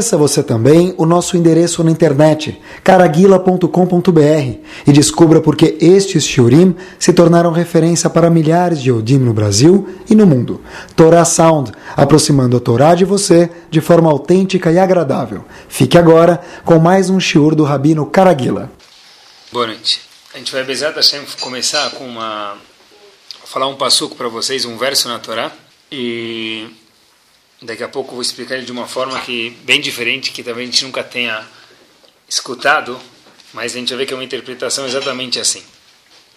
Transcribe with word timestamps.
Conheça 0.00 0.16
você 0.16 0.42
também 0.42 0.94
o 0.96 1.04
nosso 1.04 1.36
endereço 1.36 1.84
na 1.84 1.90
internet, 1.90 2.58
caraguila.com.br, 2.82 4.58
e 4.86 4.92
descubra 4.94 5.42
por 5.42 5.54
que 5.54 5.76
estes 5.78 6.24
shiurim 6.24 6.74
se 6.98 7.12
tornaram 7.12 7.52
referência 7.52 8.08
para 8.08 8.30
milhares 8.30 8.80
de 8.80 8.88
Yodim 8.88 9.18
no 9.18 9.34
Brasil 9.34 9.86
e 10.08 10.14
no 10.14 10.26
mundo. 10.26 10.62
Torah 10.96 11.26
Sound, 11.26 11.72
aproximando 11.94 12.56
a 12.56 12.60
Torá 12.60 12.94
de 12.94 13.04
você 13.04 13.50
de 13.70 13.82
forma 13.82 14.10
autêntica 14.10 14.72
e 14.72 14.78
agradável. 14.78 15.44
Fique 15.68 15.98
agora 15.98 16.40
com 16.64 16.78
mais 16.78 17.10
um 17.10 17.20
shiur 17.20 17.54
do 17.54 17.64
Rabino 17.64 18.06
Caraguila. 18.06 18.72
Boa 19.52 19.66
noite. 19.66 20.00
A 20.32 20.38
gente 20.38 20.50
vai, 20.50 20.64
Bezat 20.64 20.96
Hashem, 20.96 21.20
começar 21.40 21.90
com 21.90 22.06
uma... 22.06 22.56
falar 23.44 23.66
um 23.66 23.76
passuco 23.76 24.16
para 24.16 24.28
vocês, 24.28 24.64
um 24.64 24.78
verso 24.78 25.08
na 25.08 25.18
Torá, 25.18 25.52
e 25.92 26.70
Daqui 27.62 27.82
a 27.84 27.88
pouco 27.88 28.12
vou 28.12 28.22
explicar 28.22 28.56
ele 28.56 28.64
de 28.64 28.72
uma 28.72 28.86
forma 28.86 29.20
que 29.20 29.50
bem 29.64 29.80
diferente, 29.80 30.30
que 30.30 30.42
talvez 30.42 30.66
a 30.66 30.70
gente 30.72 30.84
nunca 30.84 31.04
tenha 31.04 31.46
escutado, 32.26 32.98
mas 33.52 33.74
a 33.74 33.78
gente 33.78 33.90
vai 33.90 33.98
ver 33.98 34.06
que 34.06 34.14
é 34.14 34.16
uma 34.16 34.24
interpretação 34.24 34.86
exatamente 34.86 35.38
assim, 35.38 35.62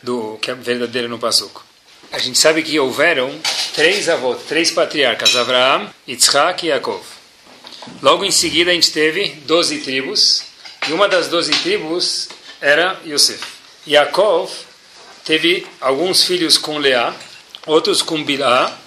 do 0.01 0.37
que 0.41 0.51
é 0.51 0.53
verdadeiro 0.53 1.07
no 1.07 1.17
Passuco. 1.17 1.63
A 2.11 2.19
gente 2.19 2.37
sabe 2.37 2.61
que 2.61 2.77
houveram 2.77 3.33
três 3.73 4.09
avós, 4.09 4.43
três 4.43 4.71
patriarcas, 4.71 5.35
Abraão, 5.35 5.89
Yitzhak 6.07 6.65
e 6.65 6.69
Yaakov. 6.69 7.03
Logo 8.01 8.25
em 8.25 8.31
seguida 8.31 8.71
a 8.71 8.73
gente 8.73 8.91
teve 8.91 9.29
doze 9.45 9.79
tribos, 9.79 10.43
e 10.89 10.91
uma 10.91 11.07
das 11.07 11.27
doze 11.29 11.51
tribos 11.51 12.27
era 12.59 12.99
Yosef. 13.05 13.41
Yaakov 13.87 14.51
teve 15.23 15.65
alguns 15.79 16.23
filhos 16.23 16.57
com 16.57 16.77
Leá, 16.77 17.15
outros 17.65 18.01
com 18.01 18.21
Bilá, 18.23 18.77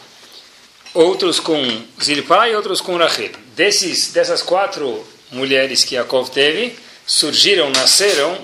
outros 0.96 1.38
com 1.38 1.82
Zilpá 2.02 2.48
e 2.48 2.56
outros 2.56 2.80
com 2.80 2.96
Rachel. 2.96 3.30
Desses, 3.54 4.12
dessas 4.12 4.42
quatro 4.42 5.06
mulheres 5.30 5.84
que 5.84 5.94
Yaakov 5.94 6.30
teve, 6.30 6.74
surgiram, 7.06 7.70
nasceram, 7.70 8.38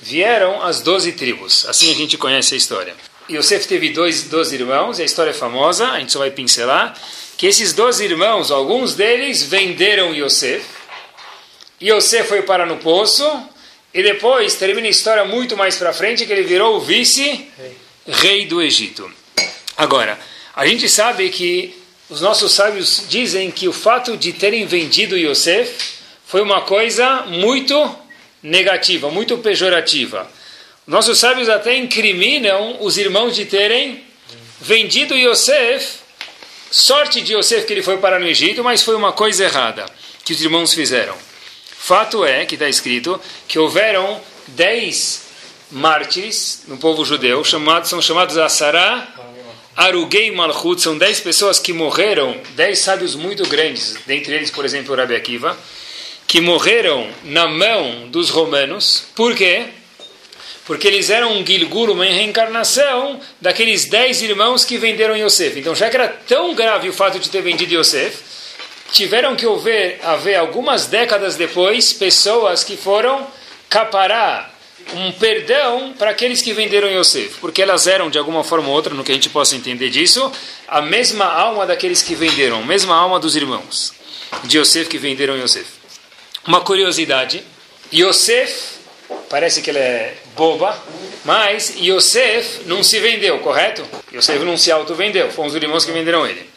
vieram 0.00 0.62
as 0.62 0.80
doze 0.80 1.12
tribos. 1.12 1.66
Assim 1.68 1.90
a 1.90 1.94
gente 1.94 2.16
conhece 2.16 2.54
a 2.54 2.56
história. 2.56 2.94
Yosef 3.30 3.68
teve 3.68 3.90
dois, 3.90 4.24
dois 4.24 4.52
irmãos, 4.52 4.98
e 4.98 5.02
a 5.02 5.04
história 5.04 5.30
é 5.30 5.34
famosa, 5.34 5.88
a 5.90 6.00
gente 6.00 6.12
só 6.12 6.18
vai 6.18 6.30
pincelar, 6.30 6.94
que 7.36 7.46
esses 7.46 7.72
dois 7.72 8.00
irmãos, 8.00 8.50
alguns 8.50 8.94
deles 8.94 9.42
venderam 9.42 10.14
Yosef, 10.14 10.64
Yosef 11.80 12.28
foi 12.28 12.42
para 12.42 12.66
no 12.66 12.78
poço, 12.78 13.24
e 13.94 14.02
depois 14.02 14.54
termina 14.54 14.86
a 14.86 14.90
história 14.90 15.24
muito 15.24 15.56
mais 15.56 15.76
para 15.76 15.92
frente, 15.92 16.26
que 16.26 16.32
ele 16.32 16.42
virou 16.42 16.76
o 16.76 16.80
vice-rei 16.80 18.46
do 18.46 18.60
Egito. 18.60 19.10
Agora, 19.76 20.18
a 20.54 20.66
gente 20.66 20.88
sabe 20.88 21.28
que 21.30 21.81
os 22.12 22.20
nossos 22.20 22.52
sábios 22.52 23.04
dizem 23.08 23.50
que 23.50 23.66
o 23.66 23.72
fato 23.72 24.18
de 24.18 24.34
terem 24.34 24.66
vendido 24.66 25.16
Yosef 25.16 25.72
foi 26.26 26.42
uma 26.42 26.60
coisa 26.60 27.22
muito 27.22 27.74
negativa, 28.42 29.10
muito 29.10 29.38
pejorativa. 29.38 30.30
Nossos 30.86 31.18
sábios 31.18 31.48
até 31.48 31.74
incriminam 31.74 32.76
os 32.80 32.98
irmãos 32.98 33.34
de 33.34 33.46
terem 33.46 34.04
vendido 34.60 35.16
Yosef. 35.16 36.00
Sorte 36.70 37.22
de 37.22 37.34
Yosef 37.34 37.66
que 37.66 37.72
ele 37.72 37.82
foi 37.82 37.96
para 37.96 38.18
no 38.18 38.26
Egito, 38.26 38.62
mas 38.62 38.82
foi 38.82 38.94
uma 38.94 39.12
coisa 39.12 39.44
errada 39.44 39.86
que 40.22 40.34
os 40.34 40.42
irmãos 40.42 40.74
fizeram. 40.74 41.14
Fato 41.78 42.26
é 42.26 42.44
que 42.44 42.56
está 42.56 42.68
escrito 42.68 43.18
que 43.48 43.58
houveram 43.58 44.20
dez 44.48 45.22
mártires 45.70 46.64
no 46.68 46.76
povo 46.76 47.06
judeu, 47.06 47.42
chamados, 47.42 47.88
são 47.88 48.02
chamados 48.02 48.36
Asará 48.36 49.11
Arugei 49.74 50.30
Malchut 50.30 50.82
são 50.82 50.98
dez 50.98 51.20
pessoas 51.20 51.58
que 51.58 51.72
morreram, 51.72 52.38
dez 52.54 52.80
sábios 52.80 53.14
muito 53.14 53.48
grandes, 53.48 53.96
dentre 54.06 54.34
eles, 54.34 54.50
por 54.50 54.66
exemplo, 54.66 54.94
Rabi 54.94 55.14
Akiva, 55.14 55.56
que 56.26 56.42
morreram 56.42 57.08
na 57.24 57.48
mão 57.48 58.08
dos 58.08 58.28
romanos. 58.28 59.06
Por 59.14 59.34
quê? 59.34 59.64
Porque 60.66 60.86
eles 60.86 61.08
eram 61.08 61.32
um 61.32 61.44
Gilgul, 61.44 61.90
uma 61.90 62.04
reencarnação 62.04 63.18
daqueles 63.40 63.86
dez 63.86 64.20
irmãos 64.20 64.64
que 64.64 64.76
venderam 64.76 65.16
Yosef. 65.16 65.58
Então, 65.58 65.74
já 65.74 65.88
que 65.88 65.96
era 65.96 66.08
tão 66.08 66.54
grave 66.54 66.90
o 66.90 66.92
fato 66.92 67.18
de 67.18 67.30
ter 67.30 67.40
vendido 67.40 67.74
Yosef, 67.74 68.18
tiveram 68.92 69.34
que 69.34 69.46
haver, 69.46 70.00
haver 70.02 70.34
algumas 70.36 70.86
décadas 70.86 71.34
depois 71.34 71.94
pessoas 71.94 72.62
que 72.62 72.76
foram 72.76 73.26
caparar 73.70 74.51
um 74.94 75.12
perdão 75.12 75.94
para 75.98 76.10
aqueles 76.10 76.42
que 76.42 76.52
venderam 76.52 76.88
Yosef, 76.90 77.38
porque 77.40 77.62
elas 77.62 77.86
eram, 77.86 78.10
de 78.10 78.18
alguma 78.18 78.44
forma 78.44 78.68
ou 78.68 78.74
outra, 78.74 78.94
no 78.94 79.04
que 79.04 79.12
a 79.12 79.14
gente 79.14 79.28
possa 79.28 79.56
entender 79.56 79.90
disso, 79.90 80.30
a 80.68 80.80
mesma 80.80 81.24
alma 81.24 81.66
daqueles 81.66 82.02
que 82.02 82.14
venderam, 82.14 82.58
a 82.58 82.64
mesma 82.64 82.94
alma 82.96 83.18
dos 83.18 83.36
irmãos 83.36 83.92
de 84.44 84.58
Yosef 84.58 84.88
que 84.88 84.98
venderam 84.98 85.36
Yosef. 85.36 85.66
Uma 86.46 86.60
curiosidade, 86.60 87.42
Yosef, 87.92 88.78
parece 89.28 89.62
que 89.62 89.70
ele 89.70 89.78
é 89.78 90.14
boba, 90.34 90.76
mas 91.24 91.74
Yosef 91.78 92.62
não 92.66 92.82
se 92.82 92.98
vendeu, 92.98 93.38
correto? 93.40 93.86
Yosef 94.12 94.44
não 94.44 94.56
se 94.56 94.70
auto-vendeu, 94.72 95.30
foram 95.30 95.48
os 95.48 95.54
irmãos 95.54 95.84
que 95.84 95.92
venderam 95.92 96.26
ele. 96.26 96.48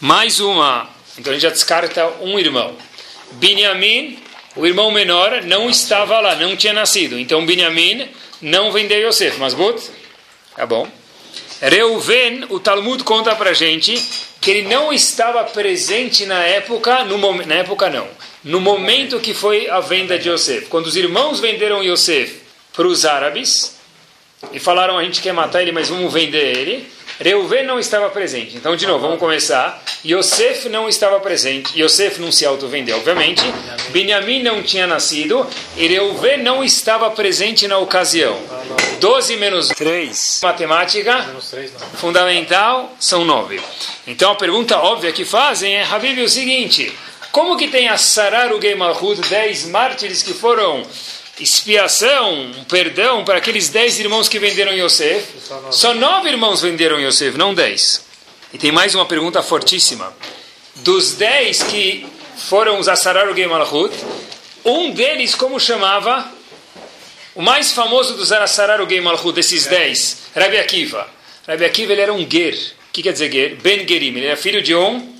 Mais 0.00 0.40
uma, 0.40 0.88
então 1.18 1.30
a 1.30 1.34
gente 1.34 1.42
já 1.42 1.50
descarta 1.50 2.06
um 2.20 2.38
irmão. 2.38 2.76
Binyamin 3.32 4.22
o 4.56 4.66
irmão 4.66 4.90
menor 4.90 5.42
não 5.42 5.68
estava 5.68 6.18
lá, 6.18 6.34
não 6.34 6.56
tinha 6.56 6.72
nascido. 6.72 7.18
Então 7.18 7.44
Benjamin 7.44 8.08
não 8.40 8.72
vendeu 8.72 9.06
Yosef. 9.06 9.38
Mas 9.38 9.54
but, 9.54 9.80
tá 10.56 10.66
bom. 10.66 10.88
Reuven, 11.60 12.46
o 12.50 12.58
Talmud 12.58 13.02
conta 13.04 13.34
para 13.34 13.52
gente 13.52 13.96
que 14.40 14.50
ele 14.50 14.68
não 14.68 14.92
estava 14.92 15.42
presente 15.44 16.26
na 16.26 16.42
época, 16.42 17.04
no 17.04 17.18
na 17.46 17.54
época 17.56 17.88
não, 17.88 18.06
no 18.44 18.60
momento 18.60 19.18
que 19.20 19.34
foi 19.34 19.68
a 19.68 19.80
venda 19.80 20.18
de 20.18 20.28
Yosef. 20.28 20.66
Quando 20.66 20.86
os 20.86 20.96
irmãos 20.96 21.40
venderam 21.40 21.82
Yosef 21.82 22.40
para 22.72 22.86
os 22.86 23.04
árabes 23.04 23.76
e 24.52 24.58
falaram 24.58 24.98
a 24.98 25.04
gente 25.04 25.22
quer 25.22 25.32
matar 25.32 25.62
ele, 25.62 25.72
mas 25.72 25.88
vamos 25.88 26.12
vender 26.12 26.56
ele. 26.56 26.86
Reuven 27.18 27.64
não 27.64 27.78
estava 27.78 28.10
presente. 28.10 28.56
Então, 28.56 28.76
de 28.76 28.86
novo, 28.86 29.00
vamos 29.00 29.18
começar. 29.18 29.82
Yosef 30.04 30.68
não 30.68 30.88
estava 30.88 31.18
presente. 31.20 31.80
Yosef 31.80 32.20
não 32.20 32.30
se 32.30 32.44
auto-vendeu, 32.44 32.98
obviamente. 32.98 33.42
Benjamin 33.88 34.42
não 34.42 34.62
tinha 34.62 34.86
nascido. 34.86 35.46
E 35.76 35.86
Reuven 35.86 36.42
não 36.42 36.62
estava 36.62 37.10
presente 37.10 37.66
na 37.66 37.78
ocasião. 37.78 38.38
12 39.00 39.36
menos 39.36 39.68
3. 39.68 40.40
Matemática 40.42 41.26
fundamental 41.94 42.94
são 43.00 43.24
9. 43.24 43.60
Então, 44.06 44.32
a 44.32 44.36
pergunta 44.36 44.78
óbvia 44.78 45.12
que 45.12 45.24
fazem 45.24 45.74
é, 45.74 45.84
Habib, 45.84 46.18
o 46.22 46.28
seguinte. 46.28 46.92
Como 47.32 47.56
que 47.56 47.68
tem 47.68 47.88
a 47.88 47.98
Sararu 47.98 48.58
Malhut, 48.76 49.20
10 49.20 49.66
mártires 49.66 50.22
que 50.22 50.32
foram 50.32 50.82
expiação, 51.38 52.50
um 52.58 52.64
perdão 52.64 53.24
para 53.24 53.38
aqueles 53.38 53.68
dez 53.68 53.98
irmãos 53.98 54.28
que 54.28 54.38
venderam 54.38 54.72
Yosef. 54.72 55.26
Só 55.70 55.94
nove 55.94 56.30
irmãos 56.30 56.62
venderam 56.62 57.00
Yosef, 57.00 57.36
não 57.36 57.54
dez. 57.54 58.04
E 58.52 58.58
tem 58.58 58.72
mais 58.72 58.94
uma 58.94 59.04
pergunta 59.04 59.42
fortíssima. 59.42 60.14
Dos 60.76 61.12
dez 61.12 61.62
que 61.62 62.06
foram 62.36 62.78
os 62.78 62.88
Asarar 62.88 63.26
Malachut, 63.26 63.94
um 64.64 64.90
deles, 64.90 65.34
como 65.34 65.60
chamava? 65.60 66.26
O 67.34 67.42
mais 67.42 67.72
famoso 67.72 68.14
dos 68.14 68.32
Asarar 68.32 68.80
Malachut, 69.02 69.32
desses 69.32 69.66
dez, 69.66 70.18
Rabbi 70.34 70.58
Akiva. 70.58 71.06
Rabbi 71.46 71.64
Akiva 71.64 71.92
ele 71.92 72.00
era 72.00 72.12
um 72.12 72.28
ger. 72.28 72.54
O 72.88 72.92
que 72.92 73.02
quer 73.02 73.12
dizer 73.12 73.30
ger? 73.30 73.56
Ben 73.56 73.86
Gerim. 73.86 74.16
Ele 74.16 74.26
era 74.26 74.36
filho 74.36 74.62
de 74.62 74.74
um 74.74 75.14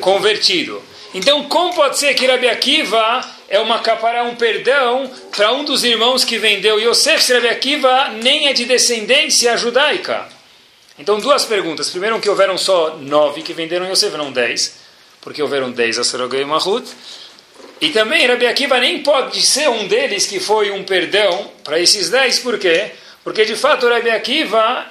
convertido. 0.00 0.80
Então, 1.12 1.44
como 1.44 1.74
pode 1.74 1.98
ser 1.98 2.14
que 2.14 2.26
Rabbi 2.26 2.48
Akiva 2.48 3.39
é 3.50 3.58
uma 3.58 3.80
capará, 3.80 4.22
um 4.22 4.36
perdão 4.36 5.10
para 5.36 5.52
um 5.52 5.64
dos 5.64 5.82
irmãos 5.82 6.24
que 6.24 6.38
vendeu 6.38 6.78
Yosef 6.78 7.32
Rabbi 7.32 7.48
Akiva 7.48 8.10
nem 8.22 8.46
é 8.46 8.52
de 8.52 8.64
descendência 8.64 9.56
judaica. 9.56 10.28
Então, 10.96 11.18
duas 11.18 11.44
perguntas. 11.44 11.90
Primeiro, 11.90 12.20
que 12.20 12.30
houveram 12.30 12.56
só 12.56 12.96
nove 12.98 13.42
que 13.42 13.52
venderam 13.52 13.90
Yosef, 13.90 14.16
não 14.16 14.30
dez, 14.30 14.76
porque 15.20 15.42
houveram 15.42 15.72
dez 15.72 15.98
a 15.98 16.04
Sarogay 16.04 16.42
e 16.42 16.44
Mahut. 16.44 16.86
E 17.80 17.88
também, 17.88 18.24
Rabbi 18.24 18.46
Akiva 18.46 18.78
nem 18.78 19.02
pode 19.02 19.42
ser 19.42 19.68
um 19.68 19.88
deles 19.88 20.26
que 20.26 20.38
foi 20.38 20.70
um 20.70 20.84
perdão 20.84 21.50
para 21.64 21.80
esses 21.80 22.08
dez, 22.08 22.38
por 22.38 22.56
quê? 22.56 22.92
Porque, 23.24 23.44
de 23.44 23.56
fato, 23.56 23.88
Rabbi 23.88 24.10
Akiva, 24.10 24.86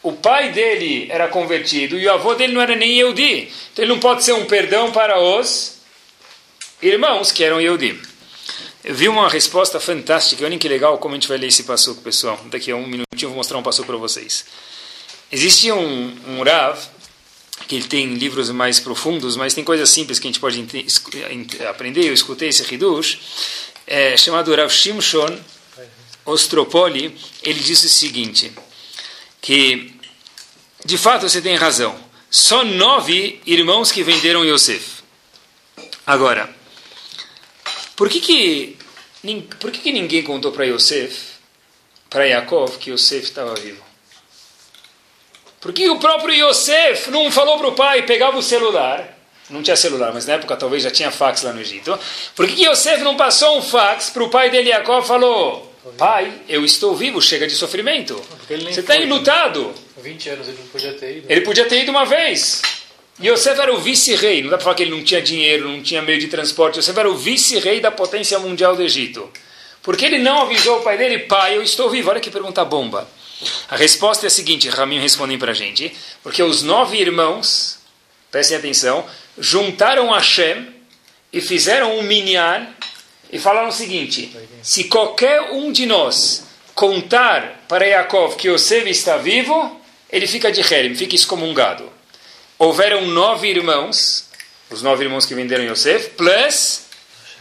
o 0.00 0.12
pai 0.12 0.50
dele 0.50 1.08
era 1.10 1.26
convertido 1.26 1.98
e 1.98 2.06
o 2.06 2.12
avô 2.12 2.34
dele 2.34 2.52
não 2.52 2.60
era 2.60 2.76
nem 2.76 2.98
Yehudi. 2.98 3.50
Então, 3.72 3.84
ele 3.84 3.92
não 3.92 3.98
pode 3.98 4.22
ser 4.22 4.34
um 4.34 4.44
perdão 4.44 4.92
para 4.92 5.18
os 5.18 5.75
irmãos 6.82 7.32
que 7.32 7.42
eram 7.42 7.60
Yehudim. 7.60 8.00
Eu 8.84 8.94
vi 8.94 9.08
uma 9.08 9.28
resposta 9.28 9.80
fantástica, 9.80 10.44
olhem 10.44 10.58
que 10.58 10.68
legal 10.68 10.98
como 10.98 11.14
a 11.14 11.16
gente 11.16 11.26
vai 11.26 11.38
ler 11.38 11.48
esse 11.48 11.64
passuco, 11.64 12.02
pessoal. 12.02 12.40
Daqui 12.46 12.70
a 12.70 12.76
um 12.76 12.86
minutinho 12.86 13.06
eu 13.22 13.28
vou 13.30 13.38
mostrar 13.38 13.58
um 13.58 13.62
passuco 13.62 13.88
para 13.88 13.96
vocês. 13.96 14.44
Existe 15.32 15.72
um, 15.72 16.16
um 16.28 16.42
Rav, 16.44 16.78
que 17.66 17.74
ele 17.74 17.88
tem 17.88 18.14
livros 18.14 18.48
mais 18.50 18.78
profundos, 18.78 19.36
mas 19.36 19.54
tem 19.54 19.64
coisas 19.64 19.90
simples 19.90 20.20
que 20.20 20.28
a 20.28 20.30
gente 20.30 20.38
pode 20.38 20.64
aprender. 21.68 22.06
Eu 22.06 22.14
escutei 22.14 22.50
esse 22.50 22.62
Hidush, 22.72 23.18
é, 23.86 24.16
chamado 24.16 24.54
Rav 24.54 24.70
Shimshon 24.70 25.36
Ostropoli. 26.24 27.16
Ele 27.42 27.58
disse 27.58 27.86
o 27.86 27.90
seguinte, 27.90 28.52
que 29.40 29.92
de 30.84 30.96
fato 30.96 31.28
você 31.28 31.42
tem 31.42 31.56
razão. 31.56 31.98
Só 32.30 32.64
nove 32.64 33.40
irmãos 33.46 33.90
que 33.90 34.04
venderam 34.04 34.44
Yosef. 34.44 35.02
Agora, 36.06 36.54
Por 37.96 38.10
que 38.10 38.20
que, 38.20 38.76
por 39.58 39.70
que, 39.70 39.78
que 39.78 39.92
ninguém 39.92 40.22
contou 40.22 40.52
para 40.52 40.66
Yosef, 40.66 41.36
para 42.10 42.26
Yaakov, 42.26 42.76
que 42.78 42.90
Yosef 42.90 43.24
estava 43.24 43.54
vivo? 43.54 43.82
Por 45.60 45.72
que 45.72 45.88
o 45.88 45.98
próprio 45.98 46.34
Yosef 46.34 47.10
não 47.10 47.32
falou 47.32 47.56
para 47.58 47.68
o 47.68 47.72
pai, 47.72 48.02
pegava 48.02 48.36
o 48.36 48.42
celular, 48.42 49.18
não 49.48 49.62
tinha 49.62 49.76
celular, 49.76 50.12
mas 50.12 50.26
na 50.26 50.34
época 50.34 50.56
talvez 50.56 50.82
já 50.82 50.90
tinha 50.90 51.10
fax 51.10 51.42
lá 51.42 51.52
no 51.52 51.60
Egito. 51.60 51.98
Por 52.34 52.46
que, 52.46 52.66
Yosef 52.66 53.02
não 53.02 53.16
passou 53.16 53.58
um 53.58 53.62
fax 53.62 54.10
para 54.10 54.22
o 54.22 54.28
pai 54.28 54.50
dele, 54.50 54.68
Yaakov, 54.68 55.06
falou, 55.06 55.74
pai, 55.96 56.32
eu 56.48 56.64
estou 56.64 56.94
vivo, 56.94 57.22
chega 57.22 57.46
de 57.46 57.54
sofrimento. 57.54 58.20
Você 58.46 58.80
está 58.80 58.96
enlutado. 58.96 59.72
20 59.96 60.28
anos 60.30 60.48
ele 60.48 60.58
não 60.58 60.66
podia 60.68 60.92
ter 60.92 61.16
ido. 61.16 61.26
Ele 61.28 61.40
podia 61.40 61.64
ter 61.64 61.82
ido 61.82 61.90
uma 61.90 62.04
vez. 62.04 62.60
Yosef 63.22 63.58
era 63.58 63.72
o 63.72 63.78
vice-rei, 63.78 64.42
não 64.42 64.50
dá 64.50 64.56
para 64.56 64.64
falar 64.64 64.76
que 64.76 64.82
ele 64.82 64.90
não 64.90 65.02
tinha 65.02 65.22
dinheiro, 65.22 65.68
não 65.68 65.82
tinha 65.82 66.02
meio 66.02 66.20
de 66.20 66.28
transporte. 66.28 66.78
Yosef 66.78 66.98
era 66.98 67.10
o 67.10 67.16
vice-rei 67.16 67.80
da 67.80 67.90
potência 67.90 68.38
mundial 68.38 68.76
do 68.76 68.82
Egito. 68.82 69.30
Por 69.82 69.96
que 69.96 70.04
ele 70.04 70.18
não 70.18 70.42
avisou 70.42 70.78
o 70.78 70.82
pai 70.82 70.98
dele, 70.98 71.20
pai, 71.20 71.56
eu 71.56 71.62
estou 71.62 71.88
vivo? 71.88 72.10
Olha 72.10 72.20
que 72.20 72.30
pergunta 72.30 72.64
bomba. 72.64 73.08
A 73.68 73.76
resposta 73.76 74.26
é 74.26 74.28
a 74.28 74.30
seguinte, 74.30 74.68
Ramin 74.68 74.98
respondem 74.98 75.38
para 75.38 75.52
a 75.52 75.54
gente, 75.54 75.94
porque 76.22 76.42
os 76.42 76.62
nove 76.62 76.98
irmãos, 76.98 77.78
prestem 78.30 78.56
atenção, 78.58 79.06
juntaram 79.38 80.10
Hashem 80.10 80.66
e 81.32 81.40
fizeram 81.40 81.98
um 81.98 82.02
minyan 82.02 82.66
e 83.32 83.38
falaram 83.38 83.68
o 83.68 83.72
seguinte, 83.72 84.34
se 84.62 84.84
qualquer 84.84 85.52
um 85.52 85.70
de 85.70 85.86
nós 85.86 86.44
contar 86.74 87.64
para 87.68 87.86
Yaakov 87.86 88.36
que 88.36 88.48
Yosef 88.48 88.88
está 88.88 89.16
vivo, 89.16 89.80
ele 90.10 90.26
fica 90.26 90.50
de 90.50 90.60
Herem, 90.60 90.94
fica 90.94 91.14
excomungado. 91.14 91.95
Houveram 92.58 93.06
nove 93.08 93.48
irmãos, 93.48 94.24
os 94.70 94.80
nove 94.80 95.04
irmãos 95.04 95.26
que 95.26 95.34
venderam 95.34 95.62
Yosef, 95.64 96.10
plus, 96.16 96.86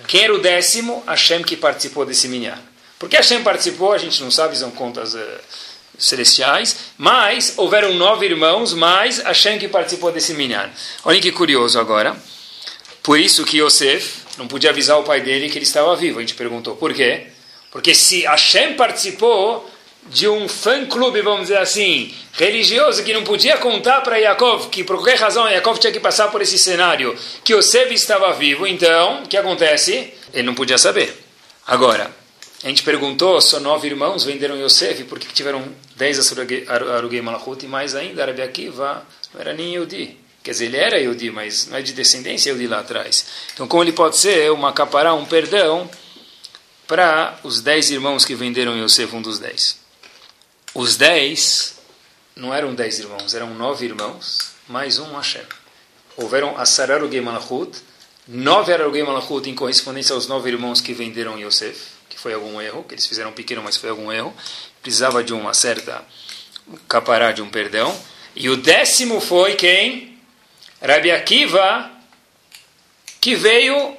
quem 0.08 0.26
era 0.26 0.34
o 0.34 0.40
décimo? 0.40 1.02
Hashem 1.08 1.42
que 1.42 1.56
participou 1.56 2.06
desse 2.06 2.28
minyan. 2.28 2.60
Porque 3.00 3.16
Hashem 3.16 3.42
participou, 3.42 3.94
a 3.94 3.98
gente 3.98 4.22
não 4.22 4.30
sabe, 4.30 4.58
são 4.58 4.72
contas 4.72 5.14
uh, 5.14 5.40
celestiais, 5.98 6.76
mas 6.98 7.54
houveram 7.56 7.94
nove 7.94 8.26
irmãos, 8.26 8.74
mais 8.74 9.20
Hashem 9.20 9.58
que 9.58 9.70
participou 9.70 10.12
desse 10.12 10.34
minyan. 10.34 10.70
Olha 11.06 11.22
que 11.22 11.32
curioso 11.32 11.80
agora. 11.80 12.14
Por 13.02 13.18
isso 13.18 13.46
que 13.46 13.60
Yosef 13.60 14.24
não 14.38 14.50
podia 14.50 14.72
avisar 14.72 15.00
o 15.00 15.04
pai 15.04 15.22
dele 15.22 15.50
que 15.50 15.58
ele 15.58 15.64
estava 15.64 15.96
vivo. 15.96 16.20
A 16.20 16.22
gente 16.22 16.36
perguntou 16.36 16.76
por 16.76 16.94
quê? 16.94 17.28
Porque 17.72 17.96
se 17.96 18.24
Hashem 18.24 18.74
participou 18.74 19.70
de 20.08 20.28
um 20.28 20.48
fã-clube, 20.48 21.22
vamos 21.22 21.44
dizer 21.44 21.58
assim, 21.58 22.14
religioso, 22.34 23.04
que 23.04 23.14
não 23.14 23.24
podia 23.24 23.58
contar 23.58 24.02
para 24.02 24.18
Yaakov, 24.18 24.70
que 24.70 24.84
por 24.84 24.98
qualquer 24.98 25.18
razão 25.18 25.50
Yaakov 25.50 25.80
tinha 25.80 25.92
que 25.92 26.00
passar 26.00 26.30
por 26.30 26.42
esse 26.42 26.58
cenário, 26.58 27.18
que 27.44 27.54
Yosef 27.54 27.94
estava 27.94 28.34
vivo, 28.34 28.68
então, 28.68 29.24
o 29.24 29.28
que 29.28 29.38
acontece? 29.38 30.14
Ele 30.34 30.44
não 30.44 30.54
podia 30.54 30.78
saber. 30.78 31.24
Agora, 31.66 32.12
a 32.64 32.68
gente 32.68 32.84
perguntou, 32.84 33.42
só 33.42 33.60
nove 33.60 33.88
irmãos 33.88 34.24
venderam 34.24 34.58
Yosef, 34.58 35.04
por 35.06 35.20
que 35.20 35.34
tiveram 35.34 35.64
dez 35.96 36.20
Arugei 36.68 37.22
Malachut, 37.22 37.66
e 37.66 37.68
mais 37.68 37.96
ainda, 37.96 38.22
Arabi 38.22 38.42
Akiva 38.42 39.06
não 39.34 39.42
era 39.42 39.54
nem 39.54 39.74
Yehudi. 39.74 40.18
Quer 40.44 40.52
dizer, 40.52 40.66
ele 40.66 40.78
era 40.78 41.00
Yehudi, 41.00 41.32
mas 41.32 41.68
não 41.68 41.78
é 41.78 41.82
de 41.82 41.94
descendência 41.94 42.50
Yehudi 42.50 42.68
lá 42.68 42.80
atrás. 42.80 43.26
Então, 43.54 43.68
como 43.68 43.84
ele 43.84 43.92
pode 43.92 44.18
ser 44.18 44.52
uma 44.52 44.72
capará, 44.72 45.14
um 45.16 45.26
perdão, 45.26 45.90
para 46.88 47.40
os 47.44 47.62
dez 47.62 47.90
irmãos 47.90 48.24
que 48.24 48.36
venderam 48.36 48.78
Yosef, 48.78 49.16
um 49.16 49.22
dos 49.22 49.40
dez. 49.40 49.85
Os 50.76 50.96
dez 50.96 51.80
não 52.36 52.54
eram 52.54 52.76
dez 52.76 53.00
irmãos, 53.00 53.34
eram 53.34 53.56
nove 53.56 53.86
irmãos, 53.86 54.52
mais 54.68 55.00
um 55.00 55.16
Hashem. 55.16 55.46
Houveram 56.16 56.56
Asar 56.58 56.92
Arugei 56.92 57.22
Malachut, 57.22 57.80
nove 58.28 58.72
Arugei 58.72 59.02
Malachut 59.02 59.50
em 59.50 59.56
correspondência 59.56 60.14
aos 60.14 60.28
nove 60.28 60.52
irmãos 60.52 60.82
que 60.82 60.94
venderam 60.94 61.40
Yosef 61.40 61.96
foi 62.26 62.34
algum 62.34 62.60
erro, 62.60 62.84
que 62.84 62.96
eles 62.96 63.06
fizeram 63.06 63.32
pequeno, 63.32 63.62
mas 63.62 63.78
foi 63.78 63.88
algum 63.88 64.12
erro, 64.12 64.34
precisava 64.82 65.24
de 65.24 65.32
uma 65.32 65.54
certa 65.54 66.04
capará, 66.88 67.32
de 67.32 67.40
um 67.40 67.50
perdão. 67.52 67.96
E 68.36 68.50
o 68.50 68.58
décimo 68.58 69.22
foi 69.22 69.54
quem? 69.54 70.18
Rabi 70.82 71.12
Akiva, 71.12 71.92
que 73.22 73.36
veio 73.36 73.96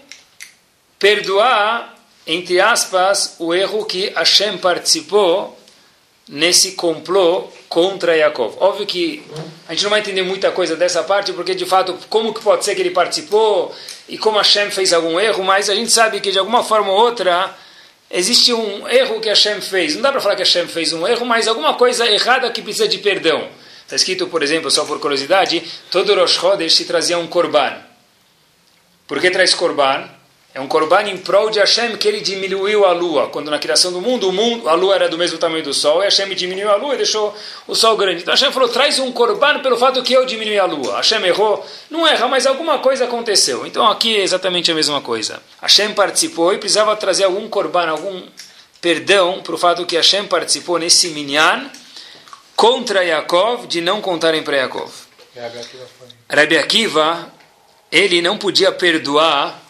perdoar, 0.98 1.96
entre 2.26 2.58
aspas, 2.58 3.36
o 3.38 3.54
erro 3.54 3.84
que 3.84 4.08
Hashem 4.08 4.58
participou 4.58 5.56
nesse 6.28 6.72
complô 6.72 7.44
contra 7.68 8.16
Yaakov. 8.16 8.56
Óbvio 8.58 8.86
que 8.86 9.24
a 9.68 9.72
gente 9.72 9.84
não 9.84 9.90
vai 9.90 10.00
entender 10.00 10.22
muita 10.22 10.50
coisa 10.50 10.74
dessa 10.74 11.02
parte, 11.02 11.32
porque 11.32 11.54
de 11.54 11.64
fato, 11.64 11.96
como 12.08 12.34
que 12.34 12.40
pode 12.42 12.64
ser 12.64 12.74
que 12.74 12.82
ele 12.82 12.90
participou 12.90 13.74
e 14.08 14.18
como 14.18 14.38
Hashem 14.38 14.70
fez 14.70 14.92
algum 14.92 15.18
erro, 15.20 15.44
mas 15.44 15.70
a 15.70 15.74
gente 15.74 15.92
sabe 15.92 16.20
que 16.20 16.32
de 16.32 16.38
alguma 16.38 16.64
forma 16.64 16.90
ou 16.90 16.98
outra 16.98 17.54
existe 18.10 18.52
um 18.52 18.88
erro 18.88 19.20
que 19.20 19.28
Hashem 19.28 19.60
fez. 19.60 19.94
Não 19.94 20.02
dá 20.02 20.10
para 20.10 20.20
falar 20.20 20.36
que 20.36 20.42
Hashem 20.42 20.66
fez 20.66 20.92
um 20.92 21.06
erro, 21.06 21.24
mas 21.24 21.46
alguma 21.46 21.74
coisa 21.74 22.06
errada 22.06 22.50
que 22.50 22.62
precisa 22.62 22.88
de 22.88 22.98
perdão. 22.98 23.48
Está 23.82 23.94
escrito, 23.94 24.26
por 24.26 24.42
exemplo, 24.42 24.68
só 24.68 24.84
por 24.84 24.98
curiosidade, 24.98 25.62
todo 25.92 26.14
Rosh 26.14 26.40
Chodesh 26.40 26.74
se 26.74 26.84
trazia 26.86 27.18
um 27.18 27.28
korban. 27.28 27.76
Por 29.06 29.20
que 29.20 29.30
traz 29.30 29.54
korban? 29.54 30.15
É 30.56 30.60
um 30.60 30.66
korban 30.66 31.02
em 31.02 31.18
prol 31.18 31.50
de 31.50 31.58
Hashem 31.58 31.98
que 31.98 32.08
ele 32.08 32.22
diminuiu 32.22 32.86
a 32.86 32.92
lua. 32.92 33.28
Quando 33.28 33.50
na 33.50 33.58
criação 33.58 33.92
do 33.92 34.00
mundo, 34.00 34.30
o 34.30 34.32
mundo, 34.32 34.70
a 34.70 34.72
lua 34.72 34.94
era 34.94 35.06
do 35.06 35.18
mesmo 35.18 35.36
tamanho 35.36 35.62
do 35.62 35.74
sol, 35.74 36.00
e 36.00 36.06
Hashem 36.06 36.34
diminuiu 36.34 36.70
a 36.70 36.76
lua 36.76 36.94
e 36.94 36.96
deixou 36.96 37.36
o 37.66 37.74
sol 37.74 37.94
grande. 37.94 38.22
Então 38.22 38.32
Hashem 38.32 38.50
falou, 38.50 38.66
traz 38.66 38.98
um 38.98 39.12
korban 39.12 39.58
pelo 39.58 39.76
fato 39.76 40.02
que 40.02 40.14
eu 40.14 40.24
diminui 40.24 40.58
a 40.58 40.64
lua. 40.64 40.96
Hashem 40.96 41.22
errou. 41.26 41.62
Não 41.90 42.06
erra, 42.06 42.26
mas 42.26 42.46
alguma 42.46 42.78
coisa 42.78 43.04
aconteceu. 43.04 43.66
Então 43.66 43.86
aqui 43.86 44.16
é 44.16 44.22
exatamente 44.22 44.72
a 44.72 44.74
mesma 44.74 45.02
coisa. 45.02 45.42
Hashem 45.60 45.92
participou 45.92 46.54
e 46.54 46.56
precisava 46.56 46.96
trazer 46.96 47.24
algum 47.24 47.46
korban, 47.50 47.90
algum 47.90 48.22
perdão 48.80 49.42
para 49.42 49.54
o 49.54 49.58
fato 49.58 49.84
que 49.84 49.96
Hashem 49.96 50.26
participou 50.26 50.78
nesse 50.78 51.08
minyan 51.08 51.70
contra 52.56 53.04
Yaakov, 53.04 53.66
de 53.66 53.82
não 53.82 54.00
contarem 54.00 54.42
para 54.42 54.56
Yaakov. 54.56 54.90
Rabbi 56.30 56.56
Akiva, 56.56 57.30
ele 57.92 58.22
não 58.22 58.38
podia 58.38 58.72
perdoar 58.72 59.65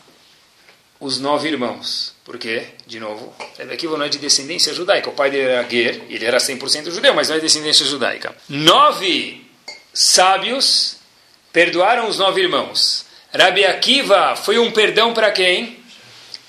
os 1.00 1.18
nove 1.18 1.48
irmãos. 1.48 2.14
Por 2.24 2.38
quê? 2.38 2.64
De 2.86 2.98
novo, 2.98 3.34
aqui 3.72 3.86
não 3.86 4.02
é 4.02 4.08
de 4.08 4.18
descendência 4.18 4.74
judaica. 4.74 5.10
O 5.10 5.12
pai 5.12 5.30
dele 5.30 5.48
era 5.50 5.68
Ger, 5.68 6.02
ele 6.08 6.24
era 6.24 6.38
100% 6.38 6.90
judeu, 6.90 7.14
mas 7.14 7.28
não 7.28 7.36
é 7.36 7.38
de 7.38 7.44
descendência 7.44 7.86
judaica. 7.86 8.34
Nove 8.48 9.46
sábios 9.92 10.96
perdoaram 11.52 12.08
os 12.08 12.18
nove 12.18 12.42
irmãos. 12.42 13.06
Rabi 13.32 13.64
Akiva 13.64 14.34
foi 14.36 14.58
um 14.58 14.70
perdão 14.70 15.12
para 15.12 15.30
quem? 15.30 15.78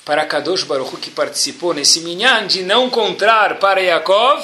Para 0.04 0.26
Kadosh 0.26 0.64
Baruch 0.64 0.98
que 0.98 1.12
participou 1.12 1.74
nesse 1.74 2.02
minyan 2.02 2.48
de 2.48 2.64
não 2.64 2.90
contar 2.90 3.60
para 3.60 3.82
Yaakov 3.82 4.44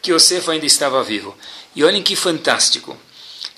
que 0.00 0.12
Yosef 0.12 0.50
ainda 0.50 0.66
estava 0.66 1.02
vivo. 1.02 1.36
E 1.74 1.84
olhem 1.84 2.02
que 2.02 2.16
fantástico. 2.16 2.96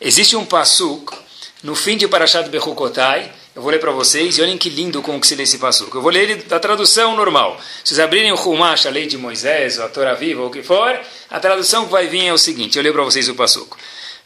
Existe 0.01 0.37
um 0.37 0.45
pasuk 0.45 1.15
no 1.63 1.75
fim 1.75 1.97
de 1.97 2.07
Parashat 2.07 2.49
Bechukotai, 2.49 3.33
eu 3.55 3.63
vou 3.63 3.71
ler 3.71 3.79
para 3.79 3.93
vocês 3.93 4.37
e 4.37 4.43
olhem 4.43 4.59
que 4.59 4.69
lindo 4.69 5.01
como 5.01 5.21
que 5.21 5.27
se 5.27 5.37
lê 5.37 5.45
esse 5.45 5.59
passuco. 5.59 5.97
Eu 5.97 6.03
vou 6.03 6.11
ler 6.11 6.29
ele 6.29 6.35
da 6.43 6.59
tradução 6.59 7.15
normal. 7.15 7.61
Se 7.85 7.95
vocês 7.95 8.01
abrirem 8.01 8.33
o 8.33 8.35
Humash, 8.35 8.87
a 8.87 8.91
lei 8.91 9.07
de 9.07 9.17
Moisés, 9.17 9.79
a 9.79 9.89
Torá 9.89 10.15
viva, 10.15 10.43
ou 10.43 10.49
o 10.49 10.51
que 10.51 10.63
for, 10.63 11.01
a 11.31 11.39
tradução 11.39 11.85
que 11.85 11.93
vai 11.93 12.09
vir 12.09 12.27
é 12.27 12.33
o 12.33 12.39
seguinte. 12.39 12.77
Eu 12.77 12.83
leio 12.83 12.93
para 12.93 13.05
vocês 13.05 13.29
o 13.29 13.35
passuco. 13.37 13.79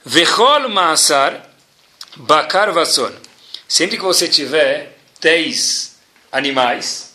Vechol 0.03 0.71
Maasar 0.71 1.47
Bakar 2.17 2.73
Vasson. 2.73 3.13
Sempre 3.69 3.99
que 3.99 4.03
você 4.03 4.27
tiver 4.27 4.97
dez 5.21 5.99
animais, 6.33 7.13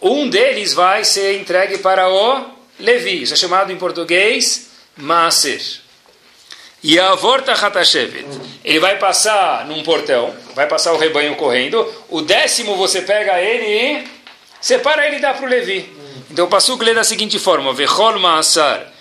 um 0.00 0.30
deles 0.30 0.72
vai 0.72 1.04
ser 1.04 1.40
entregue 1.40 1.78
para 1.78 2.08
o 2.08 2.50
Levi. 2.78 3.22
Isso 3.22 3.34
é 3.34 3.36
chamado 3.36 3.72
em 3.72 3.76
português 3.76 4.68
Maaser. 4.96 5.81
E 6.82 6.98
a 6.98 7.14
vorta 7.14 7.52
hatashevet. 7.52 8.26
Ele 8.64 8.80
vai 8.80 8.98
passar 8.98 9.66
num 9.66 9.82
portão, 9.82 10.34
vai 10.54 10.66
passar 10.66 10.92
o 10.92 10.98
rebanho 10.98 11.36
correndo. 11.36 11.86
O 12.08 12.20
décimo 12.22 12.76
você 12.76 13.02
pega 13.02 13.40
ele 13.40 13.66
e 13.66 14.08
separa 14.60 15.06
ele 15.06 15.16
e 15.16 15.20
dá 15.20 15.34
para 15.34 15.46
o 15.46 15.48
Levi. 15.48 15.90
Então 16.30 16.46
o 16.46 16.48
Pasuk 16.48 16.84
lê 16.84 16.94
da 16.94 17.04
seguinte 17.04 17.38
forma: 17.38 17.72
Vechol 17.72 18.18
ma'asar 18.18 18.92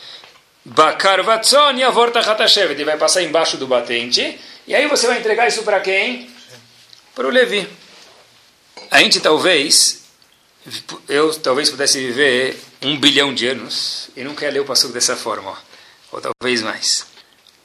bakar 0.64 1.22
vatzon 1.24 1.78
e 1.78 1.84
a 1.84 1.90
vorta 1.90 2.20
hatashevet. 2.20 2.76
Ele 2.76 2.86
vai 2.86 2.98
passar 2.98 3.22
embaixo 3.22 3.58
do 3.58 3.68
batente. 3.68 4.40
E 4.68 4.76
aí 4.76 4.88
você 4.88 5.08
vai 5.08 5.20
entregar 5.20 5.48
isso 5.48 5.64
para 5.64 5.80
quem? 5.80 6.30
Para 7.16 7.28
o 7.28 7.30
Levi. 7.30 7.68
A 8.90 9.00
gente 9.00 9.20
talvez, 9.20 10.04
eu 11.08 11.34
talvez 11.36 11.70
pudesse 11.70 12.00
viver 12.00 12.60
um 12.82 12.98
bilhão 12.98 13.34
de 13.34 13.48
anos 13.48 14.10
e 14.16 14.24
nunca 14.24 14.46
ia 14.46 14.52
ler 14.52 14.60
o 14.60 14.66
Pasuk 14.66 14.94
dessa 14.94 15.16
forma. 15.16 15.58
Ou 16.12 16.22
talvez 16.22 16.62
mais. 16.62 17.11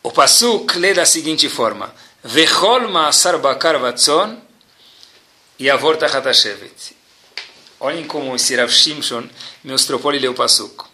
O 0.07 0.13
Pasuk 0.13 0.79
lê 0.79 0.95
da 0.95 1.05
seguinte 1.05 1.49
forma: 1.49 1.93
Vechol 2.23 2.87
ma'asar 2.89 3.39
bakar 3.39 3.77
vatzon 3.77 4.41
yavor 5.59 5.97
tachat 5.97 6.25
hashevet. 6.25 6.95
Olhem 7.81 8.07
como 8.07 8.37
esse 8.37 8.55
Rav 8.55 8.71
Shimshon 8.71 9.29
me 9.65 9.73
mostrou 9.73 9.99
para 9.99 10.17
ler 10.17 10.29
o 10.29 10.35
Pasuk. 10.35 10.85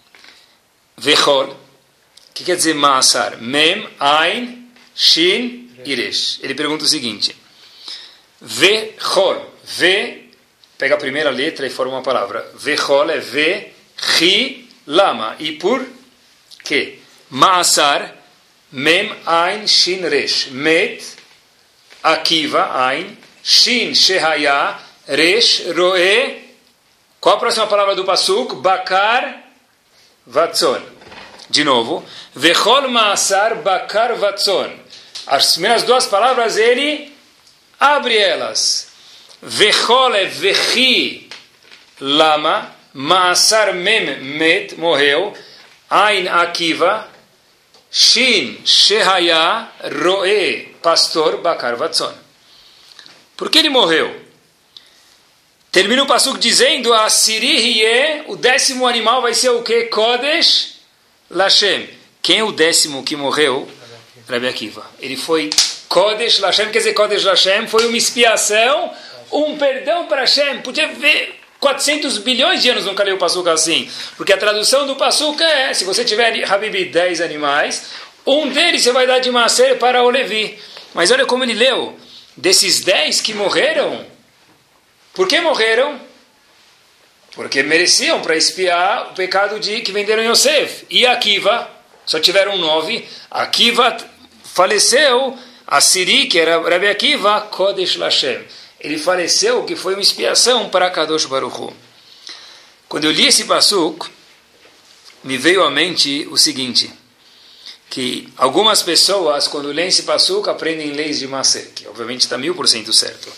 Vechol, 0.97 1.55
que 2.33 2.43
quer 2.43 2.57
dizer 2.57 2.75
ma'asar? 2.75 3.37
Mem, 3.37 3.87
Ain, 4.01 4.73
Shin, 4.97 5.71
Iresh. 5.85 6.39
Ele 6.43 6.55
pergunta 6.55 6.85
o 6.85 6.89
seguinte: 6.89 7.37
Vechol, 8.41 9.45
ve 9.63 10.31
pega 10.79 10.95
a 10.95 10.99
primeira 10.99 11.29
letra 11.29 11.67
e 11.67 11.71
forma 11.71 11.97
uma 11.97 12.03
palavra. 12.03 12.51
Vechol 12.55 13.11
é 13.11 13.19
ve, 13.19 13.75
ri, 14.17 14.71
lama. 14.87 15.37
E 15.39 15.53
por 15.53 15.87
quê? 16.65 16.99
Maasar, 17.29 18.22
mem, 18.73 19.15
ain, 19.27 19.67
shin, 19.67 20.03
resh. 20.03 20.51
Met, 20.51 21.17
akiva, 22.03 22.75
ain, 22.89 23.17
shin, 23.43 23.93
shehaya, 23.93 24.79
resh, 25.07 25.67
roe. 25.77 26.43
Qual 27.21 27.37
a 27.37 27.39
próxima 27.39 27.69
palavra 27.69 27.95
do 27.95 28.05
pasuk? 28.05 28.57
Bakar, 28.57 29.45
vatzon. 30.27 30.83
De 31.49 31.63
novo. 31.63 32.05
Vechol 32.35 32.89
maasar, 32.89 33.63
bakar, 33.63 34.15
vatzon. 34.15 34.73
As 35.29 35.53
primeiras 35.53 35.85
duas 35.85 36.07
palavras 36.07 36.57
ele 36.57 37.13
abre 37.79 38.17
elas. 38.17 38.89
Vechol 39.41 40.17
é 40.17 40.25
vechi, 40.25 41.31
lama. 42.01 42.75
Maasar 42.93 43.73
mem, 43.73 44.25
met, 44.37 44.77
morreu. 44.77 45.33
Ain, 45.89 46.27
akiva. 46.27 47.12
Shin, 47.93 48.63
Shehaya, 48.65 49.69
Roe, 50.03 50.75
pastor, 50.81 51.43
Bakar 51.43 51.77
Vatzon. 51.77 52.15
Por 53.37 53.51
que 53.51 53.59
ele 53.59 53.69
morreu? 53.69 54.19
Termina 55.71 56.03
o 56.03 56.07
pasuk 56.07 56.39
dizendo: 56.39 56.95
a 56.95 57.11
Siri 57.11 58.25
o 58.29 58.37
décimo 58.37 58.87
animal 58.87 59.21
vai 59.21 59.35
ser 59.35 59.51
o 59.51 59.63
que? 59.63 59.85
Kodesh 59.85 60.79
Lashem. 61.29 61.87
Quem 62.23 62.39
é 62.39 62.45
o 62.45 62.53
décimo 62.53 63.03
que 63.03 63.15
morreu? 63.15 63.69
Rabbi 64.27 64.49
Akiva. 64.49 64.87
Ele 64.99 65.17
foi 65.17 65.51
Kodesh 65.87 66.39
Lashem, 66.39 66.71
quer 66.71 66.79
dizer, 66.79 66.95
Kodesh 66.95 67.25
Lashem 67.25 67.67
foi 67.69 67.87
uma 67.87 67.97
expiação, 67.99 68.91
um 69.31 69.59
perdão 69.59 70.07
para 70.07 70.21
Hashem. 70.21 70.63
Podia 70.63 70.89
ver 70.89 71.42
400 71.63 72.19
bilhões 72.19 72.61
de 72.61 72.71
anos 72.71 72.87
nunca 72.87 73.05
leu 73.05 73.15
o 73.15 73.19
Pasuk 73.19 73.49
assim. 73.49 73.89
Porque 74.17 74.33
a 74.33 74.37
tradução 74.37 74.85
do 74.85 74.97
Pasuk 74.97 75.41
é: 75.41 75.73
se 75.73 75.85
você 75.85 76.05
tiver, 76.05 76.45
Habib, 76.45 76.87
10 76.87 77.21
animais, 77.21 77.93
um 78.27 78.49
deles 78.49 78.83
você 78.83 78.91
vai 78.91 79.07
dar 79.07 79.21
de 79.21 79.31
macer 79.31 79.79
para 79.79 80.03
o 80.03 80.11
Levi. 80.11 80.59
Mas 80.93 81.13
olha 81.13 81.25
como 81.25 81.45
ele 81.45 81.55
leu: 81.55 81.97
desses 82.37 82.81
10 82.81 83.21
que 83.21 83.33
morreram, 83.33 84.05
por 85.15 85.29
que 85.29 85.41
morreram? 85.41 86.01
Porque 87.37 87.63
mereciam 87.63 88.21
para 88.21 88.37
espiar 88.37 89.13
o 89.13 89.15
pecado 89.15 89.61
de 89.61 89.83
que 89.83 89.93
venderam 89.93 90.25
Yosef. 90.25 90.85
E 90.91 91.07
Akiva, 91.07 91.71
só 92.05 92.19
tiveram 92.19 92.59
nove. 92.59 93.09
Akiva 93.31 93.97
faleceu, 94.53 95.39
a 95.65 95.81
Siri, 95.81 96.27
que 96.27 96.41
era 96.41 96.61
Rabbi 96.61 96.89
Akiva, 96.89 97.41
Kodesh 97.43 97.95
Lashem. 97.95 98.45
Ele 98.83 98.99
faleceu, 98.99 99.63
que 99.63 99.77
foi 99.77 99.95
uma 99.95 100.03
expiação 100.03 100.69
para 100.69 100.91
Kadosh 100.91 101.27
Baruch 101.27 101.73
Quando 102.89 103.05
eu 103.05 103.13
li 103.13 103.29
esse 103.29 103.45
pasuk, 103.45 104.11
me 105.23 105.39
veio 105.39 105.63
à 105.63 105.71
mente 105.71 106.27
o 106.33 106.37
seguinte, 106.37 106.93
que 107.89 108.29
algumas 108.37 108.83
pessoas, 108.83 109.47
quando 109.47 109.71
leem 109.71 109.89
esse 109.89 110.03
pasuk, 110.03 110.49
aprendem 110.49 110.91
leis 110.91 111.21
de 111.21 111.29
Maser, 111.29 111.71
que 111.75 111.87
obviamente 111.87 112.23
está 112.23 112.37
mil 112.37 112.57
por 112.57 112.67
cento 112.69 112.93
certo. 112.93 113.33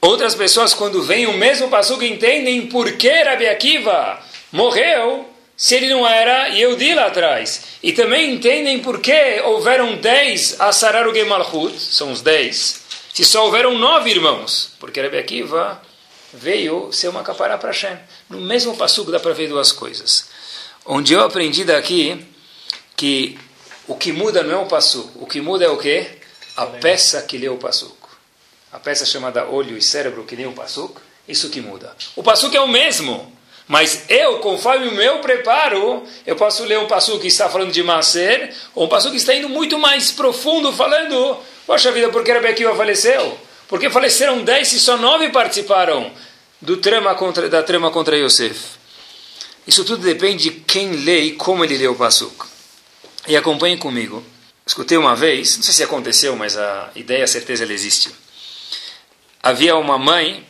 Outras 0.00 0.34
pessoas, 0.34 0.72
quando 0.72 1.02
veem 1.02 1.26
o 1.26 1.32
mesmo 1.32 1.68
pasuk, 1.68 2.06
entendem 2.06 2.68
por 2.68 2.92
que 2.92 3.10
Rabbi 3.10 3.48
Akiva 3.48 4.22
morreu 4.52 5.28
se 5.56 5.74
ele 5.74 5.88
não 5.88 6.06
era 6.06 6.48
Yehudi 6.48 6.94
lá 6.94 7.06
atrás. 7.06 7.62
E 7.82 7.92
também 7.92 8.34
entendem 8.34 8.80
por 8.80 9.00
que 9.00 9.40
houveram 9.44 9.96
dez 9.96 10.60
Asararu 10.60 11.12
Gemalchut, 11.12 11.80
são 11.80 12.12
os 12.12 12.20
dez, 12.20 12.83
se 13.14 13.24
só 13.24 13.44
houveram 13.46 13.78
nove 13.78 14.10
irmãos. 14.10 14.72
Porque 14.80 15.00
Rebbe 15.00 15.16
Akiva 15.16 15.80
veio 16.32 16.92
ser 16.92 17.06
uma 17.08 17.22
capará 17.22 17.56
para 17.56 17.70
Hashem. 17.70 17.96
No 18.28 18.40
mesmo 18.40 18.76
passuco 18.76 19.12
dá 19.12 19.20
para 19.20 19.32
ver 19.32 19.48
duas 19.48 19.70
coisas. 19.70 20.28
Onde 20.84 21.14
eu 21.14 21.20
aprendi 21.20 21.62
daqui 21.64 22.26
que 22.96 23.38
o 23.86 23.94
que 23.94 24.12
muda 24.12 24.42
não 24.42 24.52
é 24.52 24.56
o 24.56 24.66
passuco, 24.66 25.22
o 25.22 25.26
que 25.26 25.40
muda 25.40 25.64
é 25.64 25.68
o 25.68 25.78
quê? 25.78 26.18
A 26.56 26.66
peça 26.66 27.22
que 27.22 27.38
lê 27.38 27.48
o 27.48 27.56
passuco. 27.56 28.10
A 28.72 28.80
peça 28.80 29.06
chamada 29.06 29.48
olho 29.48 29.78
e 29.78 29.82
cérebro 29.82 30.24
que 30.24 30.34
lê 30.34 30.46
o 30.46 30.52
passuco, 30.52 31.00
isso 31.28 31.48
que 31.50 31.60
muda. 31.60 31.96
O 32.16 32.22
passuco 32.22 32.56
é 32.56 32.60
o 32.60 32.66
mesmo. 32.66 33.32
Mas 33.66 34.04
eu, 34.10 34.38
conforme 34.40 34.88
o 34.88 34.92
meu 34.92 35.20
preparo, 35.20 36.04
eu 36.26 36.36
posso 36.36 36.64
ler 36.64 36.78
um 36.78 36.86
passo 36.86 37.18
que 37.18 37.28
está 37.28 37.48
falando 37.48 37.72
de 37.72 37.82
Maser, 37.82 38.54
ou 38.74 38.84
um 38.84 38.88
passo 38.88 39.10
que 39.10 39.16
está 39.16 39.34
indo 39.34 39.48
muito 39.48 39.78
mais 39.78 40.12
profundo, 40.12 40.70
falando, 40.72 41.38
poxa 41.66 41.90
vida, 41.90 42.10
por 42.10 42.22
que 42.22 42.32
Rabi 42.32 42.48
Akiva 42.48 42.76
faleceu? 42.76 43.38
Porque 43.66 43.88
faleceram 43.88 44.44
dez 44.44 44.72
e 44.72 44.80
só 44.80 44.98
nove 44.98 45.30
participaram 45.30 46.12
do 46.60 46.76
trama 46.76 47.14
contra, 47.14 47.48
da 47.48 47.62
trama 47.62 47.90
contra 47.90 48.18
Yosef. 48.18 48.60
Isso 49.66 49.82
tudo 49.82 50.04
depende 50.04 50.50
de 50.50 50.60
quem 50.60 50.90
lê 50.90 51.20
e 51.20 51.32
como 51.32 51.64
ele 51.64 51.78
lê 51.78 51.88
o 51.88 51.94
Passuk. 51.94 52.44
E 53.26 53.34
acompanhe 53.34 53.78
comigo. 53.78 54.22
Escutei 54.66 54.98
uma 54.98 55.16
vez, 55.16 55.56
não 55.56 55.62
sei 55.62 55.72
se 55.72 55.82
aconteceu, 55.82 56.36
mas 56.36 56.56
a 56.56 56.90
ideia, 56.94 57.24
a 57.24 57.26
certeza, 57.26 57.64
ela 57.64 57.72
existe. 57.72 58.14
Havia 59.42 59.74
uma 59.76 59.98
mãe 59.98 60.46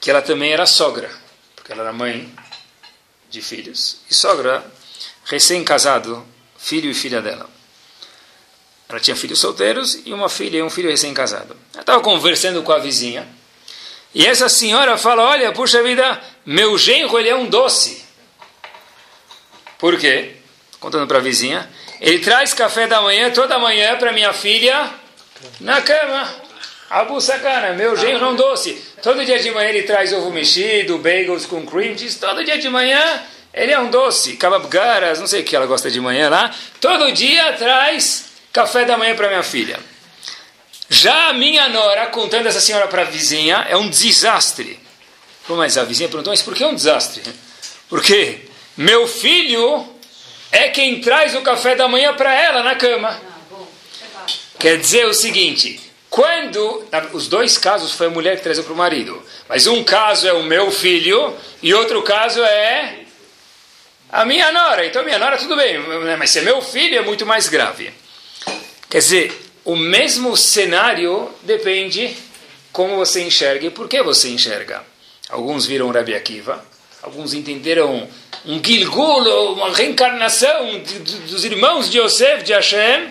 que 0.00 0.10
ela 0.10 0.20
também 0.20 0.52
era 0.52 0.66
sogra 0.66 1.23
porque 1.64 1.72
ela 1.72 1.80
era 1.80 1.94
mãe 1.94 2.30
de 3.30 3.40
filhos, 3.40 3.96
e 4.10 4.14
sogra 4.14 4.62
recém-casado, 5.24 6.22
filho 6.58 6.90
e 6.90 6.94
filha 6.94 7.22
dela. 7.22 7.48
Ela 8.86 9.00
tinha 9.00 9.16
filhos 9.16 9.40
solteiros 9.40 9.98
e 10.04 10.12
uma 10.12 10.28
filha 10.28 10.58
e 10.58 10.62
um 10.62 10.68
filho 10.68 10.90
recém-casado. 10.90 11.56
Ela 11.72 11.80
estava 11.80 12.02
conversando 12.02 12.62
com 12.62 12.70
a 12.70 12.78
vizinha, 12.78 13.26
e 14.14 14.26
essa 14.26 14.46
senhora 14.50 14.98
fala, 14.98 15.22
olha, 15.22 15.52
puxa 15.52 15.82
vida, 15.82 16.22
meu 16.44 16.76
genro 16.76 17.18
ele 17.18 17.30
é 17.30 17.34
um 17.34 17.46
doce. 17.46 18.04
Por 19.78 19.98
quê? 19.98 20.36
Contando 20.78 21.08
para 21.08 21.16
a 21.16 21.22
vizinha, 21.22 21.66
ele 21.98 22.18
traz 22.18 22.52
café 22.52 22.86
da 22.86 23.00
manhã 23.00 23.30
toda 23.30 23.58
manhã 23.58 23.96
para 23.96 24.12
minha 24.12 24.34
filha 24.34 24.92
na 25.60 25.80
cama. 25.80 26.43
Abu 26.90 27.20
Sakana, 27.20 27.72
meu 27.72 27.96
genro 27.96 28.26
é 28.26 28.28
um 28.28 28.36
doce. 28.36 28.80
Todo 29.02 29.24
dia 29.24 29.38
de 29.38 29.50
manhã 29.50 29.68
ele 29.68 29.82
traz 29.82 30.12
ovo 30.12 30.30
mexido, 30.30 30.98
bagels 30.98 31.46
com 31.46 31.64
cream 31.64 31.96
cheese. 31.96 32.18
Todo 32.18 32.44
dia 32.44 32.58
de 32.58 32.68
manhã 32.68 33.22
ele 33.52 33.72
é 33.72 33.78
um 33.78 33.90
doce. 33.90 34.36
Kababgaras, 34.36 35.18
não 35.18 35.26
sei 35.26 35.40
o 35.40 35.44
que 35.44 35.56
ela 35.56 35.66
gosta 35.66 35.90
de 35.90 36.00
manhã 36.00 36.28
lá. 36.28 36.54
Todo 36.80 37.10
dia 37.12 37.52
traz 37.54 38.26
café 38.52 38.84
da 38.84 38.96
manhã 38.96 39.14
para 39.16 39.28
minha 39.28 39.42
filha. 39.42 39.78
Já 40.88 41.28
a 41.28 41.32
minha 41.32 41.68
nora, 41.68 42.06
contando 42.08 42.46
essa 42.46 42.60
senhora 42.60 42.86
para 42.86 43.02
a 43.02 43.06
vizinha, 43.06 43.66
é 43.68 43.76
um 43.76 43.88
desastre. 43.88 44.78
Mas 45.48 45.76
a 45.76 45.84
vizinha 45.84 46.08
perguntou, 46.08 46.32
mas 46.32 46.42
por 46.42 46.54
que 46.54 46.62
é 46.62 46.66
um 46.66 46.74
desastre? 46.74 47.22
Porque 47.88 48.40
meu 48.76 49.06
filho 49.06 49.88
é 50.52 50.68
quem 50.68 51.00
traz 51.00 51.34
o 51.34 51.40
café 51.40 51.74
da 51.74 51.88
manhã 51.88 52.14
para 52.14 52.32
ela 52.32 52.62
na 52.62 52.76
cama. 52.76 53.20
Quer 54.58 54.78
dizer 54.78 55.06
o 55.06 55.14
seguinte, 55.14 55.80
quando, 56.14 56.86
os 57.12 57.26
dois 57.26 57.58
casos 57.58 57.90
foi 57.90 58.06
a 58.06 58.10
mulher 58.10 58.36
que 58.36 58.44
trazia 58.44 58.62
para 58.62 58.72
o 58.72 58.76
marido, 58.76 59.20
mas 59.48 59.66
um 59.66 59.82
caso 59.82 60.28
é 60.28 60.32
o 60.32 60.44
meu 60.44 60.70
filho 60.70 61.36
e 61.60 61.74
outro 61.74 62.02
caso 62.02 62.40
é 62.40 63.00
a 64.12 64.24
minha 64.24 64.52
nora. 64.52 64.86
Então, 64.86 65.02
minha 65.02 65.18
nora, 65.18 65.36
tudo 65.36 65.56
bem, 65.56 65.76
mas 66.16 66.30
se 66.30 66.38
é 66.38 66.42
meu 66.42 66.62
filho, 66.62 66.96
é 66.96 67.00
muito 67.00 67.26
mais 67.26 67.48
grave. 67.48 67.92
Quer 68.88 68.98
dizer, 68.98 69.42
o 69.64 69.74
mesmo 69.74 70.36
cenário 70.36 71.28
depende 71.42 72.16
como 72.70 72.94
você 72.94 73.20
enxerga 73.24 73.66
e 73.66 73.70
por 73.70 73.88
que 73.88 74.00
você 74.00 74.28
enxerga. 74.28 74.84
Alguns 75.28 75.66
viram 75.66 75.90
Rabi 75.90 76.14
Akiva, 76.14 76.64
alguns 77.02 77.34
entenderam 77.34 78.08
um 78.46 78.62
Gilgul, 78.64 79.54
uma 79.54 79.74
reencarnação 79.74 80.78
dos 81.28 81.44
irmãos 81.44 81.90
de 81.90 81.98
Yosef, 81.98 82.44
de 82.44 82.52
Hashem, 82.52 83.10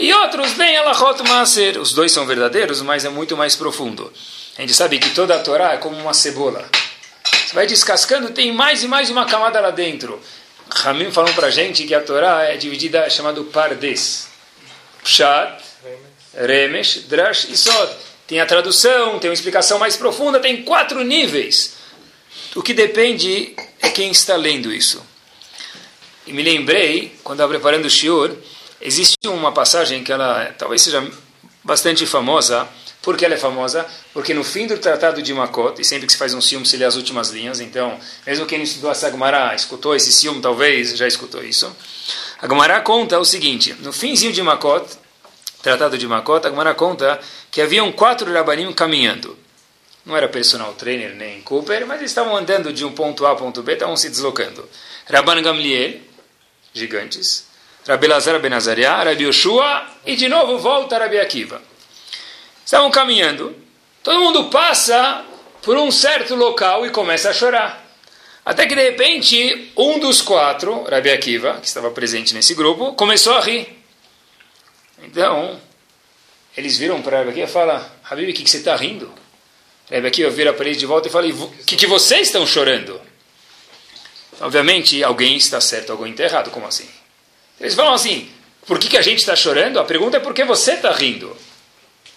e 0.00 0.14
outros 0.14 0.56
nem 0.56 0.78
Alachot 0.78 1.22
Maaser. 1.28 1.78
Os 1.78 1.92
dois 1.92 2.10
são 2.10 2.24
verdadeiros, 2.26 2.80
mas 2.80 3.04
é 3.04 3.10
muito 3.10 3.36
mais 3.36 3.54
profundo. 3.54 4.10
A 4.56 4.62
gente 4.62 4.72
sabe 4.72 4.98
que 4.98 5.10
toda 5.10 5.36
a 5.36 5.38
Torá 5.38 5.74
é 5.74 5.76
como 5.76 5.94
uma 5.94 6.14
cebola. 6.14 6.66
Você 7.46 7.54
vai 7.54 7.66
descascando, 7.66 8.30
tem 8.30 8.50
mais 8.50 8.82
e 8.82 8.88
mais 8.88 9.10
uma 9.10 9.26
camada 9.26 9.60
lá 9.60 9.70
dentro. 9.70 10.18
Ramim 10.70 11.12
falou 11.12 11.34
para 11.34 11.50
gente 11.50 11.84
que 11.84 11.94
a 11.94 12.00
Torá 12.00 12.44
é 12.44 12.56
dividida, 12.56 13.00
é 13.00 13.10
chamado 13.10 13.44
Pardes. 13.44 14.28
Pshat, 15.04 15.62
Remesh, 16.34 17.02
Drash 17.06 17.48
e 17.50 17.56
Sod. 17.56 17.92
Tem 18.26 18.40
a 18.40 18.46
tradução, 18.46 19.18
tem 19.18 19.28
uma 19.28 19.34
explicação 19.34 19.78
mais 19.78 19.96
profunda, 19.96 20.40
tem 20.40 20.62
quatro 20.62 21.04
níveis. 21.04 21.74
O 22.54 22.62
que 22.62 22.72
depende 22.72 23.54
é 23.82 23.90
quem 23.90 24.10
está 24.10 24.34
lendo 24.36 24.72
isso. 24.72 25.04
E 26.26 26.32
me 26.32 26.42
lembrei, 26.42 27.12
quando 27.22 27.38
estava 27.38 27.52
preparando 27.52 27.84
o 27.84 27.90
Shiur, 27.90 28.34
Existe 28.80 29.28
uma 29.28 29.52
passagem 29.52 30.02
que 30.02 30.10
ela 30.10 30.54
talvez 30.56 30.80
seja 30.80 31.06
bastante 31.62 32.06
famosa. 32.06 32.66
Por 33.02 33.16
que 33.16 33.24
ela 33.24 33.34
é 33.34 33.38
famosa? 33.38 33.86
Porque 34.12 34.32
no 34.32 34.42
fim 34.42 34.66
do 34.66 34.78
Tratado 34.78 35.22
de 35.22 35.32
Makot, 35.32 35.80
e 35.80 35.84
sempre 35.84 36.06
que 36.06 36.12
se 36.12 36.18
faz 36.18 36.32
um 36.34 36.40
ciúme 36.40 36.66
se 36.66 36.76
lê 36.76 36.84
as 36.84 36.96
últimas 36.96 37.30
linhas, 37.30 37.60
então, 37.60 37.98
mesmo 38.26 38.46
quem 38.46 38.62
estudou 38.62 38.90
a 38.90 38.94
Sagmará, 38.94 39.54
escutou 39.54 39.94
esse 39.94 40.12
ciúme, 40.12 40.40
talvez 40.40 40.96
já 40.96 41.06
escutou 41.06 41.42
isso. 41.42 41.74
A 42.40 42.46
Gemara 42.46 42.80
conta 42.80 43.18
o 43.18 43.24
seguinte, 43.24 43.74
no 43.80 43.92
finzinho 43.92 44.32
de 44.32 44.42
Makot, 44.42 44.86
Tratado 45.62 45.96
de 45.96 46.06
Makot, 46.06 46.46
a 46.46 46.50
Gemara 46.50 46.74
conta 46.74 47.20
que 47.50 47.60
haviam 47.60 47.90
quatro 47.92 48.32
rabanim 48.32 48.72
caminhando. 48.72 49.36
não 50.04 50.16
era 50.16 50.28
personal 50.28 50.72
trainer 50.72 51.14
nem 51.14 51.42
Cooper, 51.42 51.86
mas 51.86 51.98
eles 51.98 52.10
estavam 52.10 52.36
andando 52.36 52.72
de 52.72 52.84
um 52.84 52.92
ponto 52.92 53.26
A 53.26 53.32
a 53.32 53.34
ponto 53.34 53.62
B, 53.62 53.74
estavam 53.74 53.96
se 53.96 54.08
deslocando. 54.08 54.66
Rabban 55.06 55.42
Gamliel, 55.42 56.00
gigantes, 56.72 57.49
Rabi 57.86 58.06
Lazar 58.06 58.38
Ben 58.40 58.52
Azariah, 58.52 59.04
Rabi 59.04 59.24
Yoshua 59.24 59.86
e 60.04 60.16
de 60.16 60.28
novo 60.28 60.58
volta 60.58 60.98
Rabi 60.98 61.18
Akiva. 61.18 61.62
Estavam 62.64 62.90
caminhando, 62.90 63.54
todo 64.02 64.20
mundo 64.20 64.44
passa 64.44 65.24
por 65.62 65.76
um 65.76 65.90
certo 65.90 66.34
local 66.34 66.86
e 66.86 66.90
começa 66.90 67.30
a 67.30 67.32
chorar. 67.32 67.84
Até 68.44 68.66
que 68.66 68.74
de 68.74 68.82
repente, 68.82 69.72
um 69.76 69.98
dos 69.98 70.22
quatro, 70.22 70.82
Rabi 70.84 71.10
Akiva, 71.10 71.58
que 71.60 71.66
estava 71.66 71.90
presente 71.90 72.34
nesse 72.34 72.54
grupo, 72.54 72.94
começou 72.94 73.34
a 73.34 73.40
rir. 73.40 73.82
Então, 75.02 75.60
eles 76.56 76.76
viram 76.76 77.00
para 77.02 77.18
Rabi 77.18 77.30
Akiva 77.30 77.46
e 77.46 77.52
falam, 77.52 77.84
Habib, 78.08 78.30
o 78.30 78.34
que, 78.34 78.42
que 78.42 78.50
você 78.50 78.58
está 78.58 78.76
rindo? 78.76 79.12
Rabi 79.90 80.06
Akiva 80.06 80.30
vira 80.30 80.52
para 80.52 80.66
eles 80.66 80.78
de 80.78 80.86
volta 80.86 81.08
e 81.08 81.10
fala, 81.10 81.26
o 81.26 81.50
que, 81.66 81.76
que 81.76 81.86
vocês 81.86 82.28
estão 82.28 82.46
chorando? 82.46 83.00
Obviamente, 84.40 85.02
alguém 85.04 85.36
está 85.36 85.60
certo, 85.60 85.92
alguém 85.92 86.12
está 86.12 86.24
errado. 86.24 86.50
Como 86.50 86.66
assim? 86.66 86.88
Eles 87.60 87.74
falam 87.74 87.92
assim, 87.92 88.28
por 88.66 88.78
que, 88.78 88.88
que 88.88 88.96
a 88.96 89.02
gente 89.02 89.18
está 89.18 89.36
chorando? 89.36 89.78
A 89.78 89.84
pergunta 89.84 90.16
é 90.16 90.20
por 90.20 90.32
que 90.32 90.44
você 90.44 90.72
está 90.72 90.92
rindo. 90.92 91.36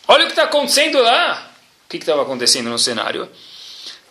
Olha 0.07 0.23
o 0.23 0.27
que 0.27 0.31
está 0.31 0.43
acontecendo 0.43 1.01
lá. 1.01 1.51
O 1.85 1.89
que 1.89 1.97
estava 1.97 2.21
acontecendo 2.21 2.69
no 2.69 2.79
cenário? 2.79 3.29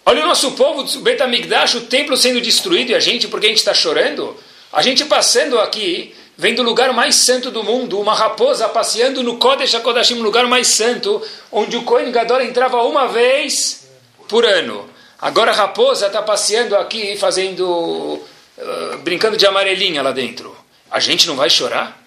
Olha 0.05 0.23
o 0.23 0.27
nosso 0.27 0.53
povo, 0.53 0.83
o 0.83 1.01
Betamigdash, 1.01 1.77
o 1.77 1.81
templo 1.83 2.17
sendo 2.17 2.41
destruído 2.41 2.91
e 2.91 2.95
a 2.95 3.01
gente, 3.01 3.29
porque 3.29 3.47
a 3.47 3.49
gente 3.49 3.59
está 3.59 3.73
chorando? 3.73 4.37
A 4.73 4.83
gente 4.83 5.05
passando 5.05 5.61
aqui, 5.61 6.15
vem 6.37 6.55
do 6.55 6.63
lugar 6.63 6.93
mais 6.93 7.15
santo 7.17 7.51
do 7.51 7.63
mundo, 7.63 8.01
uma 8.01 8.15
raposa 8.15 8.69
passeando 8.69 9.23
no 9.23 9.37
Kodesh 9.37 9.75
HaKodashim, 9.75 10.15
lugar 10.15 10.47
mais 10.47 10.67
santo, 10.69 11.23
onde 11.53 11.77
o 11.77 11.85
Kohen 11.85 12.11
Gadol 12.11 12.41
entrava 12.43 12.83
uma 12.83 13.07
vez 13.07 13.89
por 14.29 14.45
ano. 14.45 14.89
Agora 15.21 15.53
a 15.53 15.55
raposa 15.55 16.07
está 16.07 16.21
passeando 16.21 16.75
aqui, 16.75 17.17
fazendo, 17.17 17.65
uh, 17.65 18.99
brincando 19.05 19.37
de 19.37 19.47
amarelinha 19.47 20.03
lá 20.03 20.11
dentro. 20.11 20.52
A 20.93 21.01
gente 21.01 21.27
não 21.27 21.35
vai 21.35 21.49
chorar? 21.49 21.99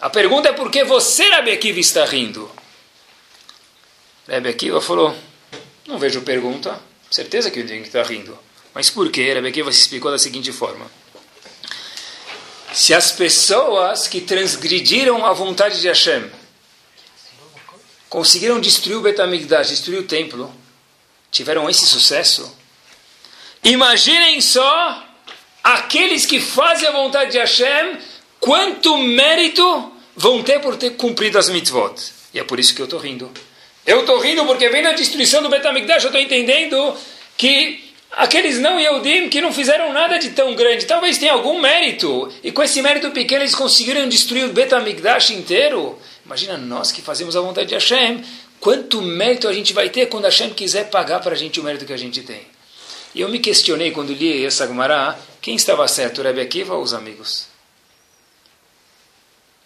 A 0.00 0.08
pergunta 0.08 0.48
é 0.48 0.52
por 0.54 0.70
que 0.70 0.82
você, 0.84 1.28
Rabi 1.28 1.52
Akiva, 1.52 1.78
está 1.78 2.06
rindo? 2.06 2.50
Rabi 4.26 4.48
Akiva 4.48 4.80
falou, 4.80 5.14
não 5.86 5.98
vejo 5.98 6.22
pergunta. 6.22 6.80
Certeza 7.10 7.50
que 7.50 7.60
o 7.60 7.66
Ding 7.66 7.82
está 7.82 8.02
rindo. 8.02 8.38
Mas 8.72 8.88
por 8.88 9.10
que? 9.10 9.34
Rabi 9.34 9.48
Akiva 9.48 9.70
se 9.70 9.80
explicou 9.80 10.10
da 10.10 10.18
seguinte 10.18 10.50
forma. 10.50 10.90
Se 12.72 12.94
as 12.94 13.12
pessoas 13.12 14.08
que 14.08 14.22
transgrediram 14.22 15.26
a 15.26 15.34
vontade 15.34 15.78
de 15.78 15.88
Hashem 15.88 16.30
conseguiram 18.08 18.60
destruir 18.60 18.96
o 18.96 19.02
Betamigdash, 19.02 19.68
destruir 19.68 19.98
o 19.98 20.04
templo, 20.04 20.50
tiveram 21.30 21.68
esse 21.68 21.86
sucesso, 21.86 22.56
imaginem 23.62 24.40
só 24.40 25.11
aqueles 25.62 26.26
que 26.26 26.40
fazem 26.40 26.88
a 26.88 26.92
vontade 26.92 27.32
de 27.32 27.38
Hashem, 27.38 27.98
quanto 28.40 28.98
mérito 28.98 29.92
vão 30.16 30.42
ter 30.42 30.60
por 30.60 30.76
ter 30.76 30.90
cumprido 30.90 31.38
as 31.38 31.48
mitzvot. 31.48 31.94
E 32.34 32.38
é 32.38 32.44
por 32.44 32.58
isso 32.58 32.74
que 32.74 32.80
eu 32.80 32.84
estou 32.84 32.98
rindo. 32.98 33.30
Eu 33.86 34.00
estou 34.00 34.18
rindo 34.20 34.44
porque 34.44 34.68
vem 34.68 34.82
na 34.82 34.92
destruição 34.92 35.42
do 35.42 35.48
Betamigdash, 35.48 36.04
eu 36.04 36.08
estou 36.08 36.20
entendendo 36.20 36.94
que 37.36 37.92
aqueles 38.12 38.58
não 38.58 38.78
Yehudim 38.78 39.28
que 39.28 39.40
não 39.40 39.52
fizeram 39.52 39.92
nada 39.92 40.18
de 40.18 40.30
tão 40.30 40.54
grande, 40.54 40.86
talvez 40.86 41.18
tenha 41.18 41.32
algum 41.32 41.60
mérito. 41.60 42.32
E 42.42 42.52
com 42.52 42.62
esse 42.62 42.80
mérito 42.80 43.10
pequeno 43.10 43.42
eles 43.42 43.54
conseguiram 43.54 44.08
destruir 44.08 44.44
o 44.44 44.52
Betamigdash 44.52 45.30
inteiro. 45.30 45.98
Imagina 46.24 46.56
nós 46.56 46.92
que 46.92 47.02
fazemos 47.02 47.36
a 47.36 47.40
vontade 47.40 47.68
de 47.68 47.74
Hashem, 47.74 48.22
quanto 48.60 49.02
mérito 49.02 49.48
a 49.48 49.52
gente 49.52 49.72
vai 49.72 49.88
ter 49.90 50.06
quando 50.06 50.24
Hashem 50.24 50.50
quiser 50.50 50.88
pagar 50.88 51.20
para 51.20 51.32
a 51.32 51.36
gente 51.36 51.58
o 51.58 51.64
mérito 51.64 51.84
que 51.84 51.92
a 51.92 51.96
gente 51.96 52.22
tem. 52.22 52.51
E 53.14 53.20
eu 53.20 53.28
me 53.28 53.38
questionei 53.38 53.90
quando 53.90 54.12
li 54.12 54.44
essa 54.44 54.66
Gemara, 54.66 55.18
quem 55.40 55.54
estava 55.54 55.86
certo, 55.86 56.20
o 56.20 56.24
Rebbe 56.24 56.40
Akiva 56.40 56.74
ou 56.74 56.82
os 56.82 56.94
amigos? 56.94 57.46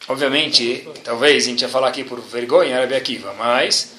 Obviamente, 0.08 0.86
talvez 1.04 1.44
a 1.44 1.48
gente 1.48 1.62
ia 1.62 1.68
falar 1.68 1.88
aqui 1.88 2.04
por 2.04 2.20
vergonha, 2.20 2.80
Rebbe 2.80 2.96
Akiva, 2.96 3.32
mas 3.34 3.92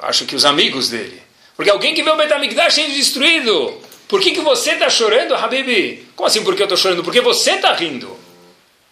acho 0.00 0.24
que 0.24 0.34
os 0.34 0.44
amigos 0.44 0.88
dele. 0.88 1.20
Porque 1.56 1.70
alguém 1.70 1.94
que 1.94 2.02
vê 2.02 2.10
o 2.10 2.16
Betamigdash 2.16 2.74
sendo 2.74 2.94
destruído, 2.94 3.80
por 4.10 4.20
que, 4.20 4.32
que 4.32 4.40
você 4.40 4.72
está 4.72 4.90
chorando, 4.90 5.36
Habib? 5.36 6.04
Como 6.16 6.26
assim 6.26 6.42
porque 6.42 6.62
eu 6.62 6.64
estou 6.64 6.76
chorando? 6.76 7.04
Porque 7.04 7.20
você 7.20 7.52
está 7.52 7.72
rindo. 7.72 8.18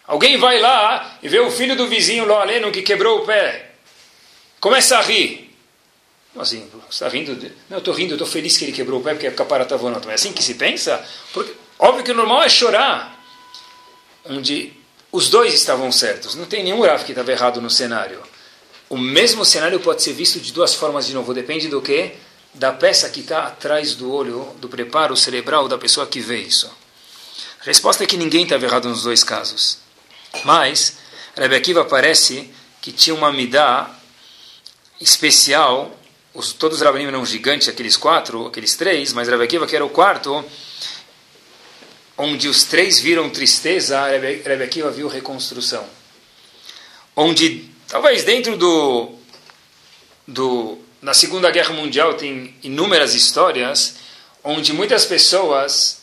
Alguém 0.07 0.37
vai 0.37 0.61
lá 0.61 1.18
e 1.20 1.29
vê 1.29 1.40
o 1.40 1.51
filho 1.51 1.74
do 1.74 1.88
vizinho 1.88 2.24
lá 2.24 2.42
aleno 2.42 2.70
que 2.70 2.83
quebrou 2.83 3.18
o 3.18 3.27
pé. 3.27 3.70
Começa 4.61 4.96
a 4.96 5.03
rir. 5.03 5.47
Assim, 6.36 6.68
você 6.70 7.04
está 7.04 7.08
rindo? 7.08 7.34
De... 7.34 7.48
Não, 7.68 7.76
eu 7.76 7.78
estou 7.78 7.94
rindo, 7.94 8.12
eu 8.12 8.16
estou 8.16 8.28
feliz 8.28 8.56
que 8.56 8.64
ele 8.64 8.72
quebrou 8.72 9.00
o 9.00 9.02
pé 9.02 9.12
porque 9.12 9.26
a 9.26 9.32
capara 9.32 9.64
está 9.64 9.76
voando. 9.76 10.08
É 10.10 10.14
assim 10.14 10.32
que 10.32 10.42
se 10.42 10.54
pensa? 10.54 11.04
Porque, 11.32 11.52
óbvio 11.78 12.04
que 12.04 12.12
o 12.12 12.14
normal 12.14 12.42
é 12.42 12.48
chorar. 12.48 13.18
Onde 14.24 14.72
os 15.10 15.30
dois 15.30 15.54
estavam 15.54 15.90
certos. 15.90 16.34
Não 16.34 16.44
tem 16.44 16.62
nenhum 16.62 16.82
Rav 16.82 17.04
que 17.04 17.12
estava 17.12 17.32
errado 17.32 17.60
no 17.60 17.70
cenário. 17.70 18.22
O 18.88 18.96
mesmo 18.96 19.44
cenário 19.44 19.80
pode 19.80 20.02
ser 20.02 20.12
visto 20.12 20.38
de 20.38 20.52
duas 20.52 20.74
formas 20.74 21.06
de 21.06 21.14
novo. 21.14 21.34
Depende 21.34 21.68
do 21.68 21.82
que? 21.82 22.12
Da 22.54 22.72
peça 22.72 23.08
que 23.08 23.20
está 23.20 23.46
atrás 23.46 23.94
do 23.94 24.12
olho, 24.12 24.54
do 24.58 24.68
preparo 24.68 25.16
cerebral 25.16 25.68
da 25.68 25.76
pessoa 25.76 26.06
que 26.06 26.20
vê 26.20 26.40
isso. 26.40 26.70
A 27.60 27.64
resposta 27.64 28.04
é 28.04 28.06
que 28.06 28.16
ninguém 28.16 28.44
estava 28.44 28.64
errado 28.64 28.88
nos 28.88 29.02
dois 29.02 29.24
casos. 29.24 29.78
Mas, 30.44 30.98
Rebbe 31.36 31.56
Akiva 31.56 31.84
parece 31.84 32.50
que 32.80 32.92
tinha 32.92 33.14
uma 33.14 33.32
midá 33.32 33.90
especial. 35.00 35.94
Os, 36.38 36.53
todos 36.53 36.79
os 36.79 36.85
rabanim 36.85 37.07
eram 37.07 37.27
gigantes, 37.27 37.66
aqueles 37.66 37.96
quatro, 37.96 38.46
aqueles 38.46 38.77
três, 38.77 39.12
mas 39.12 39.27
Rebbe 39.27 39.42
Akiva, 39.42 39.66
que 39.66 39.74
era 39.74 39.85
o 39.85 39.90
quarto, 39.90 40.44
onde 42.16 42.46
os 42.46 42.62
três 42.62 43.01
viram 43.01 43.29
tristeza, 43.29 44.07
Rebbe 44.07 44.62
Akiva 44.62 44.88
viu 44.88 45.09
reconstrução. 45.09 45.85
Onde, 47.16 47.68
talvez 47.88 48.22
dentro 48.22 48.57
do, 48.57 49.11
do, 50.29 50.79
na 51.03 51.12
Segunda 51.12 51.51
Guerra 51.51 51.74
Mundial 51.74 52.14
tem 52.14 52.55
inúmeras 52.62 53.16
histórias, 53.16 53.96
onde 54.44 54.72
muitas 54.72 55.05
pessoas, 55.05 56.01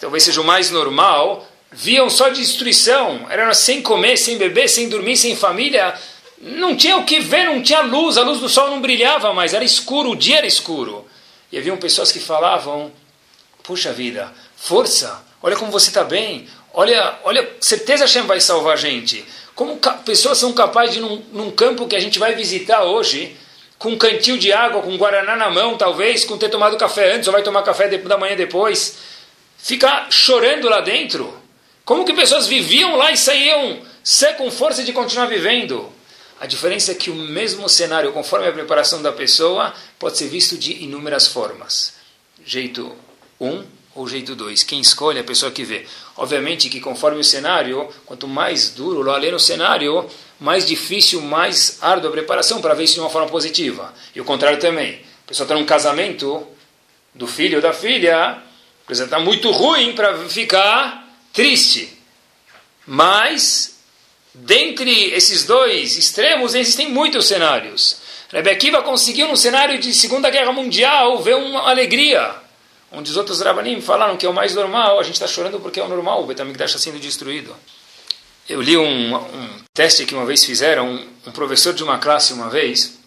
talvez 0.00 0.24
seja 0.24 0.40
o 0.40 0.44
mais 0.44 0.72
normal, 0.72 1.48
viam 1.70 2.10
só 2.10 2.28
destruição, 2.28 3.30
eram 3.30 3.54
sem 3.54 3.80
comer, 3.82 4.16
sem 4.16 4.36
beber, 4.36 4.68
sem 4.68 4.88
dormir, 4.88 5.16
sem 5.16 5.36
família, 5.36 5.94
não 6.40 6.76
tinha 6.76 6.96
o 6.96 7.04
que 7.04 7.20
ver, 7.20 7.44
não 7.44 7.62
tinha 7.62 7.80
luz, 7.80 8.16
a 8.16 8.22
luz 8.22 8.40
do 8.40 8.48
sol 8.48 8.70
não 8.70 8.80
brilhava 8.80 9.32
mais, 9.32 9.54
era 9.54 9.64
escuro, 9.64 10.10
o 10.10 10.16
dia 10.16 10.38
era 10.38 10.46
escuro. 10.46 11.06
E 11.50 11.58
haviam 11.58 11.76
pessoas 11.76 12.10
que 12.10 12.18
falavam, 12.18 12.92
puxa 13.62 13.92
vida, 13.92 14.32
força, 14.56 15.24
olha 15.42 15.56
como 15.56 15.70
você 15.70 15.88
está 15.88 16.04
bem, 16.04 16.48
olha, 16.72 17.18
olha, 17.24 17.48
certeza 17.60 18.04
Hashem 18.04 18.22
vai 18.22 18.40
salvar 18.40 18.74
a 18.74 18.76
gente. 18.76 19.24
Como 19.54 19.78
pessoas 20.04 20.38
são 20.38 20.52
capazes 20.52 20.94
de, 20.94 21.00
num, 21.00 21.22
num 21.32 21.50
campo 21.50 21.86
que 21.86 21.94
a 21.94 22.00
gente 22.00 22.18
vai 22.18 22.34
visitar 22.34 22.82
hoje, 22.82 23.36
com 23.78 23.90
um 23.90 23.98
cantil 23.98 24.36
de 24.36 24.52
água, 24.52 24.82
com 24.82 24.90
um 24.90 24.98
guaraná 24.98 25.36
na 25.36 25.50
mão, 25.50 25.76
talvez, 25.76 26.24
com 26.24 26.36
ter 26.36 26.48
tomado 26.48 26.76
café 26.76 27.14
antes, 27.14 27.28
ou 27.28 27.32
vai 27.32 27.42
tomar 27.42 27.62
café 27.62 27.86
da 27.86 28.18
manhã 28.18 28.34
depois, 28.34 28.96
ficar 29.58 30.10
chorando 30.10 30.68
lá 30.68 30.80
dentro. 30.80 31.32
Como 31.84 32.04
que 32.04 32.14
pessoas 32.14 32.46
viviam 32.46 32.96
lá 32.96 33.12
e 33.12 33.16
saíam 33.16 33.80
com 34.36 34.50
força 34.50 34.82
de 34.82 34.92
continuar 34.92 35.26
vivendo? 35.26 35.93
A 36.44 36.46
diferença 36.46 36.92
é 36.92 36.94
que 36.94 37.08
o 37.08 37.14
mesmo 37.14 37.66
cenário, 37.70 38.12
conforme 38.12 38.46
a 38.46 38.52
preparação 38.52 39.00
da 39.00 39.10
pessoa, 39.10 39.72
pode 39.98 40.18
ser 40.18 40.28
visto 40.28 40.58
de 40.58 40.84
inúmeras 40.84 41.26
formas. 41.26 41.94
Jeito 42.44 42.94
1 43.40 43.48
um, 43.48 43.64
ou 43.94 44.06
jeito 44.06 44.36
2. 44.36 44.62
Quem 44.62 44.78
escolhe 44.78 45.16
é 45.16 45.22
a 45.22 45.24
pessoa 45.24 45.50
que 45.50 45.64
vê. 45.64 45.86
Obviamente 46.14 46.68
que 46.68 46.82
conforme 46.82 47.18
o 47.18 47.24
cenário, 47.24 47.88
quanto 48.04 48.28
mais 48.28 48.68
duro 48.68 49.10
além 49.10 49.32
no 49.32 49.40
cenário, 49.40 50.06
mais 50.38 50.66
difícil, 50.66 51.22
mais 51.22 51.78
árdua 51.80 52.10
a 52.10 52.12
preparação 52.12 52.60
para 52.60 52.74
ver 52.74 52.84
isso 52.84 52.94
de 52.96 53.00
uma 53.00 53.08
forma 53.08 53.30
positiva. 53.30 53.94
E 54.14 54.20
o 54.20 54.24
contrário 54.26 54.60
também. 54.60 54.96
A 55.24 55.28
pessoa 55.28 55.46
está 55.46 55.54
num 55.54 55.64
casamento 55.64 56.46
do 57.14 57.26
filho 57.26 57.56
ou 57.56 57.62
da 57.62 57.72
filha, 57.72 58.42
a 58.86 58.92
está 58.92 59.18
muito 59.18 59.50
ruim 59.50 59.94
para 59.94 60.18
ficar 60.28 61.08
triste. 61.32 61.98
Mas, 62.86 63.73
dentre 64.34 65.12
esses 65.12 65.44
dois 65.44 65.96
extremos, 65.96 66.54
existem 66.54 66.90
muitos 66.90 67.26
cenários. 67.26 67.98
Rebbe 68.30 68.50
Akiva 68.50 68.82
conseguiu, 68.82 69.28
no 69.28 69.36
cenário 69.36 69.78
de 69.78 69.94
Segunda 69.94 70.28
Guerra 70.28 70.52
Mundial, 70.52 71.22
ver 71.22 71.36
uma 71.36 71.70
alegria. 71.70 72.34
Onde 72.90 73.10
os 73.10 73.16
outros 73.16 73.40
Rabanim 73.40 73.80
falaram 73.80 74.16
que 74.16 74.26
é 74.26 74.28
o 74.28 74.34
mais 74.34 74.54
normal, 74.54 74.98
a 74.98 75.02
gente 75.02 75.14
está 75.14 75.26
chorando 75.26 75.60
porque 75.60 75.80
é 75.80 75.84
o 75.84 75.88
normal, 75.88 76.22
o 76.22 76.26
Betamigdash 76.26 76.70
está 76.70 76.78
sendo 76.78 76.98
destruído. 76.98 77.54
Eu 78.48 78.60
li 78.60 78.76
um, 78.76 79.16
um, 79.16 79.48
teste 79.72 80.04
que 80.04 80.14
uma 80.14 80.26
vez 80.26 80.44
fizeram, 80.44 80.88
um, 80.88 81.08
um, 81.26 81.32
professor 81.32 81.72
de 81.72 81.82
uma 81.82 81.98
classe 81.98 82.32
uma 82.32 82.50
vez, 82.50 82.98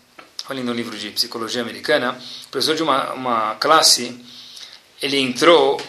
olhem 0.50 0.63
no 0.63 0.74
livro 0.74 0.98
de 0.98 1.10
psicologia 1.12 1.62
americana, 1.62 2.20
professor 2.50 2.76
de 2.76 2.84
uma, 2.84 3.13
uma 3.13 3.56
classe, 3.56 4.20
ele 5.02 5.18
entrou 5.20 5.80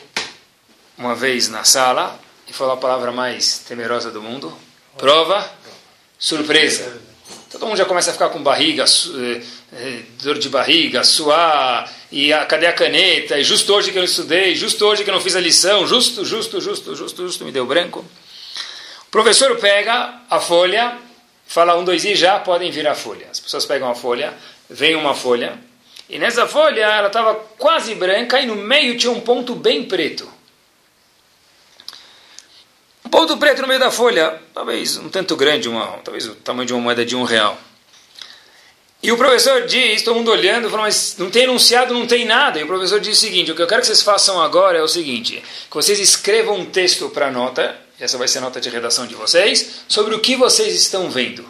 uma 0.99 1.15
vez 1.15 1.49
na 1.49 1.65
sala, 1.65 2.21
e 2.49 2.53
falou 2.53 2.75
a 2.75 2.77
palavra 2.77 3.13
mais 3.13 3.59
temerosa 3.61 4.11
do 4.11 4.23
mundo. 4.23 4.57
Prova, 4.99 5.49
surpresa. 6.19 7.01
Todo 7.53 7.67
mundo 7.67 7.79
já 7.79 7.85
começa 7.85 8.11
a 8.11 8.13
ficar 8.13 8.31
com 8.31 8.43
barriga, 8.43 8.85
eh, 8.85 10.03
dor 10.21 10.41
de 10.41 10.49
barriga, 10.49 11.05
suar, 11.05 11.89
e 12.11 12.33
a, 12.33 12.45
cadê 12.45 12.67
a 12.67 12.73
caneta? 12.73 13.39
E 13.39 13.45
justo 13.45 13.73
hoje 13.73 13.93
que 13.93 13.97
eu 13.97 14.03
não 14.03 14.09
estudei, 14.09 14.57
justo 14.57 14.85
hoje 14.85 15.05
que 15.05 15.11
eu 15.11 15.15
não 15.15 15.21
fiz 15.21 15.37
a 15.37 15.41
lição, 15.41 15.87
justo, 15.87 16.25
justo, 16.25 16.61
justo, 16.61 16.97
justo, 16.97 17.23
justo, 17.23 17.45
me 17.45 17.53
deu 17.53 17.65
branco. 17.65 18.05
O 19.07 19.11
professor 19.11 19.57
pega 19.57 20.23
a 20.29 20.41
folha, 20.41 20.99
fala 21.47 21.79
um, 21.79 21.85
dois 21.85 22.05
e 22.05 22.17
já 22.17 22.41
podem 22.41 22.73
vir 22.73 22.89
a 22.89 22.95
folha. 22.97 23.29
As 23.31 23.39
pessoas 23.39 23.65
pegam 23.65 23.89
a 23.89 23.95
folha, 23.95 24.35
vem 24.69 24.97
uma 24.97 25.15
folha, 25.15 25.61
e 26.11 26.19
nessa 26.19 26.45
folha 26.49 26.83
ela 26.83 27.07
estava 27.07 27.37
quase 27.57 27.95
branca 27.95 28.41
e 28.41 28.47
no 28.47 28.57
meio 28.57 28.99
tinha 28.99 29.13
um 29.13 29.21
ponto 29.21 29.55
bem 29.55 29.85
preto. 29.85 30.38
Um 33.09 33.11
ponto 33.11 33.39
preto 33.39 33.63
no 33.63 33.69
meio 33.69 33.81
da 33.81 33.91
folha, 33.91 34.39
talvez 34.53 34.99
um 34.99 35.09
tanto 35.09 35.35
grande, 35.35 35.67
uma, 35.67 35.87
talvez 36.05 36.27
o 36.27 36.35
tamanho 36.35 36.67
de 36.67 36.75
uma 36.75 36.83
moeda 36.83 37.07
de 37.07 37.17
um 37.17 37.23
real. 37.23 37.59
E 39.03 39.11
o 39.11 39.17
professor 39.17 39.67
diz, 39.67 40.03
todo 40.03 40.17
mundo 40.17 40.31
olhando, 40.31 40.69
falou, 40.69 40.85
mas 40.85 41.17
não 41.17 41.31
tem 41.31 41.45
enunciado, 41.45 41.95
não 41.95 42.07
tem 42.07 42.27
nada. 42.27 42.61
E 42.61 42.65
o 42.65 42.67
professor 42.67 43.01
diz 43.01 43.17
o 43.17 43.21
seguinte, 43.21 43.51
o 43.51 43.55
que 43.55 43.63
eu 43.63 43.67
quero 43.67 43.81
que 43.81 43.87
vocês 43.87 44.03
façam 44.03 44.39
agora 44.43 44.77
é 44.77 44.83
o 44.83 44.89
seguinte, 44.89 45.43
que 45.71 45.75
vocês 45.75 45.99
escrevam 45.99 46.57
um 46.57 46.67
texto 46.67 47.09
para 47.09 47.29
a 47.29 47.31
nota, 47.31 47.75
essa 47.99 48.19
vai 48.19 48.29
ser 48.29 48.39
a 48.39 48.43
nota 48.43 48.61
de 48.61 48.69
redação 48.69 49.07
de 49.07 49.15
vocês, 49.15 49.85
sobre 49.89 50.15
o 50.15 50.21
que 50.21 50.37
vocês 50.37 50.75
estão 50.75 51.09
vendo. 51.09 51.47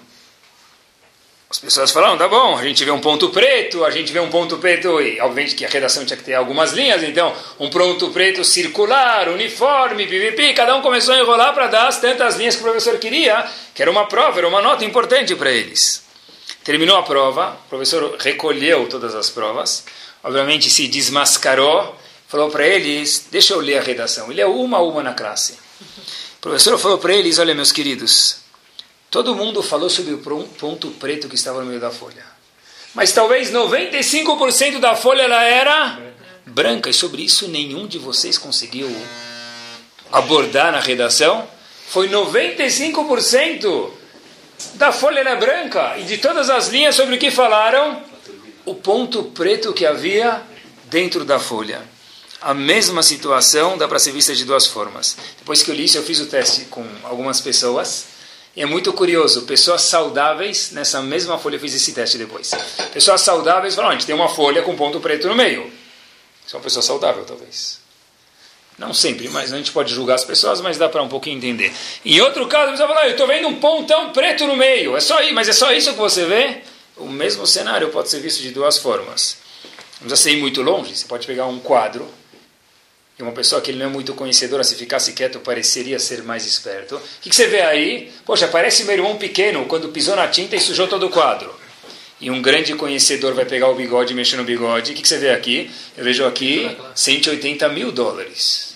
As 1.50 1.58
pessoas 1.58 1.90
falam, 1.90 2.18
tá 2.18 2.28
bom, 2.28 2.58
a 2.58 2.62
gente 2.62 2.84
vê 2.84 2.90
um 2.90 3.00
ponto 3.00 3.30
preto, 3.30 3.82
a 3.82 3.90
gente 3.90 4.12
vê 4.12 4.20
um 4.20 4.28
ponto 4.28 4.58
preto, 4.58 5.00
e 5.00 5.18
obviamente 5.18 5.54
que 5.54 5.64
a 5.64 5.68
redação 5.68 6.04
tinha 6.04 6.16
que 6.18 6.22
ter 6.22 6.34
algumas 6.34 6.72
linhas, 6.72 7.02
então 7.02 7.34
um 7.58 7.70
ponto 7.70 8.10
preto 8.10 8.44
circular, 8.44 9.30
uniforme, 9.30 10.06
pipipi, 10.06 10.52
cada 10.52 10.76
um 10.76 10.82
começou 10.82 11.14
a 11.14 11.18
enrolar 11.18 11.54
para 11.54 11.68
dar 11.68 11.88
as 11.88 11.98
tantas 11.98 12.36
linhas 12.36 12.54
que 12.54 12.60
o 12.60 12.64
professor 12.64 12.98
queria, 12.98 13.46
que 13.74 13.80
era 13.80 13.90
uma 13.90 14.06
prova, 14.06 14.38
era 14.38 14.46
uma 14.46 14.60
nota 14.60 14.84
importante 14.84 15.34
para 15.36 15.50
eles. 15.50 16.04
Terminou 16.62 16.98
a 16.98 17.02
prova, 17.02 17.58
o 17.64 17.68
professor 17.70 18.14
recolheu 18.20 18.86
todas 18.86 19.14
as 19.14 19.30
provas, 19.30 19.86
obviamente 20.22 20.68
se 20.68 20.86
desmascarou, 20.86 21.96
falou 22.28 22.50
para 22.50 22.66
eles: 22.66 23.26
Deixa 23.30 23.54
eu 23.54 23.60
ler 23.60 23.78
a 23.78 23.82
redação. 23.82 24.30
Ele 24.30 24.42
é 24.42 24.46
uma 24.46 24.76
a 24.76 24.82
uma 24.82 25.02
na 25.02 25.14
classe. 25.14 25.54
O 25.54 26.40
professor 26.42 26.78
falou 26.78 26.98
para 26.98 27.14
eles: 27.14 27.38
Olha, 27.38 27.54
meus 27.54 27.72
queridos, 27.72 28.40
todo 29.10 29.34
mundo 29.34 29.62
falou 29.62 29.88
sobre 29.88 30.14
o 30.14 30.18
ponto 30.18 30.90
preto 30.92 31.28
que 31.28 31.34
estava 31.34 31.60
no 31.60 31.66
meio 31.66 31.80
da 31.80 31.90
folha. 31.90 32.24
Mas 32.94 33.12
talvez 33.12 33.52
95% 33.52 34.80
da 34.80 34.96
folha 34.96 35.22
ela 35.22 35.42
era 35.42 36.00
branca, 36.46 36.90
e 36.90 36.94
sobre 36.94 37.22
isso 37.22 37.48
nenhum 37.48 37.86
de 37.86 37.98
vocês 37.98 38.38
conseguiu 38.38 38.90
abordar 40.10 40.72
na 40.72 40.80
redação. 40.80 41.46
Foi 41.88 42.08
95% 42.08 43.90
da 44.74 44.92
folha 44.92 45.20
era 45.20 45.36
branca 45.36 45.96
e 45.98 46.02
de 46.02 46.18
todas 46.18 46.50
as 46.50 46.68
linhas 46.68 46.94
sobre 46.94 47.14
o 47.14 47.18
que 47.18 47.30
falaram, 47.30 48.02
o 48.64 48.74
ponto 48.74 49.24
preto 49.24 49.72
que 49.72 49.86
havia 49.86 50.42
dentro 50.84 51.24
da 51.24 51.38
folha. 51.38 51.80
A 52.40 52.54
mesma 52.54 53.02
situação 53.02 53.76
dá 53.76 53.88
para 53.88 53.98
ser 53.98 54.12
vista 54.12 54.34
de 54.34 54.44
duas 54.44 54.66
formas. 54.66 55.16
Depois 55.38 55.62
que 55.62 55.70
eu 55.70 55.74
li 55.74 55.84
isso, 55.84 55.98
eu 55.98 56.02
fiz 56.02 56.20
o 56.20 56.26
teste 56.26 56.66
com 56.66 56.84
algumas 57.04 57.40
pessoas. 57.40 58.17
E 58.58 58.62
é 58.62 58.66
muito 58.66 58.92
curioso, 58.92 59.42
pessoas 59.42 59.82
saudáveis, 59.82 60.72
nessa 60.72 61.00
mesma 61.00 61.38
folha 61.38 61.54
eu 61.54 61.60
fiz 61.60 61.76
esse 61.76 61.92
teste 61.92 62.18
depois. 62.18 62.50
Pessoas 62.92 63.20
saudáveis 63.20 63.76
falam, 63.76 63.90
a 63.90 63.92
gente 63.92 64.04
tem 64.04 64.16
uma 64.16 64.28
folha 64.28 64.62
com 64.62 64.74
ponto 64.74 64.98
preto 64.98 65.28
no 65.28 65.36
meio. 65.36 65.72
Isso 66.44 66.56
é 66.56 66.58
uma 66.58 66.64
pessoa 66.64 66.82
saudável, 66.82 67.24
talvez. 67.24 67.78
Não 68.76 68.92
sempre, 68.92 69.28
mas 69.28 69.52
a 69.52 69.56
gente 69.56 69.70
pode 69.70 69.94
julgar 69.94 70.16
as 70.16 70.24
pessoas, 70.24 70.60
mas 70.60 70.76
dá 70.76 70.88
para 70.88 71.00
um 71.00 71.08
pouquinho 71.08 71.36
entender. 71.36 71.72
Em 72.04 72.20
outro 72.20 72.48
caso, 72.48 72.72
pessoa 72.72 72.88
fala, 72.88 73.06
eu 73.06 73.12
estou 73.12 73.28
vendo 73.28 73.46
um 73.46 73.60
pontão 73.60 74.10
preto 74.10 74.44
no 74.44 74.56
meio. 74.56 74.96
É 74.96 75.00
só 75.00 75.22
isso, 75.22 75.34
mas 75.34 75.48
é 75.48 75.52
só 75.52 75.72
isso 75.72 75.92
que 75.92 75.98
você 76.00 76.24
vê? 76.24 76.62
O 76.96 77.06
mesmo 77.06 77.46
cenário 77.46 77.90
pode 77.90 78.08
ser 78.08 78.18
visto 78.18 78.42
de 78.42 78.50
duas 78.50 78.76
formas. 78.76 79.36
Não 80.00 80.08
precisa 80.08 80.30
ir 80.32 80.40
muito 80.40 80.62
longe. 80.62 80.96
Você 80.96 81.06
pode 81.06 81.28
pegar 81.28 81.46
um 81.46 81.60
quadro 81.60 82.08
e 83.18 83.22
uma 83.22 83.32
pessoa 83.32 83.60
que 83.60 83.72
ele 83.72 83.78
não 83.78 83.86
é 83.86 83.88
muito 83.88 84.14
conhecedora, 84.14 84.62
se 84.62 84.76
ficasse 84.76 85.12
quieto, 85.12 85.40
pareceria 85.40 85.98
ser 85.98 86.22
mais 86.22 86.46
esperto. 86.46 86.94
O 86.94 87.00
que, 87.20 87.28
que 87.28 87.34
você 87.34 87.48
vê 87.48 87.62
aí? 87.62 88.12
Poxa, 88.24 88.46
parece 88.46 88.84
meu 88.84 88.94
irmão 88.94 89.16
pequeno 89.16 89.64
quando 89.66 89.88
pisou 89.88 90.14
na 90.14 90.28
tinta 90.28 90.54
e 90.54 90.60
sujou 90.60 90.86
todo 90.86 91.06
o 91.06 91.10
quadro. 91.10 91.52
E 92.20 92.30
um 92.30 92.40
grande 92.40 92.74
conhecedor 92.74 93.34
vai 93.34 93.44
pegar 93.44 93.68
o 93.68 93.74
bigode 93.74 94.12
e 94.12 94.16
mexer 94.16 94.36
no 94.36 94.44
bigode. 94.44 94.92
O 94.92 94.94
que, 94.94 95.02
que 95.02 95.08
você 95.08 95.18
vê 95.18 95.30
aqui? 95.30 95.68
Eu 95.96 96.04
vejo 96.04 96.24
aqui 96.24 96.76
180 96.94 97.68
mil 97.70 97.90
dólares. 97.90 98.74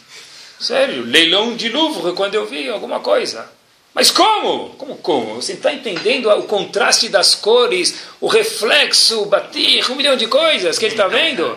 Sério, 0.59 1.05
leilão 1.05 1.55
de 1.55 1.69
Louvre, 1.69 2.13
quando 2.13 2.35
eu 2.35 2.47
vi 2.47 2.69
alguma 2.69 2.99
coisa. 2.99 3.49
Mas 3.95 4.11
como? 4.11 4.71
Como 4.71 4.97
como? 4.97 5.35
Você 5.37 5.53
está 5.53 5.73
entendendo 5.73 6.29
o 6.31 6.45
contraste 6.45 7.09
das 7.09 7.35
cores, 7.35 7.95
o 8.21 8.27
reflexo, 8.27 9.23
o 9.23 9.27
batir, 9.27 9.89
um 9.91 9.95
milhão 9.95 10.17
de 10.17 10.27
coisas 10.27 10.79
que 10.79 10.87
ele 10.87 10.95
está 10.95 11.07
vendo? 11.07 11.57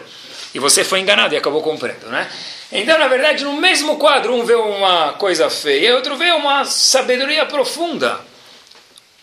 E 0.54 0.60
você 0.60 0.84
foi 0.84 1.00
enganado 1.00 1.34
e 1.34 1.38
acabou 1.38 1.62
comprando, 1.62 2.10
né? 2.10 2.30
Então, 2.72 2.98
na 2.98 3.08
verdade, 3.08 3.44
no 3.44 3.54
mesmo 3.54 3.98
quadro, 3.98 4.34
um 4.34 4.44
vê 4.44 4.56
uma 4.56 5.14
coisa 5.14 5.50
feia, 5.50 5.90
e 5.90 5.94
outro 5.94 6.18
vê 6.18 6.32
uma 6.32 6.66
sabedoria 6.66 7.46
profunda. 7.46 8.20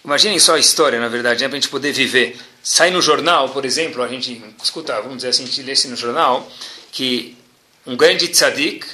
Imaginem 0.04 0.38
só 0.38 0.54
a 0.54 0.58
história, 0.58 0.98
na 0.98 1.08
verdade, 1.08 1.42
né, 1.42 1.48
para 1.48 1.56
a 1.56 1.60
gente 1.60 1.70
poder 1.70 1.92
viver. 1.92 2.36
Sai 2.62 2.90
no 2.90 3.02
jornal, 3.02 3.48
por 3.50 3.64
exemplo, 3.64 4.02
a 4.02 4.08
gente 4.08 4.42
escuta, 4.62 5.00
vamos 5.00 5.16
dizer 5.16 5.28
assim, 5.28 5.44
a 5.44 5.46
gente 5.46 5.62
lê 5.62 5.90
no 5.90 5.96
jornal, 5.96 6.48
que 6.90 7.36
um 7.86 7.96
grande 7.96 8.28
tzadik, 8.28 8.86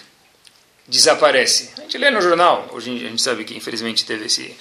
desaparece. 0.87 1.71
A 1.77 1.83
gente 1.83 1.99
lê 1.99 2.11
no 2.11 2.21
jornal, 2.21 2.67
hoje 2.73 2.91
a 2.91 3.09
gente 3.11 3.23
sabe 3.23 3.45
que 3.45 3.55
infelizmente 3.55 4.05
teve 4.07 4.27
esse 4.27 4.57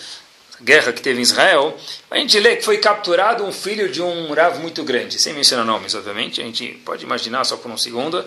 guerra 0.61 0.91
que 0.91 1.01
teve 1.01 1.19
em 1.19 1.21
Israel, 1.21 1.77
a 2.09 2.17
gente 2.17 2.39
lê 2.39 2.55
que 2.55 2.63
foi 2.63 2.77
capturado 2.79 3.45
um 3.45 3.51
filho 3.51 3.89
de 3.89 4.01
um 4.01 4.33
Rav 4.33 4.59
muito 4.59 4.83
grande, 4.83 5.19
sem 5.19 5.33
mencionar 5.33 5.65
nomes, 5.65 5.93
obviamente, 5.93 6.41
a 6.41 6.43
gente 6.43 6.67
pode 6.83 7.03
imaginar 7.05 7.43
só 7.43 7.57
por 7.57 7.69
um 7.71 7.77
segundo, 7.77 8.25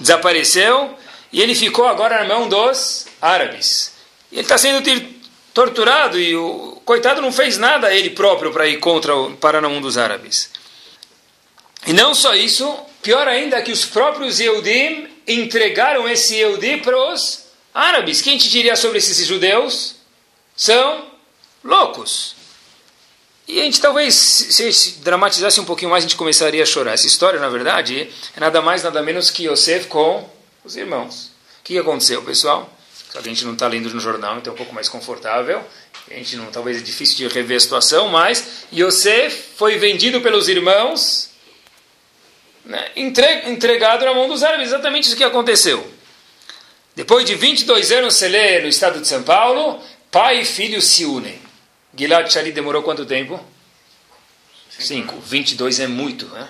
desapareceu 0.00 0.96
e 1.32 1.40
ele 1.40 1.54
ficou 1.54 1.86
agora 1.86 2.18
na 2.18 2.34
mão 2.34 2.48
dos 2.48 3.06
árabes. 3.20 3.92
Ele 4.30 4.42
está 4.42 4.56
sendo 4.58 4.82
torturado 5.52 6.18
e 6.18 6.34
o 6.36 6.80
coitado 6.84 7.22
não 7.22 7.32
fez 7.32 7.56
nada 7.56 7.94
ele 7.94 8.10
próprio 8.10 8.52
para 8.52 8.66
ir 8.66 8.78
contra 8.78 9.14
o, 9.14 9.36
para 9.36 9.60
na 9.60 9.68
mão 9.68 9.80
dos 9.80 9.96
árabes. 9.96 10.50
E 11.86 11.92
não 11.92 12.14
só 12.14 12.34
isso, 12.34 12.76
pior 13.02 13.28
ainda 13.28 13.62
que 13.62 13.70
os 13.70 13.84
próprios 13.84 14.40
Yehudim 14.40 15.08
entregaram 15.26 16.08
esse 16.08 16.36
Yehudi 16.36 16.78
para 16.78 16.96
os 17.12 17.44
árabes. 17.72 18.20
Quem 18.20 18.38
te 18.38 18.48
diria 18.48 18.76
sobre 18.76 18.98
esses 18.98 19.26
judeus? 19.26 19.96
São 20.56 21.06
loucos. 21.62 22.33
E 23.46 23.60
a 23.60 23.64
gente 23.64 23.80
talvez, 23.80 24.14
se 24.14 24.98
dramatizasse 25.00 25.60
um 25.60 25.64
pouquinho 25.64 25.90
mais, 25.90 26.02
a 26.04 26.08
gente 26.08 26.16
começaria 26.16 26.62
a 26.62 26.66
chorar. 26.66 26.94
Essa 26.94 27.06
história, 27.06 27.38
na 27.38 27.48
verdade, 27.48 28.10
é 28.34 28.40
nada 28.40 28.62
mais, 28.62 28.82
nada 28.82 29.02
menos 29.02 29.30
que 29.30 29.46
Yosef 29.46 29.86
com 29.86 30.28
os 30.64 30.76
irmãos. 30.76 31.30
O 31.60 31.64
que 31.64 31.78
aconteceu, 31.78 32.22
pessoal? 32.22 32.70
Só 33.12 33.20
que 33.20 33.28
a 33.28 33.32
gente 33.32 33.44
não 33.44 33.52
está 33.52 33.68
lendo 33.68 33.92
no 33.92 34.00
jornal, 34.00 34.38
então 34.38 34.52
é 34.52 34.54
um 34.54 34.56
pouco 34.56 34.74
mais 34.74 34.88
confortável. 34.88 35.62
A 36.10 36.14
gente 36.14 36.36
não, 36.36 36.46
talvez 36.46 36.78
é 36.78 36.80
difícil 36.80 37.16
de 37.16 37.28
rever 37.28 37.56
a 37.58 37.60
situação, 37.60 38.08
mas 38.08 38.66
Yosef 38.72 39.56
foi 39.56 39.76
vendido 39.78 40.20
pelos 40.20 40.48
irmãos 40.48 41.30
né, 42.64 42.90
entregado 42.96 44.04
na 44.04 44.14
mão 44.14 44.26
dos 44.26 44.42
árabes. 44.42 44.68
Exatamente 44.68 45.06
isso 45.06 45.16
que 45.16 45.24
aconteceu. 45.24 45.86
Depois 46.96 47.24
de 47.24 47.34
22 47.34 47.92
anos, 47.92 48.14
você 48.14 48.28
lê 48.28 48.60
no 48.60 48.68
estado 48.68 49.00
de 49.00 49.06
São 49.06 49.22
Paulo, 49.22 49.80
pai 50.10 50.40
e 50.40 50.44
filho 50.44 50.80
se 50.80 51.04
unem. 51.04 51.38
Gilad 51.96 52.30
Shalit 52.30 52.54
demorou 52.54 52.82
quanto 52.82 53.06
tempo? 53.06 53.40
Cinco. 54.78 55.18
22 55.20 55.80
é 55.80 55.86
muito. 55.86 56.26
Né? 56.26 56.48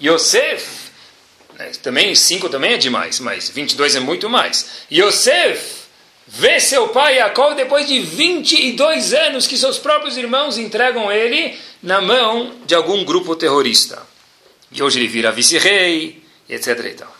Yosef, 0.00 0.90
né, 1.54 1.70
também, 1.82 2.14
cinco 2.14 2.48
também 2.48 2.74
é 2.74 2.78
demais, 2.78 3.20
mas 3.20 3.50
22 3.50 3.96
é 3.96 4.00
muito 4.00 4.28
mais. 4.30 4.84
Yosef 4.90 5.78
vê 6.26 6.60
seu 6.60 6.88
pai 6.88 7.16
Jacob 7.16 7.56
depois 7.56 7.86
de 7.86 8.00
22 8.00 9.12
anos 9.12 9.46
que 9.46 9.56
seus 9.56 9.78
próprios 9.78 10.16
irmãos 10.16 10.56
entregam 10.56 11.10
ele 11.10 11.58
na 11.82 12.00
mão 12.00 12.54
de 12.64 12.74
algum 12.74 13.04
grupo 13.04 13.36
terrorista. 13.36 14.06
E 14.70 14.82
hoje 14.82 14.98
ele 14.98 15.08
vira 15.08 15.32
vice-rei, 15.32 16.22
etc. 16.48 16.78
E 16.84 16.94
tal. 16.94 17.16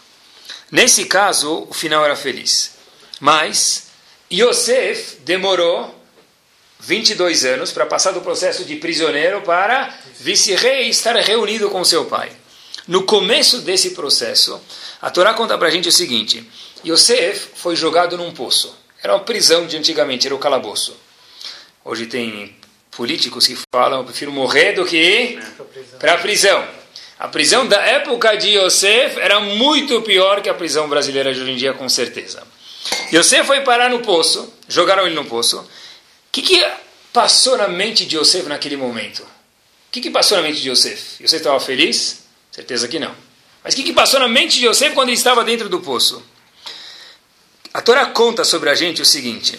Nesse 0.70 1.07
caso, 1.07 1.66
o 1.68 1.74
final 1.74 2.04
era 2.04 2.14
feliz. 2.14 2.76
Mas 3.20 3.88
Yosef 4.31 5.16
demorou 5.24 5.97
22 6.80 7.44
anos 7.44 7.72
para 7.72 7.86
passar 7.86 8.12
do 8.12 8.20
processo 8.20 8.64
de 8.64 8.76
prisioneiro 8.76 9.42
para 9.42 9.92
vice-rei 10.20 10.86
e 10.86 10.90
estar 10.90 11.16
reunido 11.16 11.68
com 11.70 11.84
seu 11.84 12.04
pai. 12.04 12.30
No 12.86 13.02
começo 13.02 13.60
desse 13.60 13.90
processo, 13.90 14.60
a 15.02 15.10
Torá 15.10 15.34
conta 15.34 15.58
para 15.58 15.68
a 15.68 15.70
gente 15.70 15.88
o 15.88 15.92
seguinte: 15.92 16.48
Yosef 16.86 17.50
foi 17.54 17.76
jogado 17.76 18.16
num 18.16 18.32
poço. 18.32 18.74
Era 19.02 19.14
uma 19.14 19.24
prisão 19.24 19.66
de 19.66 19.76
antigamente, 19.76 20.26
era 20.26 20.34
o 20.34 20.38
calabouço. 20.38 20.96
Hoje 21.84 22.06
tem 22.06 22.56
políticos 22.90 23.46
que 23.46 23.58
falam: 23.72 24.00
eu 24.00 24.04
prefiro 24.04 24.32
morrer 24.32 24.72
do 24.72 24.84
que 24.84 24.96
ir 24.96 25.42
para 25.98 26.14
a 26.14 26.18
prisão. 26.18 26.66
A 27.18 27.28
prisão 27.28 27.66
da 27.66 27.80
época 27.80 28.36
de 28.36 28.56
Yosef 28.56 29.18
era 29.18 29.40
muito 29.40 30.00
pior 30.02 30.40
que 30.40 30.48
a 30.48 30.54
prisão 30.54 30.88
brasileira 30.88 31.34
de 31.34 31.40
hoje 31.40 31.50
em 31.50 31.56
dia, 31.56 31.74
com 31.74 31.88
certeza. 31.88 32.42
Yosef 33.12 33.44
foi 33.44 33.60
parar 33.62 33.90
no 33.90 34.00
poço, 34.00 34.52
jogaram 34.68 35.04
ele 35.04 35.14
no 35.14 35.24
poço. 35.24 35.68
Que, 36.30 36.42
que 36.42 36.66
passou 37.12 37.56
na 37.56 37.68
mente 37.68 38.06
de 38.06 38.16
Yosef 38.16 38.48
naquele 38.48 38.76
momento? 38.76 39.20
O 39.22 39.90
que, 39.90 40.00
que 40.00 40.10
passou 40.10 40.36
na 40.36 40.42
mente 40.42 40.60
de 40.60 40.70
Yosef? 40.70 41.22
Yosef 41.22 41.36
estava 41.36 41.58
feliz? 41.60 42.20
Certeza 42.50 42.86
que 42.88 42.98
não. 42.98 43.14
Mas 43.64 43.74
o 43.74 43.76
que, 43.76 43.82
que 43.82 43.92
passou 43.92 44.20
na 44.20 44.28
mente 44.28 44.58
de 44.58 44.66
Yosef 44.66 44.94
quando 44.94 45.08
ele 45.08 45.16
estava 45.16 45.44
dentro 45.44 45.68
do 45.68 45.80
poço? 45.80 46.22
A 47.72 47.80
Torá 47.80 48.06
conta 48.06 48.44
sobre 48.44 48.70
a 48.70 48.74
gente 48.74 49.02
o 49.02 49.04
seguinte. 49.04 49.58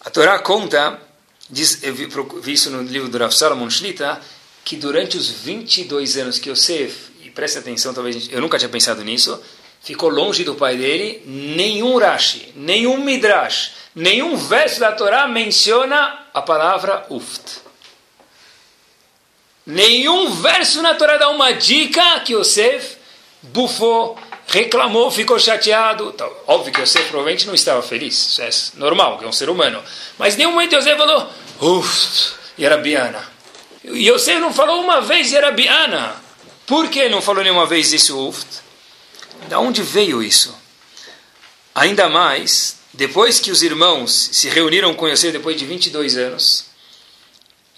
A 0.00 0.10
Torá 0.10 0.38
conta, 0.38 1.00
diz, 1.48 1.82
eu 1.82 1.94
vi, 1.94 2.08
vi 2.42 2.52
isso 2.52 2.70
no 2.70 2.82
livro 2.82 3.08
do 3.08 3.18
Rav 3.18 3.32
Salomon 3.32 3.68
Shlita, 3.68 4.20
que 4.64 4.76
durante 4.76 5.16
os 5.16 5.30
22 5.30 6.16
anos 6.16 6.38
que 6.38 6.50
Yosef, 6.50 7.12
e 7.22 7.30
preste 7.30 7.58
atenção, 7.58 7.94
talvez 7.94 8.28
eu 8.30 8.40
nunca 8.40 8.58
tinha 8.58 8.68
pensado 8.68 9.02
nisso, 9.04 9.40
ficou 9.80 10.08
longe 10.08 10.42
do 10.42 10.54
pai 10.54 10.76
dele, 10.76 11.22
nenhum 11.24 11.98
Rashi, 11.98 12.52
nenhum 12.56 13.02
Midrash, 13.02 13.72
nenhum 13.96 14.36
verso 14.36 14.78
da 14.78 14.92
Torá 14.92 15.26
menciona 15.26 16.26
a 16.34 16.42
palavra 16.42 17.06
Uft. 17.08 17.62
Nenhum 19.64 20.30
verso 20.34 20.82
na 20.82 20.94
Torá 20.94 21.16
dá 21.16 21.30
uma 21.30 21.52
dica 21.52 22.20
que 22.20 22.34
Yosef 22.34 22.98
bufou, 23.42 24.16
reclamou, 24.46 25.10
ficou 25.10 25.38
chateado. 25.40 26.12
Então, 26.14 26.30
óbvio 26.46 26.72
que 26.72 26.82
Yosef 26.82 27.08
provavelmente 27.08 27.46
não 27.46 27.54
estava 27.54 27.82
feliz, 27.82 28.14
isso 28.14 28.42
é 28.42 28.78
normal, 28.78 29.18
que 29.18 29.24
é 29.24 29.28
um 29.28 29.32
ser 29.32 29.48
humano. 29.48 29.82
Mas 30.18 30.36
nenhum 30.36 30.52
momento 30.52 30.76
Yosef 30.76 30.96
falou, 30.96 31.28
uff, 31.60 32.34
Yerabiana. 32.58 33.26
Yosef 33.84 34.38
não 34.38 34.52
falou 34.52 34.80
uma 34.80 35.00
vez 35.00 35.32
Yerabiana. 35.32 36.14
Por 36.66 36.90
que 36.90 37.08
não 37.08 37.22
falou 37.22 37.42
nenhuma 37.42 37.66
vez 37.66 37.92
esse 37.92 38.12
uft? 38.12 38.46
Da 39.48 39.58
onde 39.58 39.82
veio 39.82 40.22
isso? 40.22 40.56
Ainda 41.74 42.08
mais, 42.08 42.75
depois 42.96 43.38
que 43.38 43.50
os 43.50 43.62
irmãos 43.62 44.30
se 44.32 44.48
reuniram 44.48 44.94
com 44.94 45.06
Yosef 45.06 45.32
depois 45.32 45.58
de 45.58 45.66
22 45.66 46.16
anos, 46.16 46.66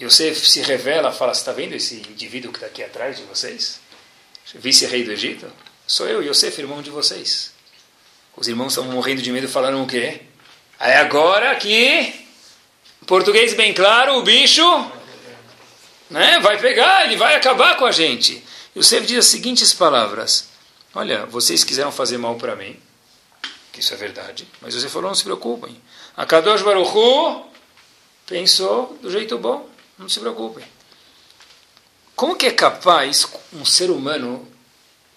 Yosef 0.01 0.49
se 0.49 0.61
revela, 0.61 1.11
fala, 1.11 1.33
está 1.33 1.51
vendo 1.51 1.73
esse 1.73 1.95
indivíduo 1.95 2.51
que 2.51 2.57
está 2.57 2.67
aqui 2.67 2.81
atrás 2.81 3.17
de 3.17 3.23
vocês? 3.23 3.81
Vice-rei 4.55 5.03
do 5.03 5.11
Egito? 5.11 5.45
Sou 5.85 6.07
eu, 6.07 6.23
Yosef, 6.23 6.57
irmão 6.59 6.81
de 6.81 6.89
vocês. 6.89 7.51
Os 8.35 8.47
irmãos 8.47 8.69
estavam 8.69 8.91
morrendo 8.91 9.21
de 9.21 9.31
medo, 9.31 9.49
falaram 9.49 9.83
o 9.83 9.87
quê? 9.87 10.21
Aí 10.79 10.93
agora 10.93 11.53
que, 11.57 12.13
português 13.05 13.53
bem 13.53 13.73
claro, 13.73 14.19
o 14.19 14.23
bicho 14.23 14.63
né, 16.09 16.39
vai 16.39 16.57
pegar, 16.57 17.05
ele 17.05 17.17
vai 17.17 17.35
acabar 17.35 17.75
com 17.75 17.85
a 17.85 17.91
gente. 17.91 18.41
Yosef 18.75 19.05
diz 19.05 19.19
as 19.19 19.25
seguintes 19.25 19.73
palavras. 19.73 20.47
Olha, 20.95 21.25
vocês 21.25 21.65
quiseram 21.65 21.91
fazer 21.91 22.17
mal 22.17 22.35
para 22.35 22.55
mim, 22.55 22.79
que 23.71 23.79
isso 23.81 23.93
é 23.93 23.97
verdade, 23.97 24.47
mas 24.61 24.73
você 24.73 24.89
falou, 24.89 25.09
não 25.09 25.15
se 25.15 25.23
preocupem. 25.23 25.79
A 26.17 26.25
Kadosh 26.25 26.61
Baruch 26.61 26.91
Hu 26.95 27.45
pensou 28.25 28.97
do 29.01 29.09
jeito 29.09 29.37
bom. 29.37 29.67
Não 29.97 30.07
se 30.07 30.19
preocupem. 30.19 30.63
Como 32.15 32.35
que 32.35 32.45
é 32.45 32.51
capaz 32.51 33.27
um 33.51 33.65
ser 33.65 33.91
humano 33.91 34.47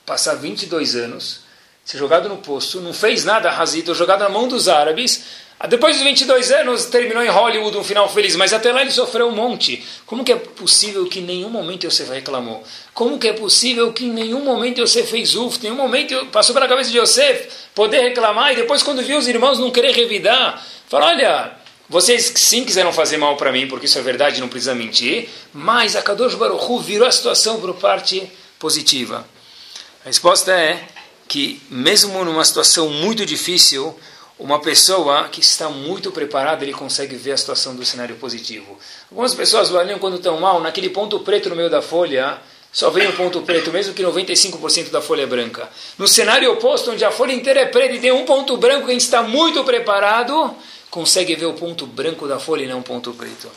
passar 0.04 0.34
22 0.34 0.96
anos, 0.96 1.40
ser 1.84 1.98
jogado 1.98 2.28
no 2.28 2.38
poço, 2.38 2.80
não 2.80 2.92
fez 2.92 3.24
nada, 3.24 3.50
Razito, 3.50 3.94
jogado 3.94 4.20
na 4.20 4.28
mão 4.28 4.48
dos 4.48 4.68
árabes, 4.68 5.24
depois 5.68 5.94
dos 5.94 6.04
22 6.04 6.50
anos 6.50 6.86
terminou 6.86 7.22
em 7.22 7.28
Hollywood 7.28 7.76
um 7.76 7.84
final 7.84 8.08
feliz, 8.08 8.34
mas 8.34 8.52
até 8.52 8.72
lá 8.72 8.82
ele 8.82 8.90
sofreu 8.90 9.28
um 9.28 9.30
monte. 9.30 9.84
Como 10.04 10.24
que 10.24 10.32
é 10.32 10.36
possível 10.36 11.06
que 11.06 11.20
em 11.20 11.22
nenhum 11.22 11.48
momento 11.48 11.88
você 11.88 12.04
reclamou? 12.04 12.64
Como 12.92 13.18
que 13.18 13.28
é 13.28 13.32
possível 13.32 13.92
que 13.92 14.04
em 14.04 14.12
nenhum 14.12 14.44
momento 14.44 14.84
você 14.84 15.04
fez 15.04 15.36
uf, 15.36 15.58
em 15.58 15.62
nenhum 15.62 15.76
momento 15.76 16.26
passou 16.26 16.52
pela 16.52 16.66
cabeça 16.66 16.90
de 16.90 16.98
Yosef 16.98 17.48
poder 17.74 18.00
reclamar 18.00 18.52
e 18.52 18.56
depois 18.56 18.82
quando 18.82 19.02
viu 19.02 19.16
os 19.18 19.28
irmãos 19.28 19.58
não 19.58 19.70
querer 19.70 19.94
revidar, 19.94 20.66
fala, 20.88 21.06
olha, 21.06 21.52
vocês 21.88 22.32
sim 22.36 22.64
quiseram 22.64 22.92
fazer 22.92 23.16
mal 23.16 23.36
para 23.36 23.52
mim, 23.52 23.68
porque 23.68 23.86
isso 23.86 23.98
é 23.98 24.02
verdade, 24.02 24.40
não 24.40 24.48
precisa 24.48 24.74
mentir, 24.74 25.28
mas 25.52 25.94
a 25.94 26.02
Kadosh 26.02 26.34
Baruch 26.34 26.64
Hu 26.64 26.80
virou 26.80 27.06
a 27.06 27.12
situação 27.12 27.60
para 27.60 27.72
parte 27.74 28.30
positiva. 28.58 29.26
A 30.04 30.08
resposta 30.08 30.52
é 30.52 30.82
que, 31.28 31.62
mesmo 31.70 32.24
numa 32.24 32.44
situação 32.44 32.88
muito 32.88 33.24
difícil, 33.24 33.96
uma 34.42 34.58
pessoa 34.58 35.28
que 35.28 35.40
está 35.40 35.68
muito 35.68 36.10
preparada, 36.10 36.64
ele 36.64 36.72
consegue 36.72 37.14
ver 37.14 37.30
a 37.30 37.36
situação 37.36 37.76
do 37.76 37.84
cenário 37.84 38.16
positivo. 38.16 38.76
Algumas 39.08 39.32
pessoas 39.36 39.72
olham 39.72 40.00
quando 40.00 40.16
estão 40.16 40.40
mal, 40.40 40.60
naquele 40.60 40.90
ponto 40.90 41.20
preto 41.20 41.48
no 41.48 41.54
meio 41.54 41.70
da 41.70 41.80
folha, 41.80 42.38
só 42.72 42.90
vem 42.90 43.06
o 43.06 43.12
ponto 43.12 43.42
preto, 43.42 43.70
mesmo 43.70 43.94
que 43.94 44.02
95% 44.02 44.90
da 44.90 45.00
folha 45.00 45.22
é 45.22 45.26
branca. 45.26 45.68
No 45.96 46.08
cenário 46.08 46.50
oposto, 46.50 46.90
onde 46.90 47.04
a 47.04 47.12
folha 47.12 47.32
inteira 47.32 47.60
é 47.60 47.66
preta 47.66 47.94
e 47.94 48.00
tem 48.00 48.10
um 48.10 48.24
ponto 48.24 48.56
branco, 48.56 48.88
quem 48.88 48.96
está 48.96 49.22
muito 49.22 49.62
preparado, 49.62 50.52
consegue 50.90 51.36
ver 51.36 51.46
o 51.46 51.52
ponto 51.52 51.86
branco 51.86 52.26
da 52.26 52.40
folha 52.40 52.64
e 52.64 52.66
não 52.66 52.80
o 52.80 52.82
ponto 52.82 53.12
preto. 53.12 53.48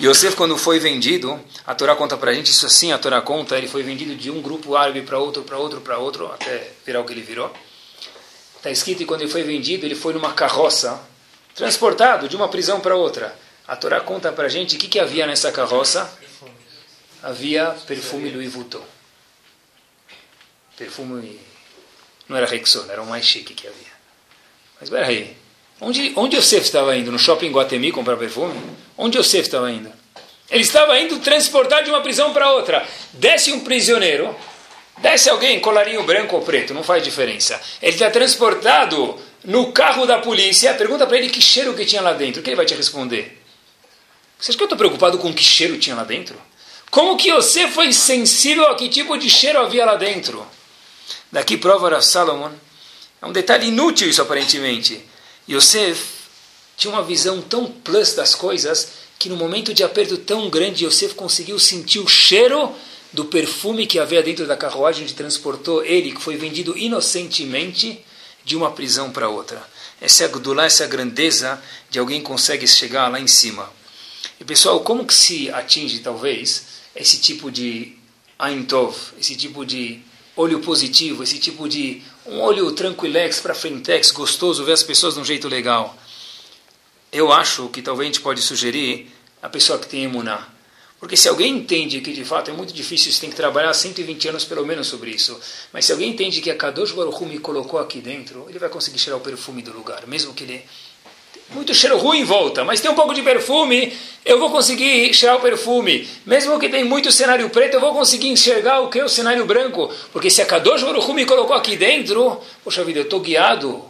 Yosef, 0.00 0.34
quando 0.34 0.58
foi 0.58 0.80
vendido, 0.80 1.38
a 1.64 1.72
Torá 1.72 1.94
conta 1.94 2.16
para 2.16 2.34
gente, 2.34 2.50
isso 2.50 2.66
assim 2.66 2.90
a 2.90 2.98
Torá 2.98 3.20
conta, 3.20 3.56
ele 3.56 3.68
foi 3.68 3.84
vendido 3.84 4.16
de 4.16 4.28
um 4.28 4.42
grupo 4.42 4.74
árabe 4.74 5.02
para 5.02 5.18
outro, 5.20 5.42
para 5.42 5.56
outro, 5.56 5.80
para 5.80 5.98
outro, 5.98 6.26
até 6.26 6.72
virar 6.84 7.00
o 7.00 7.04
que 7.04 7.12
ele 7.12 7.22
virou. 7.22 7.52
Está 8.56 8.70
escrito 8.70 8.98
que 8.98 9.04
quando 9.04 9.22
ele 9.22 9.30
foi 9.30 9.42
vendido, 9.42 9.86
ele 9.86 9.94
foi 9.94 10.12
numa 10.12 10.32
carroça, 10.32 11.00
transportado 11.54 12.28
de 12.28 12.36
uma 12.36 12.48
prisão 12.48 12.80
para 12.80 12.96
outra. 12.96 13.36
A 13.66 13.76
Torá 13.76 14.00
conta 14.00 14.32
para 14.32 14.46
a 14.46 14.48
gente 14.48 14.76
o 14.76 14.78
que, 14.78 14.88
que 14.88 14.98
havia 14.98 15.26
nessa 15.26 15.52
carroça. 15.52 16.10
Havia 17.22 17.76
perfume 17.86 18.30
Louis 18.30 18.52
Vuitton. 18.52 18.84
Perfume... 20.76 21.40
Não 22.28 22.36
era 22.36 22.46
Rexona, 22.46 22.92
era 22.92 23.02
o 23.02 23.06
mais 23.06 23.24
chique 23.24 23.54
que 23.54 23.68
havia. 23.68 23.92
Mas 24.80 24.90
peraí, 24.90 25.36
Onde, 25.80 26.12
onde 26.16 26.36
Yosef 26.36 26.64
estava 26.64 26.96
indo? 26.96 27.12
No 27.12 27.18
shopping 27.18 27.50
Guatemi 27.50 27.92
comprar 27.92 28.16
perfume? 28.16 28.58
Onde 28.96 29.18
Yosef 29.18 29.42
estava 29.46 29.70
indo? 29.70 29.92
Ele 30.48 30.62
estava 30.62 30.98
indo 30.98 31.18
transportar 31.18 31.84
de 31.84 31.90
uma 31.90 32.00
prisão 32.00 32.32
para 32.32 32.50
outra. 32.52 32.86
Desce 33.12 33.52
um 33.52 33.60
prisioneiro, 33.60 34.34
desce 34.98 35.28
alguém, 35.30 35.60
colarinho 35.60 36.02
branco 36.02 36.36
ou 36.36 36.42
preto, 36.42 36.74
não 36.74 36.82
faz 36.82 37.02
diferença. 37.02 37.60
Ele 37.80 37.92
está 37.92 38.10
transportado 38.10 39.20
no 39.44 39.72
carro 39.72 40.06
da 40.06 40.18
polícia, 40.18 40.74
pergunta 40.74 41.06
para 41.06 41.16
ele 41.16 41.28
que 41.28 41.40
cheiro 41.40 41.74
que 41.74 41.84
tinha 41.84 42.02
lá 42.02 42.12
dentro. 42.12 42.40
O 42.40 42.44
que 42.44 42.50
ele 42.50 42.56
vai 42.56 42.66
te 42.66 42.74
responder? 42.74 43.42
Você 44.38 44.50
acha 44.50 44.58
que 44.58 44.62
eu 44.62 44.66
estou 44.66 44.78
preocupado 44.78 45.18
com 45.18 45.32
que 45.32 45.42
cheiro 45.42 45.78
tinha 45.78 45.96
lá 45.96 46.04
dentro? 46.04 46.36
Como 46.90 47.16
que 47.16 47.32
você 47.32 47.68
foi 47.68 47.92
sensível 47.92 48.68
a 48.68 48.74
que 48.74 48.88
tipo 48.88 49.16
de 49.16 49.28
cheiro 49.30 49.60
havia 49.60 49.84
lá 49.84 49.96
dentro? 49.96 50.46
Daqui 51.30 51.56
prova 51.56 51.88
Rav 51.90 52.02
Salomon. 52.02 52.52
É 53.20 53.26
um 53.26 53.32
detalhe 53.32 53.68
inútil 53.68 54.08
isso 54.08 54.22
aparentemente. 54.22 55.04
Yosef 55.48 56.16
tinha 56.76 56.92
uma 56.92 57.02
visão 57.02 57.40
tão 57.40 57.66
plus 57.66 58.14
das 58.14 58.34
coisas 58.34 58.92
que 59.18 59.28
no 59.28 59.36
momento 59.36 59.72
de 59.72 59.82
aperto 59.82 60.18
tão 60.18 60.50
grande, 60.50 60.84
Yosef 60.84 61.14
conseguiu 61.14 61.58
sentir 61.58 61.98
o 61.98 62.08
cheiro 62.08 62.74
do 63.12 63.24
perfume 63.26 63.86
que 63.86 63.98
havia 63.98 64.22
dentro 64.22 64.46
da 64.46 64.56
carruagem 64.56 65.04
onde 65.04 65.14
transportou 65.14 65.84
ele, 65.84 66.12
que 66.12 66.20
foi 66.20 66.36
vendido 66.36 66.76
inocentemente 66.76 68.04
de 68.44 68.56
uma 68.56 68.70
prisão 68.70 69.10
para 69.10 69.28
outra. 69.28 69.62
Essa 70.00 70.24
é 70.24 70.26
a 70.26 70.64
essa 70.64 70.82
é 70.84 70.86
a 70.86 70.88
grandeza 70.88 71.62
de 71.90 71.98
alguém 71.98 72.20
que 72.20 72.26
consegue 72.26 72.66
chegar 72.66 73.10
lá 73.10 73.18
em 73.18 73.26
cima. 73.26 73.70
E 74.38 74.44
pessoal, 74.44 74.80
como 74.80 75.06
que 75.06 75.14
se 75.14 75.50
atinge 75.50 76.00
talvez 76.00 76.66
esse 76.94 77.18
tipo 77.18 77.50
de 77.50 77.96
Aintov, 78.38 78.94
esse 79.18 79.34
tipo 79.34 79.64
de 79.64 80.00
olho 80.36 80.60
positivo, 80.60 81.22
esse 81.22 81.38
tipo 81.38 81.68
de 81.68 82.02
um 82.26 82.40
olho 82.40 82.70
tranquilex 82.72 83.40
para 83.40 83.54
frentex, 83.54 84.10
gostoso, 84.10 84.64
ver 84.64 84.72
as 84.72 84.82
pessoas 84.82 85.14
de 85.14 85.20
um 85.20 85.24
jeito 85.24 85.48
legal. 85.48 85.96
Eu 87.10 87.32
acho 87.32 87.68
que 87.68 87.80
talvez 87.80 88.10
a 88.10 88.12
gente 88.12 88.20
pode 88.20 88.42
sugerir 88.42 89.10
a 89.42 89.48
pessoa 89.48 89.78
que 89.78 89.88
tem 89.88 90.04
emuná. 90.04 90.46
Porque 90.98 91.16
se 91.16 91.28
alguém 91.28 91.52
entende 91.58 92.00
que 92.00 92.12
de 92.12 92.24
fato 92.24 92.50
é 92.50 92.54
muito 92.54 92.72
difícil, 92.72 93.12
você 93.12 93.20
tem 93.20 93.30
que 93.30 93.36
trabalhar 93.36 93.72
120 93.74 94.28
anos 94.28 94.44
pelo 94.44 94.64
menos 94.64 94.86
sobre 94.86 95.10
isso. 95.10 95.38
Mas 95.72 95.84
se 95.84 95.92
alguém 95.92 96.10
entende 96.10 96.40
que 96.40 96.50
a 96.50 96.56
Kadosh 96.56 96.92
Baruch 96.92 97.24
me 97.24 97.38
colocou 97.38 97.78
aqui 97.78 98.00
dentro, 98.00 98.46
ele 98.48 98.58
vai 98.58 98.70
conseguir 98.70 98.98
cheirar 98.98 99.20
o 99.20 99.22
perfume 99.22 99.60
do 99.60 99.72
lugar, 99.72 100.06
mesmo 100.06 100.32
que 100.32 100.44
ele 100.44 100.64
muito 101.50 101.72
cheiro 101.72 101.96
ruim 101.96 102.20
em 102.20 102.24
volta, 102.24 102.64
mas 102.64 102.80
tem 102.80 102.90
um 102.90 102.94
pouco 102.94 103.14
de 103.14 103.22
perfume, 103.22 103.96
eu 104.24 104.38
vou 104.38 104.50
conseguir 104.50 105.14
cheirar 105.14 105.36
o 105.36 105.40
perfume. 105.40 106.08
Mesmo 106.24 106.58
que 106.58 106.68
tem 106.68 106.82
muito 106.82 107.12
cenário 107.12 107.48
preto, 107.50 107.74
eu 107.74 107.80
vou 107.80 107.92
conseguir 107.92 108.28
enxergar 108.28 108.80
o 108.80 108.88
que 108.88 108.98
é 108.98 109.04
o 109.04 109.08
cenário 109.08 109.44
branco. 109.44 109.92
Porque 110.12 110.28
se 110.28 110.42
a 110.42 110.46
Kadosh 110.46 110.82
Baruch 110.82 111.12
me 111.12 111.24
colocou 111.24 111.54
aqui 111.54 111.76
dentro, 111.76 112.40
poxa 112.64 112.82
vida, 112.82 112.98
eu 112.98 113.04
estou 113.04 113.20
guiado 113.20 113.84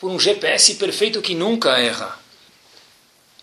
por 0.00 0.10
um 0.10 0.18
GPS 0.18 0.74
perfeito 0.76 1.20
que 1.20 1.34
nunca 1.34 1.78
erra. 1.78 2.25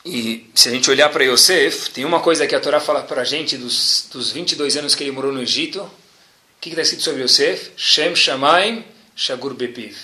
E 0.05 0.49
se 0.53 0.67
a 0.67 0.71
gente 0.71 0.89
olhar 0.91 1.09
para 1.09 1.23
Yosef, 1.23 1.89
tem 1.91 2.03
uma 2.03 2.19
coisa 2.19 2.45
que 2.45 2.53
a 2.53 2.59
Torá 2.59 2.79
fala 2.79 3.01
para 3.03 3.21
a 3.21 3.25
gente 3.25 3.57
dos, 3.57 4.09
dos 4.11 4.31
22 4.31 4.75
anos 4.75 4.95
que 4.95 5.03
ele 5.03 5.11
morou 5.11 5.31
no 5.31 5.41
Egito. 5.41 5.79
O 5.81 5.89
que 6.59 6.69
está 6.69 6.81
escrito 6.81 7.03
sobre 7.03 7.23
Yosef? 7.23 7.71
Shem 7.77 8.13
Shamaim 8.13 8.83
Shagur 9.15 9.53
Bepiv. 9.53 9.95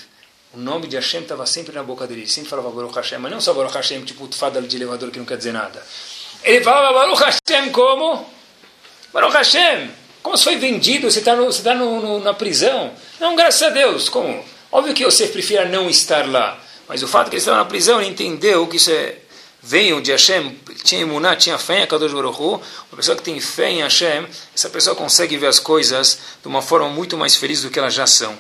O 0.53 0.57
nome 0.57 0.87
de 0.87 0.95
Hashem 0.95 1.21
estava 1.21 1.45
sempre 1.45 1.75
na 1.75 1.83
boca 1.83 2.07
dele. 2.07 2.21
Ele 2.21 2.29
sempre 2.29 2.49
falava 2.49 2.69
Baruch 2.69 2.95
Hashem, 2.95 3.19
mas 3.19 3.31
não 3.31 3.41
só 3.41 3.53
Baruch 3.53 3.75
Hashem, 3.75 4.03
tipo 4.05 4.27
fada 4.33 4.61
de 4.61 4.75
elevador 4.75 5.11
que 5.11 5.19
não 5.19 5.25
quer 5.25 5.37
dizer 5.37 5.51
nada. 5.51 5.85
Ele 6.43 6.63
falava 6.63 6.93
Baruch 6.93 7.21
Hashem 7.21 7.69
como? 7.71 8.25
Baruch 9.13 9.33
Hashem. 9.33 9.91
Como 10.23 10.37
se 10.37 10.45
foi 10.45 10.55
vendido, 10.55 11.11
você 11.11 11.19
está 11.19 11.35
você 11.35 11.61
tá 11.61 11.75
no, 11.75 12.19
na 12.21 12.33
prisão. 12.33 12.93
Não, 13.19 13.35
graças 13.35 13.61
a 13.63 13.69
Deus. 13.69 14.07
Como? 14.07 14.43
Óbvio 14.71 14.93
que 14.93 15.03
você 15.03 15.27
prefira 15.27 15.65
não 15.65 15.89
estar 15.89 16.27
lá. 16.29 16.57
Mas 16.87 17.03
o 17.03 17.07
fato 17.07 17.29
que 17.29 17.35
ele 17.35 17.41
estava 17.41 17.57
na 17.57 17.65
prisão, 17.65 17.99
ele 17.99 18.09
entendeu 18.09 18.65
que 18.65 18.77
isso 18.77 18.91
é 18.91 19.17
venham 19.61 20.01
de 20.01 20.11
Hashem, 20.11 20.57
tinha 20.83 21.01
imuná, 21.01 21.35
tinha 21.35 21.57
fé 21.57 21.79
em 21.79 21.83
Akadosh 21.83 22.13
Baruch 22.13 22.41
Hu, 22.41 22.55
uma 22.55 22.97
pessoa 22.97 23.15
que 23.17 23.23
tem 23.23 23.39
fé 23.39 23.69
em 23.69 23.81
Hashem, 23.81 24.27
essa 24.55 24.69
pessoa 24.69 24.95
consegue 24.95 25.37
ver 25.37 25.47
as 25.47 25.59
coisas 25.59 26.19
de 26.41 26.47
uma 26.47 26.61
forma 26.61 26.89
muito 26.89 27.17
mais 27.17 27.35
feliz 27.35 27.61
do 27.61 27.69
que 27.69 27.79
elas 27.79 27.93
já 27.93 28.07
são. 28.07 28.37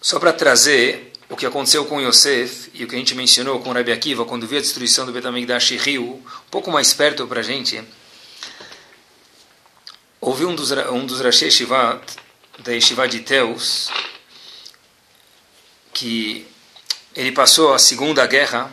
Só 0.00 0.18
para 0.18 0.32
trazer 0.32 1.12
o 1.28 1.36
que 1.36 1.46
aconteceu 1.46 1.84
com 1.84 2.00
Yosef 2.00 2.70
e 2.74 2.84
o 2.84 2.88
que 2.88 2.94
a 2.94 2.98
gente 2.98 3.14
mencionou 3.14 3.60
com 3.60 3.72
Rabi 3.72 3.92
Akiva 3.92 4.24
quando 4.24 4.46
viu 4.46 4.58
a 4.58 4.62
destruição 4.62 5.06
do 5.06 5.12
Betamigdash 5.12 5.72
e 5.72 5.76
Rio, 5.76 6.04
um 6.04 6.50
pouco 6.50 6.70
mais 6.70 6.92
perto 6.94 7.26
para 7.26 7.40
a 7.40 7.42
gente, 7.42 7.82
houve 10.20 10.44
um 10.44 10.54
dos, 10.54 10.70
um 10.70 11.06
dos 11.06 11.20
Rashi 11.20 11.50
Shivat, 11.50 12.02
da 12.58 12.72
Yeshiva 12.72 13.08
de 13.08 13.20
Teus, 13.20 13.90
que 15.92 16.46
ele 17.14 17.32
passou 17.32 17.74
a 17.74 17.78
Segunda 17.78 18.26
Guerra 18.26 18.70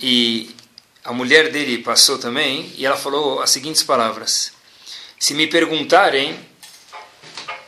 e 0.00 0.54
a 1.04 1.12
mulher 1.12 1.50
dele 1.50 1.78
passou 1.78 2.18
também, 2.18 2.72
e 2.76 2.86
ela 2.86 2.96
falou 2.96 3.40
as 3.40 3.50
seguintes 3.50 3.82
palavras: 3.82 4.52
Se 5.18 5.34
me 5.34 5.46
perguntarem, 5.46 6.38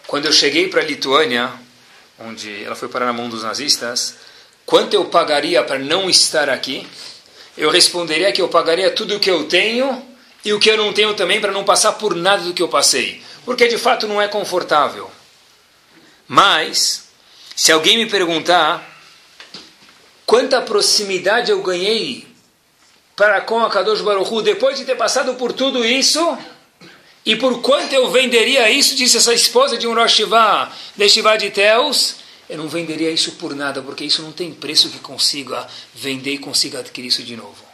quando 0.07 0.27
eu 0.27 0.33
cheguei 0.33 0.69
para 0.69 0.81
a 0.81 0.85
Lituânia, 0.85 1.53
onde 2.19 2.65
ela 2.65 2.75
foi 2.75 2.89
parar 2.89 3.07
na 3.07 3.13
mão 3.13 3.29
dos 3.29 3.43
nazistas, 3.43 4.17
quanto 4.65 4.95
eu 4.95 5.05
pagaria 5.07 5.63
para 5.63 5.79
não 5.79 6.09
estar 6.09 6.49
aqui? 6.49 6.87
Eu 7.57 7.71
responderia 7.71 8.33
que 8.33 8.41
eu 8.41 8.49
pagaria 8.49 8.91
tudo 8.91 9.17
o 9.17 9.21
que 9.21 9.31
eu 9.31 9.45
tenho 9.45 10.05
e 10.45 10.53
o 10.53 10.61
que 10.61 10.71
eu 10.71 10.77
não 10.77 10.93
tenho 10.93 11.15
também 11.15 11.41
para 11.41 11.53
não 11.53 11.65
passar 11.65 11.93
por 11.93 12.15
nada 12.15 12.43
do 12.43 12.53
que 12.53 12.63
eu 12.63 12.69
passei, 12.69 13.23
porque 13.45 13.69
de 13.69 13.79
fato 13.79 14.07
não 14.07 14.21
é 14.21 14.29
confortável. 14.29 15.11
Mas, 16.27 17.09
se 17.55 17.71
alguém 17.71 17.99
me 17.99 18.07
perguntar 18.07 18.94
quanta 20.27 20.61
proximidade 20.63 21.51
eu 21.51 21.63
ganhei 21.63 22.27
para 23.17 23.41
com 23.43 23.61
a 23.61 23.71
Kadosh 23.71 24.01
Baruchu 24.01 24.43
depois 24.43 24.79
de 24.79 24.85
ter 24.85 24.97
passado 24.97 25.35
por 25.35 25.53
tudo 25.53 25.85
isso, 25.85 26.37
e 27.25 27.37
por 27.37 27.63
quanto 27.63 27.93
eu 27.93 28.11
venderia 28.11 28.71
isso, 28.71 28.95
disse 28.95 29.17
essa 29.17 29.33
esposa 29.33 29.79
de 29.79 29.87
um 29.87 29.95
Rosh 29.95 30.21
de 30.97 31.09
Shiva 31.09 31.37
de 31.37 31.51
Teus, 31.51 32.17
eu 32.49 32.59
não 32.59 32.69
venderia 32.69 33.11
isso 33.11 33.33
por 33.33 33.55
nada, 33.55 33.81
porque 33.81 34.05
isso 34.05 34.21
não 34.21 34.33
tem 34.33 34.53
preço 34.53 34.91
que 34.91 34.99
consiga 34.99 35.67
vender 35.95 36.33
e 36.33 36.39
consiga 36.39 36.81
adquirir 36.81 37.09
isso 37.09 37.23
de 37.23 37.37
novo. 37.37 37.65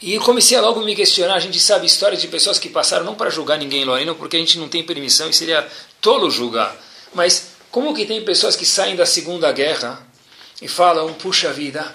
E 0.00 0.18
comecei 0.18 0.58
a 0.58 0.60
logo 0.60 0.80
me 0.82 0.94
questionar, 0.94 1.36
a 1.36 1.40
gente 1.40 1.58
sabe 1.58 1.86
histórias 1.86 2.20
de 2.20 2.28
pessoas 2.28 2.58
que 2.58 2.68
passaram 2.68 3.06
não 3.06 3.14
para 3.14 3.30
julgar 3.30 3.58
ninguém 3.58 3.80
em 3.80 3.84
Lorena, 3.86 4.14
porque 4.14 4.36
a 4.36 4.40
gente 4.40 4.58
não 4.58 4.68
tem 4.68 4.82
permissão 4.84 5.30
e 5.30 5.32
seria 5.32 5.66
tolo 6.02 6.30
julgar. 6.30 6.76
Mas 7.14 7.52
como 7.70 7.94
que 7.94 8.04
tem 8.04 8.22
pessoas 8.22 8.54
que 8.54 8.66
saem 8.66 8.94
da 8.94 9.06
Segunda 9.06 9.50
Guerra 9.52 10.05
e 10.60 10.68
falam, 10.68 11.12
puxa 11.14 11.52
vida, 11.52 11.94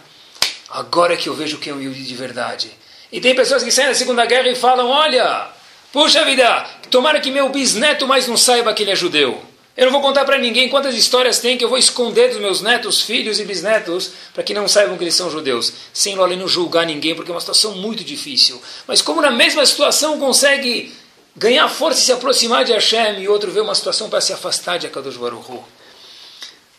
agora 0.69 1.13
é 1.13 1.17
que 1.17 1.29
eu 1.29 1.33
vejo 1.33 1.57
quem 1.57 1.71
é 1.71 1.75
humilde 1.75 2.03
de 2.03 2.15
verdade. 2.15 2.71
E 3.11 3.19
tem 3.19 3.35
pessoas 3.35 3.63
que 3.63 3.71
saem 3.71 3.89
da 3.89 3.95
Segunda 3.95 4.25
Guerra 4.25 4.49
e 4.49 4.55
falam, 4.55 4.87
olha, 4.87 5.49
puxa 5.91 6.23
vida, 6.23 6.63
tomara 6.89 7.19
que 7.19 7.31
meu 7.31 7.49
bisneto 7.49 8.07
mais 8.07 8.27
não 8.27 8.37
saiba 8.37 8.73
que 8.73 8.83
ele 8.83 8.91
é 8.91 8.95
judeu. 8.95 9.41
Eu 9.75 9.85
não 9.85 9.93
vou 9.93 10.01
contar 10.01 10.25
para 10.25 10.37
ninguém 10.37 10.69
quantas 10.69 10.95
histórias 10.95 11.39
tem 11.39 11.57
que 11.57 11.63
eu 11.63 11.69
vou 11.69 11.77
esconder 11.77 12.29
dos 12.29 12.39
meus 12.39 12.61
netos, 12.61 13.01
filhos 13.01 13.39
e 13.39 13.45
bisnetos 13.45 14.11
para 14.33 14.43
que 14.43 14.53
não 14.53 14.67
saibam 14.67 14.97
que 14.97 15.03
eles 15.03 15.15
são 15.15 15.31
judeus. 15.31 15.71
Sem 15.93 16.15
Loli 16.15 16.35
não 16.35 16.47
julgar 16.47 16.85
ninguém, 16.85 17.15
porque 17.15 17.31
é 17.31 17.33
uma 17.33 17.39
situação 17.39 17.75
muito 17.75 18.03
difícil. 18.03 18.61
Mas 18.85 19.01
como 19.01 19.21
na 19.21 19.31
mesma 19.31 19.65
situação 19.65 20.19
consegue 20.19 20.93
ganhar 21.35 21.69
força 21.69 22.01
e 22.01 22.03
se 22.03 22.11
aproximar 22.11 22.65
de 22.65 22.73
Hashem 22.73 23.21
e 23.21 23.27
outro 23.29 23.51
vê 23.51 23.61
uma 23.61 23.73
situação 23.73 24.09
para 24.09 24.19
se 24.19 24.33
afastar 24.33 24.77
de 24.77 24.87
Akadosh 24.87 25.17
Baruch. 25.17 25.59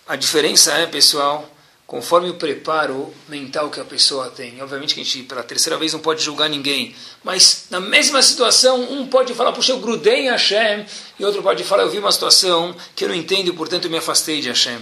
A 0.06 0.14
diferença 0.14 0.72
é, 0.74 0.86
pessoal, 0.86 1.48
conforme 1.92 2.30
o 2.30 2.34
preparo 2.36 3.12
mental 3.28 3.68
que 3.68 3.78
a 3.78 3.84
pessoa 3.84 4.30
tem. 4.30 4.62
Obviamente 4.62 4.94
que 4.94 5.02
a 5.02 5.04
gente, 5.04 5.24
pela 5.24 5.42
terceira 5.42 5.78
vez, 5.78 5.92
não 5.92 6.00
pode 6.00 6.22
julgar 6.22 6.48
ninguém, 6.48 6.96
mas 7.22 7.66
na 7.68 7.80
mesma 7.80 8.22
situação, 8.22 8.80
um 8.90 9.06
pode 9.08 9.34
falar, 9.34 9.52
puxa, 9.52 9.72
eu 9.72 9.78
grudei 9.78 10.20
em 10.20 10.30
Hashem, 10.30 10.86
e 11.18 11.24
outro 11.26 11.42
pode 11.42 11.62
falar, 11.64 11.82
eu 11.82 11.90
vi 11.90 11.98
uma 11.98 12.10
situação 12.10 12.74
que 12.96 13.04
eu 13.04 13.10
não 13.10 13.14
entendo 13.14 13.48
e, 13.48 13.52
portanto, 13.52 13.84
eu 13.84 13.90
me 13.90 13.98
afastei 13.98 14.40
de 14.40 14.48
Hashem. 14.48 14.78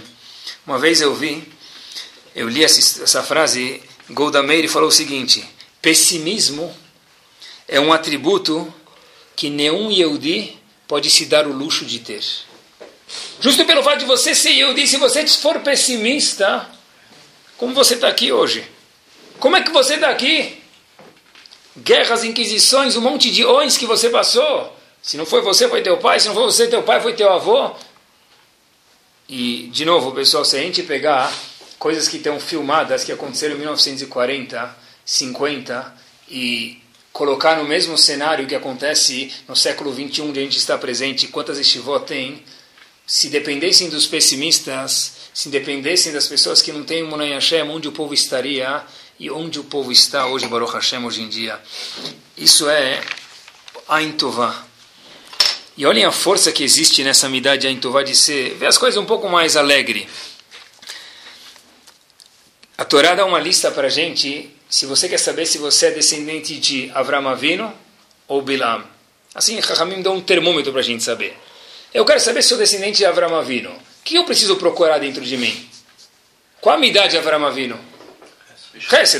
Uma 0.65 0.79
vez 0.79 1.01
eu 1.01 1.13
vi, 1.13 1.43
eu 2.33 2.47
li 2.47 2.63
essa, 2.63 3.03
essa 3.03 3.21
frase, 3.21 3.83
Golda 4.11 4.41
Meir 4.41 4.69
falou 4.69 4.87
o 4.87 4.91
seguinte, 4.91 5.45
pessimismo 5.81 6.73
é 7.67 7.77
um 7.77 7.91
atributo 7.91 8.73
que 9.35 9.49
nenhum 9.49 9.91
Yehudi 9.91 10.57
pode 10.87 11.11
se 11.11 11.25
dar 11.25 11.45
o 11.45 11.51
luxo 11.51 11.83
de 11.83 11.99
ter. 11.99 12.23
Justo 13.41 13.65
pelo 13.65 13.83
fato 13.83 13.99
de 13.99 14.05
você 14.05 14.33
ser 14.33 14.51
Yehudi, 14.51 14.87
se 14.87 14.95
você 14.95 15.27
for 15.27 15.59
pessimista, 15.59 16.79
como 17.61 17.75
você 17.75 17.93
está 17.93 18.07
aqui 18.07 18.31
hoje? 18.31 18.67
Como 19.39 19.55
é 19.55 19.61
que 19.61 19.69
você 19.69 19.93
está 19.93 20.09
aqui? 20.09 20.59
Guerras, 21.77 22.23
inquisições, 22.23 22.95
um 22.95 23.01
monte 23.01 23.29
de 23.29 23.43
ões 23.45 23.77
que 23.77 23.85
você 23.85 24.09
passou. 24.09 24.75
Se 24.99 25.15
não 25.15 25.27
foi 25.27 25.41
você, 25.41 25.69
foi 25.69 25.83
teu 25.83 25.99
pai. 25.99 26.19
Se 26.19 26.25
não 26.27 26.33
foi 26.33 26.45
você, 26.45 26.65
teu 26.65 26.81
pai, 26.81 26.99
foi 26.99 27.13
teu 27.13 27.31
avô. 27.31 27.75
E, 29.29 29.69
de 29.71 29.85
novo, 29.85 30.11
pessoal, 30.11 30.43
se 30.43 30.57
a 30.57 30.59
gente 30.59 30.81
pegar 30.81 31.31
coisas 31.77 32.07
que 32.07 32.17
estão 32.17 32.39
filmadas, 32.39 33.03
que 33.03 33.11
aconteceram 33.11 33.53
em 33.53 33.59
1940, 33.59 34.77
50, 35.05 35.95
e 36.31 36.81
colocar 37.13 37.57
no 37.57 37.65
mesmo 37.65 37.95
cenário 37.95 38.47
que 38.47 38.55
acontece 38.55 39.31
no 39.47 39.55
século 39.55 39.91
21, 39.93 40.29
onde 40.29 40.39
a 40.39 40.43
gente 40.43 40.57
está 40.57 40.79
presente, 40.79 41.27
quantas 41.27 41.59
estivó 41.59 41.99
tem, 41.99 42.43
se 43.05 43.29
dependessem 43.29 43.87
dos 43.87 44.07
pessimistas, 44.07 45.20
se 45.33 45.49
dependessem 45.49 46.11
das 46.11 46.27
pessoas 46.27 46.61
que 46.61 46.71
não 46.71 46.83
têm 46.83 47.03
Munay 47.03 47.33
Hashem, 47.33 47.61
onde 47.63 47.87
o 47.87 47.91
povo 47.91 48.13
estaria 48.13 48.83
e 49.19 49.29
onde 49.29 49.59
o 49.59 49.63
povo 49.63 49.91
está 49.91 50.27
hoje, 50.27 50.47
Baruch 50.47 50.73
Hashem, 50.73 51.05
hoje 51.05 51.21
em 51.21 51.29
dia. 51.29 51.59
Isso 52.37 52.69
é 52.69 53.01
Ain 53.87 54.11
Tovah. 54.13 54.65
E 55.77 55.85
olhem 55.85 56.05
a 56.05 56.11
força 56.11 56.51
que 56.51 56.63
existe 56.63 57.03
nessa 57.03 57.29
midade 57.29 57.67
Ain 57.67 57.79
Tovah 57.79 58.03
de 58.03 58.15
ser, 58.15 58.55
ver 58.55 58.65
as 58.65 58.77
coisas 58.77 59.01
um 59.01 59.05
pouco 59.05 59.29
mais 59.29 59.55
alegre. 59.55 60.07
A 62.77 62.83
Torá 62.83 63.13
dá 63.13 63.25
uma 63.25 63.39
lista 63.39 63.69
para 63.69 63.87
a 63.87 63.89
gente, 63.91 64.49
se 64.67 64.85
você 64.85 65.07
quer 65.07 65.19
saber 65.19 65.45
se 65.45 65.59
você 65.59 65.87
é 65.87 65.91
descendente 65.91 66.59
de 66.59 66.91
Avram 66.95 67.27
Avinu 67.27 67.71
ou 68.27 68.41
Bilam. 68.41 68.83
Assim, 69.35 69.61
Chachamim 69.61 70.01
dá 70.01 70.09
um 70.09 70.19
termômetro 70.19 70.71
para 70.71 70.81
a 70.81 70.83
gente 70.83 71.03
saber. 71.03 71.37
Eu 71.93 72.03
quero 72.03 72.19
saber 72.19 72.41
se 72.41 72.49
sou 72.49 72.57
descendente 72.57 72.97
de 72.97 73.05
Avram 73.05 73.35
Avinu. 73.35 73.71
Que 74.03 74.15
eu 74.15 74.25
preciso 74.25 74.55
procurar 74.55 74.97
dentro 74.99 75.23
de 75.23 75.37
mim? 75.37 75.69
Qual 76.59 76.75
a 76.75 76.79
minha 76.79 76.91
idade 76.91 77.11
de 77.11 77.17
Avram 77.17 77.45
Avinu? 77.45 77.79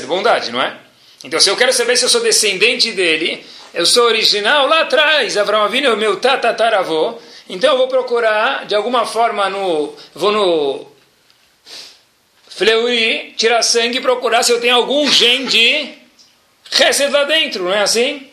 de 0.00 0.06
bondade, 0.06 0.50
não 0.50 0.62
é? 0.62 0.76
Então, 1.24 1.38
se 1.38 1.48
eu 1.48 1.56
quero 1.56 1.72
saber 1.72 1.96
se 1.96 2.04
eu 2.04 2.08
sou 2.08 2.20
descendente 2.20 2.90
dele, 2.92 3.44
eu 3.74 3.86
sou 3.86 4.04
original 4.04 4.66
lá 4.66 4.82
atrás, 4.82 5.36
Avram 5.36 5.62
Avinu 5.62 5.88
é 5.88 5.92
o 5.92 5.96
meu 5.96 6.16
tatataravô, 6.16 7.18
então 7.48 7.72
eu 7.72 7.78
vou 7.78 7.88
procurar, 7.88 8.66
de 8.66 8.74
alguma 8.74 9.04
forma, 9.06 9.48
no, 9.48 9.94
vou 10.14 10.32
no 10.32 10.92
Fleuri, 12.48 13.34
tirar 13.36 13.62
sangue 13.62 13.98
e 13.98 14.00
procurar 14.00 14.42
se 14.42 14.52
eu 14.52 14.60
tenho 14.60 14.76
algum 14.76 15.10
gene 15.10 15.46
de 15.46 15.94
Chesed 16.70 17.10
lá 17.10 17.24
dentro, 17.24 17.64
não 17.64 17.72
é 17.72 17.82
assim? 17.82 18.28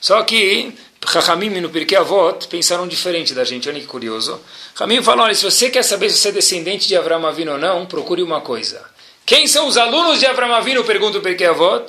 Só 0.00 0.22
que 0.22 0.72
Chachamim 1.10 1.60
no 1.60 1.68
Pirkei 1.68 1.98
Avot 1.98 2.46
pensaram 2.48 2.86
diferente 2.86 3.34
da 3.34 3.44
gente, 3.44 3.68
olha 3.68 3.80
que 3.80 3.86
curioso. 3.86 4.40
Chachamim 4.72 5.02
falou, 5.02 5.24
olha, 5.24 5.34
se 5.34 5.44
você 5.44 5.68
quer 5.68 5.82
saber 5.82 6.10
se 6.10 6.18
você 6.18 6.28
é 6.28 6.32
descendente 6.32 6.86
de 6.86 6.96
Avram 6.96 7.26
Avinu 7.26 7.52
ou 7.52 7.58
não, 7.58 7.86
procure 7.86 8.22
uma 8.22 8.40
coisa. 8.40 8.84
Quem 9.26 9.46
são 9.46 9.66
os 9.66 9.76
alunos 9.76 10.20
de 10.20 10.26
Avram 10.26 10.54
Avinu, 10.54 10.84
pergunta 10.84 11.18
o 11.18 11.20
Pirkei 11.20 11.46
Avot? 11.46 11.84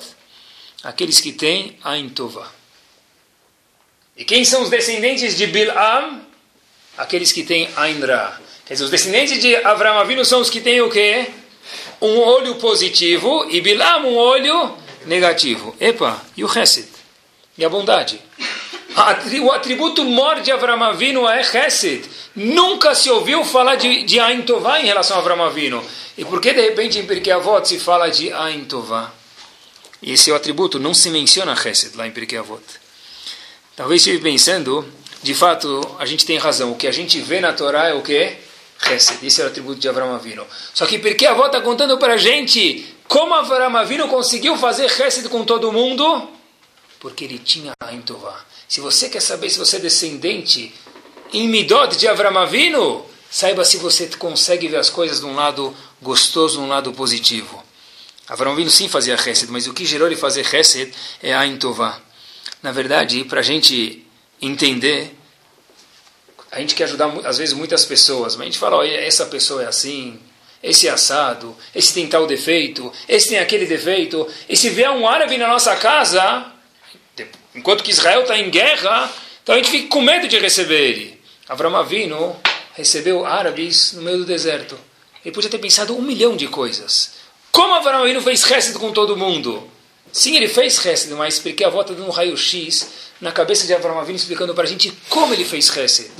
Aqueles 0.84 1.22
que 1.22 1.32
têm 1.32 1.78
Ain 1.84 2.09
Tova. 2.09 2.51
E 4.18 4.26
quem 4.26 4.43
são 4.43 4.64
os 4.64 4.70
descendentes 4.70 5.38
de 5.38 5.47
Bilam? 5.47 6.22
Aqueles 6.97 7.32
que 7.32 7.43
têm 7.43 7.70
Ain 7.76 7.99
Ra. 7.99 8.39
Quer 8.66 8.74
dizer, 8.74 8.86
os 8.86 8.91
descendentes 8.91 9.41
de 9.41 9.55
Avram 9.57 9.97
Avinu 9.97 10.26
são 10.26 10.41
os 10.41 10.49
que 10.49 10.59
têm 10.59 10.82
o 10.82 10.89
quê? 10.89 11.28
Um 12.01 12.20
olho 12.20 12.55
positivo 12.55 13.47
e 13.49 13.61
Bilam 13.61 14.05
um 14.05 14.16
olho 14.16 14.76
negativo. 15.05 15.76
Epa, 15.80 16.22
e 16.36 16.43
o 16.43 16.59
Hesed? 16.59 16.88
E 17.57 17.64
a 17.64 17.70
bondade? 17.70 18.20
O 18.96 19.52
atributo 19.52 20.04
mor 20.04 20.41
de 20.41 20.52
Avram 20.52 20.82
Avinu 20.84 21.28
é 21.28 21.44
Chesed. 21.44 22.08
Nunca 22.36 22.94
se 22.94 23.10
ouviu 23.10 23.44
falar 23.44 23.76
de, 23.76 24.04
de 24.04 24.20
Ain 24.20 24.44
Tová 24.44 24.80
em 24.80 24.86
relação 24.86 25.18
a 25.18 25.20
Avram 25.20 25.44
Avinu. 25.44 25.84
E 26.18 26.24
por 26.24 26.39
que 26.39 26.54
de 26.54 26.62
repente 26.62 27.00
em 27.00 27.06
Pirkei 27.06 27.34
Avot 27.34 27.68
se 27.68 27.80
fala 27.80 28.10
de 28.10 28.32
Ain 28.32 28.66
Tová? 28.66 29.12
Esse 30.02 30.30
é 30.30 30.34
o 30.34 30.36
atributo, 30.36 30.80
não 30.80 30.94
se 30.94 31.10
menciona 31.10 31.56
Chesed 31.56 31.96
lá 31.96 32.06
em 32.06 32.12
Pirkei 32.12 32.38
Avot. 32.38 32.62
Talvez 33.76 34.02
estive 34.02 34.22
pensando, 34.22 34.88
de 35.24 35.34
fato, 35.34 35.96
a 35.98 36.06
gente 36.06 36.26
tem 36.26 36.38
razão. 36.38 36.72
O 36.72 36.76
que 36.76 36.88
a 36.88 36.91
gente 36.91 37.20
vê 37.20 37.39
na 37.39 37.52
Torá 37.52 37.88
é 37.88 37.94
o 37.94 38.02
que? 38.02 38.36
Chesed. 38.86 39.26
Esse 39.26 39.41
é 39.41 39.46
o 39.46 39.48
atributo 39.48 39.80
de 39.80 39.89
Avram 39.89 40.14
Avinu. 40.14 40.46
Só 40.74 40.86
que 40.86 41.00
Pirkei 41.00 41.28
Avot 41.28 41.48
está 41.48 41.62
contando 41.62 41.98
para 41.98 42.14
a 42.14 42.18
gente 42.18 42.94
como 43.08 43.34
Avram 43.34 43.76
Avinu 43.76 44.08
conseguiu 44.08 44.56
fazer 44.58 44.89
Chesed 44.89 45.28
com 45.30 45.44
todo 45.44 45.72
mundo? 45.72 46.30
Porque 47.00 47.24
ele 47.24 47.39
tinha 47.39 47.72
Ain 47.80 48.02
Tová. 48.02 48.53
Se 48.74 48.82
você 48.82 49.07
quer 49.07 49.19
saber 49.19 49.51
se 49.51 49.59
você 49.59 49.76
é 49.76 49.80
descendente 49.80 50.74
em 51.32 51.47
Midot 51.47 51.95
de 51.95 52.07
Avram 52.07 52.36
Avinu, 52.36 53.05
saiba 53.30 53.63
se 53.63 53.78
você 53.78 54.07
consegue 54.17 54.67
ver 54.67 54.78
as 54.78 54.89
coisas 54.89 55.19
de 55.19 55.28
um 55.28 55.36
lado 55.36 55.78
gostoso, 56.01 56.57
de 56.57 56.63
um 56.63 56.67
lado 56.67 56.91
positivo. 56.91 57.63
Avram 58.28 58.53
Avinu 58.53 58.71
sim 58.71 58.89
fazia 58.89 59.13
Hesed, 59.13 59.51
mas 59.51 59.67
o 59.67 59.76
que 59.76 59.86
gerou 59.86 60.07
ele 60.07 60.15
fazer 60.15 60.43
Hesed 60.51 60.91
é 61.21 61.36
a 61.36 61.45
Intová. 61.45 62.01
Na 62.63 62.71
verdade, 62.71 63.24
para 63.26 63.41
a 63.41 63.43
gente 63.43 64.03
entender, 64.41 65.15
a 66.51 66.59
gente 66.59 66.74
quer 66.74 66.86
ajudar 66.86 67.13
às 67.26 67.38
vezes 67.38 67.53
muitas 67.53 67.86
pessoas, 67.86 68.36
mas 68.36 68.41
a 68.41 68.45
gente 68.45 68.57
fala, 68.57 68.88
essa 68.88 69.28
pessoa 69.28 69.61
é 69.61 69.67
assim, 69.67 70.19
esse 70.63 70.88
é 70.88 70.89
assado, 70.89 71.55
esse 71.76 71.93
tem 71.93 72.07
tal 72.07 72.26
defeito, 72.26 72.91
esse 73.07 73.30
tem 73.30 73.38
aquele 73.38 73.67
defeito, 73.67 74.28
e 74.49 74.57
se 74.57 74.71
vier 74.71 74.89
um 74.89 75.07
árabe 75.07 75.38
na 75.38 75.47
nossa 75.47 75.76
casa, 75.76 76.51
enquanto 77.55 77.84
que 77.84 77.91
Israel 77.91 78.22
está 78.22 78.38
em 78.38 78.49
guerra, 78.49 79.11
então 79.43 79.55
a 79.55 79.57
gente 79.57 79.70
fica 79.70 79.88
com 79.89 80.01
medo 80.01 80.28
de 80.28 80.39
receber 80.39 80.82
ele. 80.82 81.22
Avram 81.47 81.76
Avinu 81.76 82.36
recebeu 82.74 83.26
árabes 83.26 83.93
no 83.93 84.01
meio 84.01 84.20
do 84.20 84.26
deserto. 84.26 84.78
Ele 85.24 85.34
podia 85.34 85.49
ter 85.49 85.59
pensado 85.59 85.95
um 85.95 86.01
milhão 86.01 86.36
de 86.36 86.47
coisas. 86.47 87.11
Como 87.51 87.74
Avram 87.74 88.03
Avinu 88.03 88.22
fez 88.22 88.49
Hesed 88.49 88.78
com 88.80 88.91
todo 88.91 89.16
mundo? 89.16 89.70
Sim, 90.11 90.36
ele 90.36 90.47
fez 90.47 90.84
Hesed, 90.84 91.14
mas 91.14 91.39
porque 91.39 91.64
a 91.64 91.70
volta 91.70 91.93
dando 91.93 92.07
um 92.07 92.11
raio-x 92.11 92.89
na 93.22 93.32
cabeça 93.32 93.66
de 93.66 93.74
Avram 93.74 93.99
Avinu 93.99 94.16
explicando 94.16 94.53
para 94.53 94.64
a 94.64 94.68
gente 94.68 94.91
como 95.09 95.34
ele 95.34 95.45
fez 95.45 95.76
Hesed. 95.76 96.11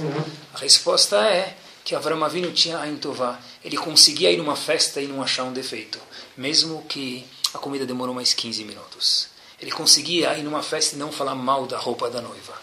A 0.54 0.60
resposta 0.60 1.18
é 1.18 1.56
que 1.84 1.96
Avram 1.96 2.24
Avinu 2.24 2.52
tinha 2.52 2.78
a 2.78 2.88
Tová. 2.96 3.40
Ele 3.64 3.78
conseguia 3.78 4.32
ir 4.32 4.38
numa 4.38 4.56
festa 4.56 5.02
e 5.02 5.08
não 5.08 5.22
achar 5.22 5.44
um 5.44 5.54
defeito, 5.54 6.00
mesmo 6.38 6.84
que 6.88 7.26
a 7.54 7.58
comida 7.58 7.86
demorou 7.86 8.14
mais 8.14 8.34
15 8.34 8.64
minutos. 8.64 9.33
Ele 9.64 9.72
conseguia 9.72 10.38
ir 10.38 10.44
numa 10.44 10.62
festa 10.62 10.94
e 10.94 11.00
não 11.00 11.10
falar 11.10 11.36
mal 11.36 11.66
da 11.66 11.78
roupa 11.78 12.10
da 12.10 12.22
noiva. 12.22 12.54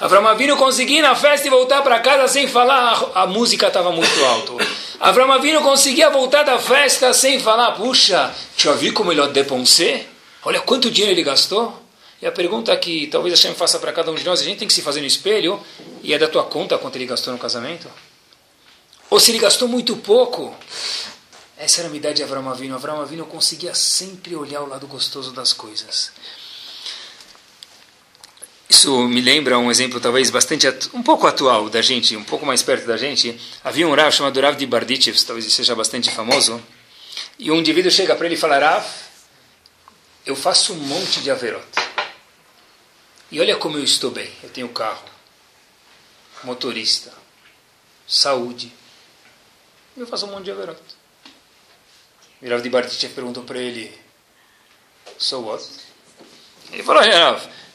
Avram 0.00 0.26
Avinu 0.26 0.56
conseguia 0.56 1.00
ir 1.00 1.02
na 1.02 1.14
festa 1.14 1.46
e 1.46 1.50
voltar 1.50 1.82
para 1.82 2.00
casa 2.00 2.26
sem 2.26 2.48
falar, 2.48 3.10
a, 3.14 3.26
música 3.26 3.66
estava 3.66 3.92
muito 3.92 4.24
alto. 4.24 4.56
Avram 4.98 5.30
Avinu 5.30 5.60
conseguia 5.60 6.08
voltar 6.08 6.44
da 6.44 6.58
festa 6.58 7.12
sem 7.12 7.38
falar, 7.38 7.72
puxa, 7.72 8.32
já 8.56 8.72
vi 8.72 8.92
como 8.92 9.12
ele 9.12 9.28
depensé? 9.28 10.06
Olha 10.42 10.58
quanto 10.58 10.90
dinheiro 10.90 11.14
ele 11.14 11.22
gastou. 11.22 11.82
E 12.22 12.26
a 12.26 12.32
pergunta 12.32 12.74
que 12.78 13.08
talvez 13.08 13.34
a 13.34 13.36
Shem 13.36 13.54
faça 13.54 13.78
para 13.78 13.92
cada 13.92 14.10
um 14.10 14.14
de 14.14 14.24
nós, 14.24 14.40
a 14.40 14.44
gente 14.44 14.60
tem 14.60 14.66
que 14.66 14.72
se 14.72 14.80
fazer 14.80 15.02
no 15.02 15.06
espelho, 15.06 15.60
e 16.02 16.14
é 16.14 16.18
da 16.18 16.28
tua 16.28 16.44
conta 16.44 16.78
quanto 16.78 16.96
ele 16.96 17.04
gastou 17.04 17.30
no 17.30 17.38
casamento? 17.38 17.90
Ou 19.10 19.20
se 19.20 19.32
ele 19.32 19.38
gastou 19.38 19.68
muito 19.68 19.94
pouco? 19.96 20.56
Essa 21.58 21.80
era 21.80 21.92
a 21.92 21.96
idade 21.96 22.18
de 22.18 22.22
Avram 22.22 22.48
Avinu. 22.48 22.76
Avram 22.76 23.00
Avinu 23.00 23.26
conseguia 23.26 23.74
sempre 23.74 24.36
olhar 24.36 24.62
o 24.62 24.68
lado 24.68 24.86
gostoso 24.86 25.32
das 25.32 25.52
coisas. 25.52 26.12
Isso 28.70 29.08
me 29.08 29.20
lembra 29.20 29.58
um 29.58 29.68
exemplo 29.68 29.98
talvez 29.98 30.30
bastante 30.30 30.68
um 30.94 31.02
pouco 31.02 31.26
atual 31.26 31.68
da 31.68 31.82
gente, 31.82 32.16
um 32.16 32.22
pouco 32.22 32.46
mais 32.46 32.62
perto 32.62 32.86
da 32.86 32.96
gente. 32.96 33.36
Havia 33.64 33.88
um 33.88 33.94
Rav 33.94 34.12
chamado 34.12 34.40
Rav 34.40 34.56
de 34.56 34.66
Bardichev, 34.66 35.18
talvez 35.24 35.52
seja 35.52 35.74
bastante 35.74 36.12
famoso. 36.12 36.62
E 37.40 37.50
um 37.50 37.56
indivíduo 37.56 37.90
chega 37.90 38.14
para 38.14 38.26
ele 38.26 38.36
e 38.36 38.38
fala: 38.38 38.56
Rav, 38.56 38.86
eu 40.24 40.36
faço 40.36 40.74
um 40.74 40.76
monte 40.76 41.20
de 41.22 41.30
averot. 41.30 41.66
E 43.32 43.40
olha 43.40 43.56
como 43.56 43.78
eu 43.78 43.82
estou 43.82 44.12
bem. 44.12 44.30
Eu 44.44 44.50
tenho 44.50 44.68
carro, 44.68 45.04
motorista, 46.44 47.12
saúde. 48.06 48.72
Eu 49.96 50.06
faço 50.06 50.26
um 50.26 50.30
monte 50.30 50.44
de 50.44 50.50
averot. 50.52 50.97
E 52.40 52.48
Rav 52.48 52.62
de 52.62 53.08
perguntou 53.08 53.42
para 53.42 53.58
ele: 53.58 53.92
So 55.18 55.40
what? 55.40 55.64
Ele 56.72 56.82
falou: 56.82 57.02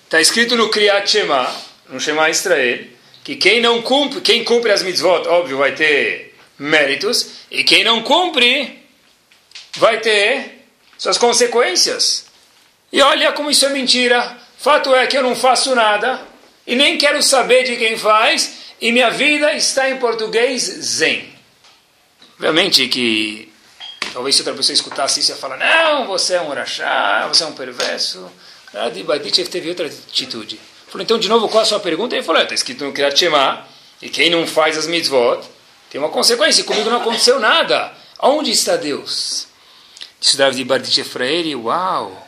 Está 0.04 0.22
escrito 0.22 0.56
no 0.56 0.70
Kriyat 0.70 1.10
Shema, 1.10 1.54
no 1.90 2.00
Shema 2.00 2.30
Israel, 2.30 2.86
que 3.24 3.36
quem 3.36 3.60
não 3.62 3.82
cumpre, 3.82 4.22
quem 4.22 4.44
cumpre 4.44 4.72
as 4.72 4.84
mitzvot, 4.84 5.28
óbvio, 5.28 5.58
vai 5.58 5.74
ter 5.74 6.36
méritos, 6.58 7.28
e 7.52 7.64
quem 7.64 7.84
não 7.84 8.04
cumpre, 8.04 8.80
vai 9.78 10.00
ter 10.00 10.66
suas 10.98 11.18
consequências. 11.18 12.28
E 12.92 13.02
olha 13.02 13.34
como 13.34 13.52
isso 13.52 13.66
é 13.66 13.70
mentira. 13.70 14.38
Fato 14.58 14.96
é 14.96 15.06
que 15.08 15.18
eu 15.18 15.24
não 15.24 15.36
faço 15.36 15.76
nada, 15.76 16.26
e 16.66 16.76
nem 16.76 16.98
quero 16.98 17.22
saber 17.22 17.66
de 17.66 17.76
quem 17.76 17.98
faz, 17.98 18.76
e 18.80 18.92
minha 18.94 19.10
vida 19.10 19.54
está 19.54 19.90
em 19.90 19.98
português 19.98 20.62
zen. 20.62 21.34
Obviamente 22.36 22.88
que 22.88 23.53
talvez 24.14 24.36
se 24.36 24.42
outra 24.42 24.54
pessoa 24.54 24.74
escutasse 24.74 25.20
isso, 25.20 25.32
ia 25.32 25.36
falar, 25.36 25.58
não, 25.58 26.08
você 26.08 26.36
é 26.36 26.42
um 26.42 26.50
rachá, 26.50 27.28
você 27.28 27.44
é 27.44 27.48
um 27.48 27.54
perverso. 27.54 28.32
Adi 28.74 29.04
Baditchev 29.04 29.50
teve 29.50 29.70
outra 29.70 29.88
atitude. 29.88 30.60
Falou, 30.88 31.04
então, 31.04 31.18
de 31.18 31.28
novo, 31.28 31.50
qual 31.50 31.64
a 31.64 31.66
sua 31.66 31.80
pergunta? 31.80 32.16
Ele 32.16 32.24
falou, 32.24 32.42
está 32.42 32.54
escrito 32.54 32.86
no 32.86 32.94
Kriyat 32.94 33.18
Shema, 33.18 33.68
e 34.02 34.10
quem 34.10 34.30
não 34.30 34.46
faz 34.46 34.78
as 34.78 34.88
mitzvot 34.88 35.44
tem 35.90 36.00
uma 36.00 36.10
consequência. 36.10 36.64
Comigo 36.64 36.90
não 36.90 37.02
aconteceu 37.02 37.40
nada. 37.40 37.92
Onde 38.20 38.52
está 38.52 38.76
Deus? 38.76 39.48
Disse 40.20 40.38
David 40.38 40.64
Baditchev 40.64 41.10
para 41.10 41.26
ele, 41.26 41.56
uau, 41.56 42.28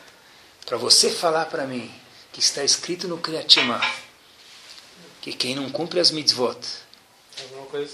para 0.66 0.76
você 0.76 1.10
falar 1.10 1.46
para 1.46 1.66
mim 1.66 1.90
que 2.32 2.40
está 2.40 2.62
escrito 2.62 3.08
no 3.08 3.18
Kriyat 3.18 3.52
Shema 3.52 3.80
que 5.26 5.32
quem 5.32 5.56
não 5.56 5.68
cumpre 5.70 5.98
as 5.98 6.12
mitzvot 6.12 6.56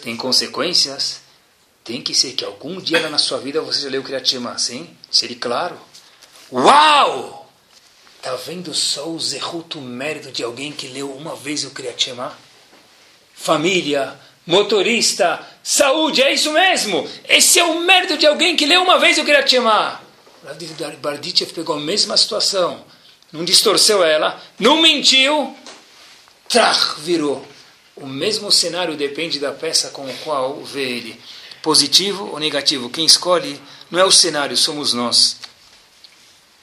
tem 0.02 0.14
consequências, 0.14 1.21
tem 1.84 2.02
que 2.02 2.14
ser 2.14 2.32
que 2.32 2.44
algum 2.44 2.80
dia 2.80 3.08
na 3.08 3.18
sua 3.18 3.38
vida 3.38 3.60
você 3.60 3.82
já 3.82 3.88
leu 3.88 4.00
o 4.00 4.04
Kriyat 4.04 4.38
sim? 4.58 4.88
Seria 5.10 5.36
claro. 5.36 5.78
Uau! 6.50 7.50
Está 8.18 8.36
vendo 8.36 8.72
só 8.72 9.08
o 9.08 9.18
zerruto, 9.18 9.80
mérito 9.80 10.30
de 10.30 10.44
alguém 10.44 10.70
que 10.70 10.86
leu 10.86 11.12
uma 11.12 11.34
vez 11.34 11.64
o 11.64 11.70
Kriyat? 11.70 12.14
Família, 13.34 14.16
motorista, 14.46 15.44
saúde, 15.62 16.22
é 16.22 16.32
isso 16.32 16.52
mesmo. 16.52 17.08
Esse 17.28 17.58
é 17.58 17.64
o 17.64 17.80
mérito 17.80 18.16
de 18.16 18.26
alguém 18.26 18.56
que 18.56 18.66
leu 18.66 18.82
uma 18.82 18.98
vez 18.98 19.18
o 19.18 19.24
Kriyat 19.24 19.50
Shema. 19.50 20.00
Barditchev 21.00 21.52
pegou 21.52 21.76
a 21.76 21.80
mesma 21.80 22.16
situação, 22.16 22.84
não 23.32 23.44
distorceu 23.44 24.02
ela, 24.02 24.40
não 24.58 24.82
mentiu, 24.82 25.56
trach, 26.48 27.00
virou. 27.00 27.46
O 27.94 28.06
mesmo 28.06 28.50
cenário 28.50 28.96
depende 28.96 29.38
da 29.38 29.52
peça 29.52 29.90
com 29.90 30.04
o 30.04 30.14
qual 30.24 30.60
vê 30.62 30.82
ele. 30.82 31.20
Positivo 31.62 32.30
ou 32.32 32.40
negativo, 32.40 32.90
quem 32.90 33.06
escolhe 33.06 33.60
não 33.90 34.00
é 34.00 34.04
o 34.04 34.10
cenário, 34.10 34.56
somos 34.56 34.92
nós. 34.92 35.36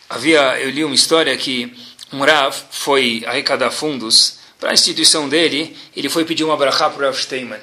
Havia, 0.09 0.59
eu 0.59 0.69
li 0.69 0.83
uma 0.83 0.95
história 0.95 1.35
que 1.37 1.73
um 2.11 2.23
Rav 2.23 2.55
foi 2.71 3.23
arrecadar 3.25 3.71
fundos 3.71 4.39
para 4.59 4.71
a 4.71 4.73
instituição 4.73 5.29
dele, 5.29 5.77
ele 5.95 6.09
foi 6.09 6.25
pedir 6.25 6.43
uma 6.43 6.57
brachá 6.57 6.89
para 6.89 7.03
o 7.03 7.05
Rav 7.05 7.17
Steinman. 7.17 7.61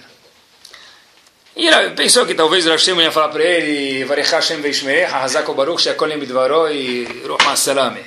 E 1.55 1.66
ele 1.66 1.91
pensou 1.91 2.24
que 2.24 2.34
talvez 2.34 2.64
o 2.64 2.70
Rav 2.70 2.80
Steinman 2.80 3.07
ia 3.07 3.12
falar 3.12 3.28
para 3.28 3.45
ele, 3.45 4.05
Varechá 4.05 4.41
Shem 4.41 4.61
Veishmeh, 4.61 5.05
Hazako 5.05 5.53
Baruch, 5.53 5.82
Shekolim 5.82 6.18
Bidvaro 6.18 6.70
e 6.70 7.05
Ruh 7.26 7.57
Salame. 7.57 8.05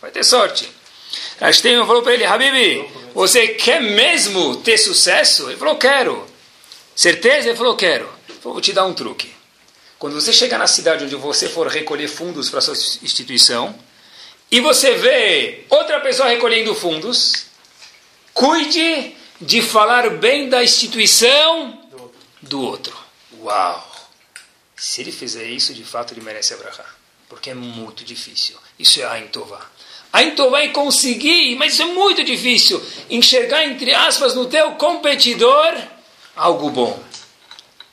Vai 0.00 0.10
ter 0.10 0.24
sorte. 0.24 0.70
Rav 1.40 1.52
Steinman 1.52 1.86
falou 1.86 2.02
para 2.02 2.14
ele, 2.14 2.24
Habibi, 2.24 2.88
você 3.14 3.48
quer 3.48 3.80
mesmo 3.80 4.56
ter 4.56 4.78
sucesso? 4.78 5.48
Ele 5.48 5.56
falou, 5.56 5.76
quero. 5.76 6.26
Certeza? 6.94 7.48
Ele 7.48 7.56
falou, 7.56 7.74
quero. 7.74 8.17
Vou 8.42 8.60
te 8.60 8.72
dar 8.72 8.84
um 8.84 8.94
truque. 8.94 9.32
Quando 9.98 10.14
você 10.14 10.32
chega 10.32 10.56
na 10.56 10.66
cidade 10.66 11.04
onde 11.04 11.16
você 11.16 11.48
for 11.48 11.66
recolher 11.66 12.08
fundos 12.08 12.48
para 12.48 12.60
sua 12.60 12.74
instituição, 13.02 13.74
e 14.50 14.60
você 14.60 14.94
vê 14.94 15.64
outra 15.68 16.00
pessoa 16.00 16.28
recolhendo 16.28 16.74
fundos, 16.74 17.46
cuide 18.32 19.14
de 19.40 19.60
falar 19.60 20.08
bem 20.10 20.48
da 20.48 20.62
instituição 20.62 21.78
do 22.40 22.62
outro. 22.62 22.96
Uau! 23.40 24.08
Se 24.76 25.00
ele 25.00 25.12
fizer 25.12 25.44
isso, 25.44 25.74
de 25.74 25.84
fato 25.84 26.14
ele 26.14 26.20
merece 26.20 26.54
abraçar. 26.54 26.96
Porque 27.28 27.50
é 27.50 27.54
muito 27.54 28.04
difícil. 28.04 28.56
Isso 28.78 29.00
é 29.00 29.04
a 29.04 29.18
Intová. 29.18 29.60
A 30.12 30.22
Intová 30.22 30.62
é 30.62 30.68
conseguir, 30.68 31.56
mas 31.56 31.74
isso 31.74 31.82
é 31.82 31.86
muito 31.86 32.24
difícil, 32.24 32.82
enxergar, 33.10 33.64
entre 33.64 33.92
aspas, 33.92 34.34
no 34.34 34.46
teu 34.46 34.72
competidor 34.72 35.76
algo 36.34 36.70
bom. 36.70 36.98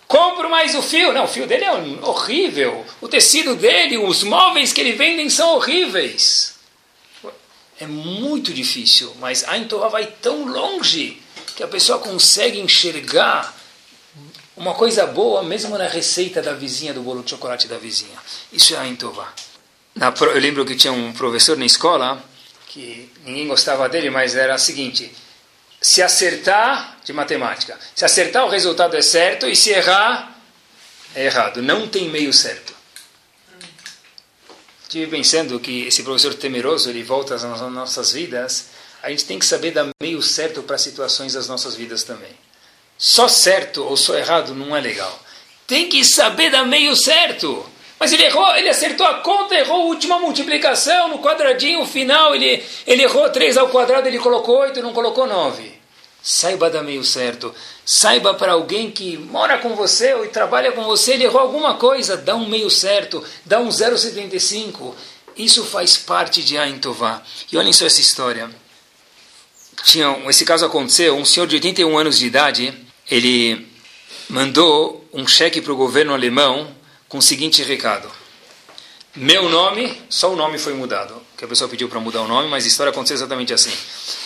Compro 0.08 0.50
mais 0.50 0.76
o 0.76 0.82
fio. 0.82 1.12
Não, 1.14 1.26
o 1.26 1.28
fio 1.28 1.48
dele 1.48 1.66
é 1.66 1.72
horrível. 1.72 2.86
O 3.02 3.08
tecido 3.08 3.56
dele, 3.56 3.98
os 3.98 4.24
móveis 4.24 4.72
que 4.72 4.82
ele 4.82 4.94
vende 4.94 5.30
são 5.30 5.56
horríveis. 5.56 6.56
É 7.80 7.86
muito 7.86 8.54
difícil, 8.54 9.14
mas 9.20 9.44
a 9.48 9.58
Intová 9.58 9.90
vai 9.90 10.06
tão 10.06 10.46
longe 10.46 11.22
que 11.56 11.64
a 11.64 11.68
pessoa 11.68 12.00
consegue 12.00 12.60
enxergar 12.60 13.54
uma 14.56 14.74
coisa 14.74 15.06
boa 15.06 15.44
mesmo 15.44 15.78
na 15.78 15.88
receita 15.88 16.42
da 16.42 16.54
vizinha, 16.54 16.94
do 16.94 17.02
bolo 17.02 17.22
de 17.22 17.32
chocolate 17.32 17.68
da 17.68 17.78
vizinha. 17.78 18.18
Isso 18.52 18.74
é 18.74 18.78
a 18.78 18.88
Intová. 18.88 19.34
Eu 19.96 20.40
lembro 20.40 20.66
que 20.66 20.76
tinha 20.76 20.94
um 20.94 21.12
professor 21.12 21.58
na 21.58 21.66
escola 21.66 22.24
que 22.68 23.10
ninguém 23.26 23.48
gostava 23.48 23.88
dele, 23.90 24.10
mas 24.10 24.36
era 24.36 24.56
o 24.56 24.60
seguinte: 24.60 25.12
se 25.86 26.02
acertar 26.02 26.98
de 27.06 27.14
matemática, 27.14 27.80
se 27.94 28.04
acertar 28.04 28.44
o 28.44 28.50
resultado 28.50 28.98
é 28.98 29.04
certo 29.04 29.48
e 29.48 29.56
se 29.56 29.70
errar 29.70 30.36
é 31.14 31.26
errado. 31.26 31.62
Não 31.62 31.88
tem 31.88 32.10
meio 32.10 32.34
certo. 32.34 32.74
Estive 34.82 35.06
pensando 35.06 35.60
que 35.60 35.86
esse 35.86 36.02
professor 36.02 36.34
temeroso 36.34 36.90
ele 36.90 37.04
volta 37.04 37.36
às 37.36 37.44
nossas 37.44 38.12
vidas. 38.12 38.70
A 39.04 39.12
gente 39.12 39.26
tem 39.26 39.38
que 39.38 39.46
saber 39.46 39.72
dar 39.72 39.88
meio 40.02 40.24
certo 40.24 40.64
para 40.64 40.80
situações 40.80 41.34
das 41.34 41.48
nossas 41.48 41.76
vidas 41.76 42.04
também. 42.04 42.32
Só 42.98 43.28
certo 43.28 43.84
ou 43.84 43.96
só 43.96 44.18
errado 44.18 44.56
não 44.56 44.76
é 44.76 44.82
legal. 44.82 45.24
Tem 45.68 45.88
que 45.88 46.04
saber 46.04 46.50
dar 46.50 46.66
meio 46.66 46.96
certo. 46.96 47.64
Mas 48.00 48.12
ele 48.12 48.24
errou, 48.24 48.56
ele 48.56 48.70
acertou 48.70 49.06
a 49.06 49.20
conta, 49.20 49.54
errou 49.54 49.84
a 49.84 49.86
última 49.86 50.18
multiplicação, 50.18 51.10
no 51.10 51.20
quadradinho 51.20 51.86
final 51.86 52.34
ele, 52.34 52.66
ele 52.88 53.04
errou 53.04 53.30
3 53.30 53.56
ao 53.56 53.70
quadrado, 53.70 54.08
ele 54.08 54.18
colocou 54.18 54.58
8, 54.62 54.82
não 54.82 54.92
colocou 54.92 55.28
9. 55.28 55.75
Saiba 56.28 56.72
dar 56.72 56.82
meio 56.82 57.04
certo. 57.04 57.54
Saiba 57.86 58.34
para 58.34 58.54
alguém 58.54 58.90
que 58.90 59.16
mora 59.16 59.60
com 59.60 59.76
você 59.76 60.12
ou 60.16 60.28
trabalha 60.28 60.72
com 60.72 60.84
você, 60.84 61.14
ele 61.14 61.26
errou 61.26 61.40
alguma 61.40 61.76
coisa, 61.76 62.18
dá 62.18 62.36
um 62.36 62.50
meio 62.50 62.68
certo, 62.68 63.24
dá 63.46 63.60
um 63.60 63.70
0,75. 63.70 64.96
Isso 65.38 65.64
faz 65.64 65.98
parte 65.98 66.42
de 66.42 66.58
Ain 66.58 66.80
Tová. 66.80 67.22
E 67.52 67.56
olhem 67.56 67.72
só 67.72 67.86
essa 67.86 68.02
história. 68.02 68.50
Tinha, 69.84 70.18
esse 70.28 70.44
caso 70.44 70.66
aconteceu, 70.66 71.16
um 71.16 71.24
senhor 71.24 71.46
de 71.46 71.58
81 71.58 71.96
anos 71.96 72.18
de 72.18 72.26
idade, 72.26 72.74
ele 73.12 73.68
mandou 74.28 75.08
um 75.14 75.28
cheque 75.28 75.62
para 75.62 75.74
o 75.74 75.78
governo 75.78 76.12
alemão 76.12 76.76
com 77.08 77.20
o 77.20 77.22
seguinte 77.22 77.62
recado. 77.62 78.10
Meu 79.16 79.48
nome, 79.48 80.02
só 80.10 80.34
o 80.34 80.36
nome 80.36 80.58
foi 80.58 80.74
mudado, 80.74 81.22
que 81.38 81.46
a 81.46 81.48
pessoa 81.48 81.70
pediu 81.70 81.88
para 81.88 82.00
mudar 82.00 82.24
o 82.24 82.28
nome, 82.28 82.50
mas 82.50 82.66
a 82.66 82.68
história 82.68 82.90
aconteceu 82.90 83.16
exatamente 83.16 83.54
assim. 83.54 83.72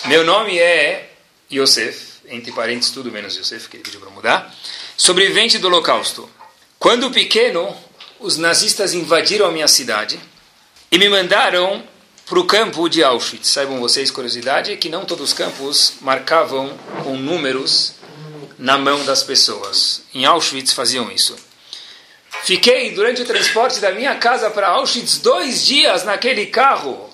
Meu 0.06 0.24
nome 0.24 0.58
é 0.58 1.09
Yosef, 1.52 2.20
entre 2.28 2.52
parênteses 2.52 2.92
tudo 2.92 3.12
menos 3.12 3.36
Yosef, 3.36 3.68
que 3.68 3.78
ele 3.78 3.84
pediu 3.84 4.00
para 4.00 4.10
mudar, 4.10 4.56
sobrevivente 4.96 5.58
do 5.58 5.68
Holocausto. 5.68 6.30
Quando 6.78 7.12
pequeno, 7.12 7.76
os 8.20 8.38
nazistas 8.38 8.94
invadiram 8.94 9.48
a 9.48 9.52
minha 9.52 9.68
cidade 9.68 10.20
e 10.92 10.98
me 10.98 11.10
mandaram 11.10 11.84
para 12.26 12.40
o 12.40 12.46
campo 12.46 12.88
de 12.88 13.04
Auschwitz. 13.04 13.50
Saibam 13.50 13.80
vocês, 13.80 14.12
curiosidade, 14.12 14.78
que 14.78 14.90
não 14.90 15.06
todos 15.06 15.30
os 15.30 15.34
campos 15.34 15.94
marcavam 16.02 16.78
com 17.04 17.18
números 17.18 17.96
na 18.58 18.78
mão 18.78 19.04
das 19.04 19.24
pessoas. 19.24 20.04
Em 20.14 20.26
Auschwitz 20.26 20.74
faziam 20.74 21.12
isso. 21.12 21.36
Fiquei 22.44 22.92
durante 22.92 23.22
o 23.22 23.26
transporte 23.26 23.80
da 23.80 23.92
minha 23.92 24.16
casa 24.16 24.50
para 24.52 24.68
Auschwitz 24.68 25.18
dois 25.18 25.66
dias 25.66 26.04
naquele 26.04 26.46
carro 26.46 27.10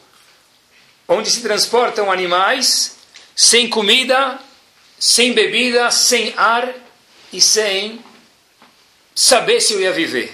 onde 1.07 1.29
se 1.29 1.41
transportam 1.41 2.11
animais 2.11 2.94
sem 3.35 3.69
comida, 3.69 4.39
sem 4.97 5.33
bebida, 5.33 5.91
sem 5.91 6.33
ar 6.37 6.73
e 7.33 7.41
sem 7.41 7.99
saber 9.13 9.59
se 9.59 9.73
eu 9.73 9.81
ia 9.81 9.91
viver. 9.91 10.33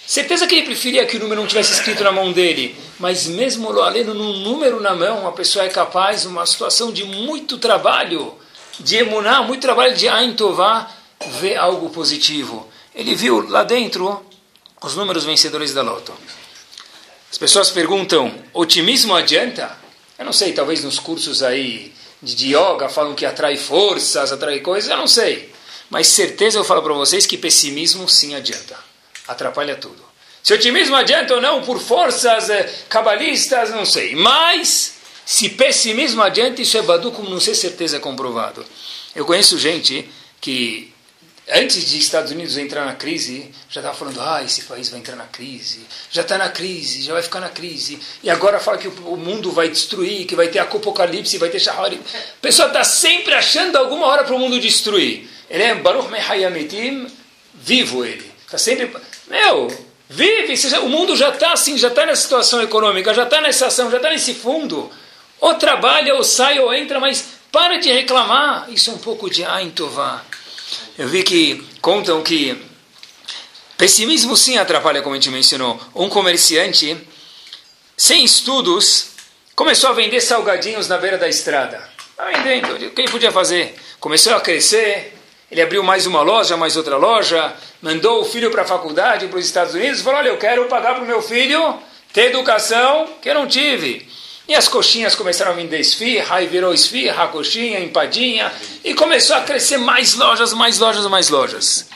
Certeza 0.06 0.46
que 0.46 0.56
ele 0.56 0.66
preferia 0.66 1.06
que 1.06 1.16
o 1.16 1.20
número 1.20 1.40
não 1.40 1.48
tivesse 1.48 1.74
escrito 1.74 2.04
na 2.04 2.12
mão 2.12 2.32
dele, 2.34 2.76
mas 3.00 3.28
mesmo 3.28 3.72
lendo 3.72 4.14
num 4.14 4.40
número 4.40 4.82
na 4.82 4.94
mão, 4.94 5.28
a 5.28 5.32
pessoa 5.32 5.66
é 5.66 5.70
capaz, 5.70 6.26
uma 6.26 6.46
situação 6.46 6.92
de 6.92 7.04
muito 7.04 7.58
trabalho, 7.58 8.36
de 8.80 8.98
emunar, 8.98 9.46
muito 9.46 9.62
trabalho 9.62 9.96
de 9.96 10.10
Ain 10.10 10.34
Tová, 10.34 10.92
ver 11.40 11.56
algo 11.56 11.90
positivo. 11.90 12.68
Ele 12.94 13.16
viu 13.16 13.48
lá 13.48 13.64
dentro 13.64 14.26
os 14.82 14.96
números 14.96 15.24
vencedores 15.24 15.74
da 15.74 15.82
loto. 15.82 16.14
As 17.32 17.38
pessoas 17.38 17.70
perguntam, 17.70 18.34
otimismo 18.54 19.16
adianta? 19.16 19.78
Eu 20.20 20.26
não 20.26 20.34
sei, 20.34 20.52
talvez 20.52 20.84
nos 20.84 21.00
cursos 21.00 21.42
aí 21.42 21.94
de 22.22 22.48
yoga 22.48 22.90
falam 22.90 23.16
que 23.16 23.26
atrai 23.26 23.56
forças, 23.56 24.32
atrai 24.32 24.60
coisas, 24.60 24.90
eu 24.90 24.98
não 24.98 25.08
sei. 25.08 25.54
Mas 25.90 26.08
certeza 26.08 26.60
eu 26.60 26.66
falo 26.66 26.82
para 26.82 26.94
vocês 26.94 27.26
que 27.26 27.38
pessimismo 27.38 28.10
sim 28.10 28.36
adianta 28.36 28.91
atrapalha 29.32 29.76
tudo. 29.76 30.12
Se 30.44 30.54
o 30.54 30.56
otimismo 30.56 30.96
adianta 30.96 31.36
ou 31.36 31.42
não 31.42 31.62
por 31.62 31.80
forças 31.80 32.50
eh, 32.50 32.68
cabalistas, 32.90 33.70
não 33.70 33.86
sei. 33.86 34.16
Mas, 34.16 34.96
se 35.26 35.50
pessimismo 35.50 36.22
adianta, 36.22 36.62
isso 36.62 36.78
é 36.78 36.82
Badu, 36.82 37.12
como 37.12 37.30
não 37.30 37.40
certeza 37.40 37.98
é 37.98 38.00
comprovado. 38.00 38.66
Eu 39.16 39.24
conheço 39.24 39.60
gente 39.60 40.10
que, 40.40 40.92
antes 41.48 41.86
de 41.88 42.00
Estados 42.00 42.32
Unidos 42.32 42.58
entrar 42.58 42.86
na 42.86 42.96
crise, 42.96 43.52
já 43.70 43.82
estava 43.82 43.96
falando, 43.96 44.20
ah, 44.20 44.42
esse 44.44 44.64
país 44.64 44.90
vai 44.90 45.00
entrar 45.00 45.16
na 45.16 45.26
crise, 45.26 45.86
já 46.10 46.24
está 46.24 46.40
na 46.40 46.50
crise, 46.50 47.04
já 47.04 47.14
vai 47.14 47.22
ficar 47.22 47.40
na 47.40 47.50
crise, 47.50 48.00
e 48.24 48.30
agora 48.30 48.60
fala 48.60 48.80
que 48.80 48.88
o 48.88 49.18
mundo 49.18 49.52
vai 49.52 49.70
destruir, 49.70 50.26
que 50.26 50.36
vai 50.36 50.48
ter 50.48 50.58
apocalipse, 50.58 51.38
vai 51.38 51.50
ter 51.50 51.60
Shahari. 51.60 52.02
A 52.16 52.42
pessoa 52.42 52.68
está 52.70 52.84
sempre 52.84 53.36
achando 53.36 53.76
alguma 53.76 54.08
hora 54.08 54.24
para 54.24 54.36
o 54.36 54.40
mundo 54.40 54.60
destruir. 54.60 55.30
Ele 55.48 55.64
é 55.64 55.76
Baruch 55.76 56.10
Mehayamitim, 56.10 57.06
vivo 57.54 58.04
ele. 58.04 58.32
Está 58.44 58.58
sempre 58.58 58.92
meu, 59.32 59.68
vive, 60.10 60.54
o 60.80 60.90
mundo 60.90 61.16
já 61.16 61.30
está 61.30 61.54
assim, 61.54 61.78
já 61.78 61.88
está 61.88 62.06
nessa 62.06 62.22
situação 62.22 62.62
econômica, 62.62 63.14
já 63.14 63.24
está 63.24 63.40
nessa 63.40 63.68
ação, 63.68 63.90
já 63.90 63.98
está 63.98 64.10
nesse 64.10 64.34
fundo. 64.34 64.92
Ou 65.40 65.56
trabalha, 65.56 66.14
ou 66.16 66.24
sai, 66.24 66.60
ou 66.60 66.74
entra, 66.74 67.00
mas 67.00 67.26
para 67.52 67.78
de 67.78 67.90
reclamar. 67.90 68.68
Isso 68.70 68.92
é 68.92 68.94
um 68.94 68.98
pouco 68.98 69.30
de 69.30 69.46
Aintová. 69.46 70.24
Eu 70.98 71.08
vi 71.08 71.24
que 71.24 71.66
contam 71.82 72.22
que 72.22 72.62
pessimismo 73.78 74.36
sim 74.36 74.58
atrapalha, 74.58 75.02
como 75.02 75.16
a 75.16 75.18
gente 75.18 75.30
mencionou. 75.30 75.80
Um 75.96 76.10
comerciante, 76.10 76.98
sem 77.96 78.24
estudos, 78.26 79.12
começou 79.56 79.90
a 79.90 79.94
vender 79.94 80.20
salgadinhos 80.20 80.90
na 80.90 80.98
beira 80.98 81.18
da 81.18 81.30
estrada. 81.30 81.90
Está 82.12 82.26
vendendo, 82.26 82.76
o 82.76 82.92
que 82.92 83.02
ele 83.02 83.10
podia 83.10 83.32
fazer? 83.32 83.76
Começou 84.00 84.36
a 84.36 84.42
crescer, 84.42 85.18
ele 85.52 85.62
abriu 85.62 85.84
mais 85.84 86.06
uma 86.06 86.22
loja, 86.22 86.56
mais 86.56 86.78
outra 86.78 86.96
loja, 86.96 87.54
mandou 87.82 88.22
o 88.22 88.26
filho 88.26 88.50
para 88.50 88.62
a 88.62 88.66
faculdade, 88.66 89.28
para 89.28 89.38
os 89.38 89.46
Estados 89.46 89.74
Unidos, 89.74 90.00
e 90.00 90.04
falou: 90.04 90.20
Olha, 90.20 90.30
eu 90.30 90.38
quero 90.38 90.66
pagar 90.66 90.96
para 90.96 91.04
o 91.04 91.08
meu 91.08 91.22
filho 91.22 91.78
ter 92.14 92.28
educação 92.28 93.08
que 93.22 93.30
eu 93.30 93.34
não 93.34 93.46
tive. 93.46 94.08
E 94.48 94.56
as 94.56 94.70
coxinhas 94.70 95.14
começaram 95.14 95.52
a 95.52 95.54
vender 95.54 95.80
esfirra, 95.80 96.38
aí 96.38 96.48
virou 96.48 96.74
esfirra, 96.74 97.28
coxinha, 97.28 97.80
empadinha, 97.82 98.52
e 98.84 98.94
começou 98.94 99.36
a 99.36 99.42
crescer 99.42 99.78
mais 99.78 100.16
lojas, 100.16 100.54
mais 100.54 100.80
lojas, 100.80 101.06
mais 101.08 101.30
lojas. 101.30 101.88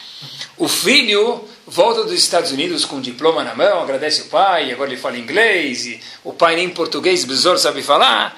O 0.58 0.68
filho 0.68 1.44
volta 1.66 2.04
dos 2.04 2.14
Estados 2.14 2.52
Unidos 2.52 2.84
com 2.84 2.98
um 2.98 3.02
diploma 3.02 3.44
na 3.44 3.56
mão, 3.56 3.82
agradece 3.82 4.24
o 4.24 4.26
pai, 4.26 4.72
agora 4.72 4.90
ele 4.90 5.00
fala 5.00 5.18
inglês, 5.18 5.86
e 5.86 6.00
o 6.24 6.34
pai 6.34 6.56
nem 6.56 6.70
português, 6.70 7.24
besouro, 7.24 7.58
sabe 7.58 7.82
falar. 7.82 8.38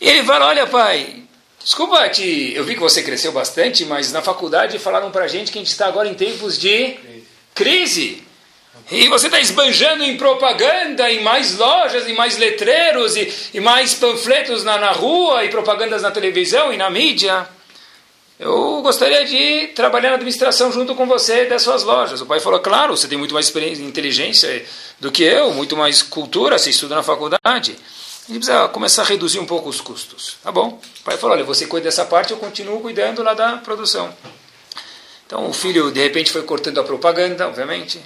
E 0.00 0.08
ele 0.08 0.24
fala: 0.24 0.46
Olha, 0.46 0.66
pai, 0.66 1.22
Desculpa, 1.64 2.10
eu 2.54 2.64
vi 2.64 2.74
que 2.74 2.80
você 2.80 3.02
cresceu 3.02 3.30
bastante, 3.30 3.84
mas 3.84 4.12
na 4.12 4.20
faculdade 4.20 4.78
falaram 4.78 5.10
para 5.10 5.24
a 5.24 5.28
gente 5.28 5.52
que 5.52 5.58
a 5.58 5.60
gente 5.60 5.70
está 5.70 5.86
agora 5.86 6.08
em 6.08 6.14
tempos 6.14 6.58
de 6.58 6.96
crise. 7.54 8.22
E 8.90 9.08
você 9.08 9.26
está 9.26 9.38
esbanjando 9.40 10.02
em 10.02 10.16
propaganda, 10.16 11.10
em 11.10 11.22
mais 11.22 11.56
lojas, 11.56 12.08
em 12.08 12.14
mais 12.14 12.36
letreiros, 12.36 13.16
e, 13.16 13.32
e 13.54 13.60
mais 13.60 13.94
panfletos 13.94 14.64
na, 14.64 14.76
na 14.76 14.90
rua, 14.90 15.44
e 15.44 15.50
propagandas 15.50 16.02
na 16.02 16.10
televisão 16.10 16.72
e 16.72 16.76
na 16.76 16.90
mídia. 16.90 17.46
Eu 18.40 18.82
gostaria 18.82 19.24
de 19.24 19.68
trabalhar 19.68 20.10
na 20.10 20.16
administração 20.16 20.72
junto 20.72 20.96
com 20.96 21.06
você 21.06 21.44
das 21.44 21.62
suas 21.62 21.84
lojas. 21.84 22.20
O 22.20 22.26
pai 22.26 22.40
falou: 22.40 22.58
Claro, 22.58 22.96
você 22.96 23.06
tem 23.06 23.16
muito 23.16 23.32
mais 23.32 23.46
experiência, 23.46 23.84
inteligência 23.84 24.66
do 24.98 25.12
que 25.12 25.22
eu, 25.22 25.52
muito 25.52 25.76
mais 25.76 26.02
cultura, 26.02 26.58
você 26.58 26.70
estuda 26.70 26.96
na 26.96 27.04
faculdade. 27.04 27.76
Gente 28.28 28.38
precisa 28.38 28.68
começar 28.68 29.02
a 29.02 29.04
reduzir 29.04 29.40
um 29.40 29.46
pouco 29.46 29.68
os 29.68 29.80
custos. 29.80 30.36
Tá 30.42 30.52
bom? 30.52 30.80
O 31.00 31.02
pai 31.02 31.16
falou, 31.16 31.34
olha, 31.34 31.44
você 31.44 31.66
cuida 31.66 31.86
dessa 31.86 32.04
parte, 32.04 32.32
eu 32.32 32.36
continuo 32.36 32.80
cuidando 32.80 33.20
lá 33.20 33.34
da 33.34 33.56
produção. 33.56 34.14
Então 35.26 35.48
o 35.48 35.52
filho, 35.52 35.90
de 35.90 36.00
repente, 36.00 36.30
foi 36.30 36.42
cortando 36.42 36.78
a 36.78 36.84
propaganda, 36.84 37.48
obviamente, 37.48 38.00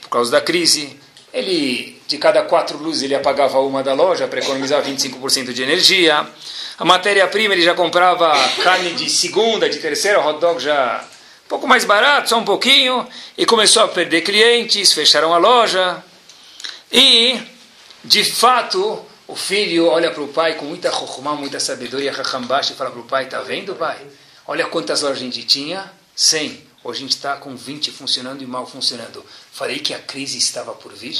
por 0.00 0.08
causa 0.08 0.30
da 0.32 0.40
crise. 0.40 0.98
Ele, 1.32 2.00
de 2.08 2.18
cada 2.18 2.42
quatro 2.42 2.78
luzes, 2.78 3.02
ele 3.02 3.14
apagava 3.14 3.60
uma 3.60 3.80
da 3.80 3.94
loja 3.94 4.26
para 4.26 4.40
economizar 4.40 4.82
25% 4.82 5.52
de 5.52 5.62
energia. 5.62 6.26
A 6.76 6.84
matéria-prima, 6.84 7.54
ele 7.54 7.62
já 7.62 7.74
comprava 7.74 8.32
carne 8.64 8.92
de 8.94 9.08
segunda, 9.08 9.68
de 9.68 9.78
terceira, 9.78 10.20
hot 10.26 10.40
dog 10.40 10.58
já 10.58 11.04
um 11.44 11.48
pouco 11.48 11.68
mais 11.68 11.84
barato, 11.84 12.30
só 12.30 12.38
um 12.38 12.44
pouquinho. 12.44 13.06
E 13.36 13.46
começou 13.46 13.84
a 13.84 13.88
perder 13.88 14.22
clientes, 14.22 14.92
fecharam 14.92 15.32
a 15.32 15.38
loja. 15.38 16.02
E, 16.90 17.40
de 18.02 18.24
fato, 18.24 19.06
o 19.28 19.36
filho 19.36 19.86
olha 19.86 20.10
para 20.10 20.22
o 20.22 20.28
pai 20.28 20.54
com 20.54 20.64
muita 20.64 20.90
chokhmah, 20.90 21.34
muita 21.34 21.60
sabedoria, 21.60 22.12
chachambash, 22.14 22.70
e 22.70 22.74
fala 22.74 22.90
para 22.90 23.00
o 23.00 23.04
pai, 23.04 23.24
está 23.24 23.42
vendo, 23.42 23.74
pai? 23.74 23.98
Olha 24.46 24.66
quantas 24.66 25.02
lojas 25.02 25.18
a 25.18 25.20
gente 25.20 25.42
tinha, 25.44 25.92
100. 26.16 26.66
Hoje 26.82 26.98
a 26.98 27.02
gente 27.02 27.10
está 27.10 27.36
com 27.36 27.54
20 27.54 27.90
funcionando 27.90 28.42
e 28.42 28.46
mal 28.46 28.66
funcionando. 28.66 29.22
Falei 29.52 29.80
que 29.80 29.92
a 29.92 29.98
crise 29.98 30.38
estava 30.38 30.72
por 30.72 30.94
vir? 30.94 31.14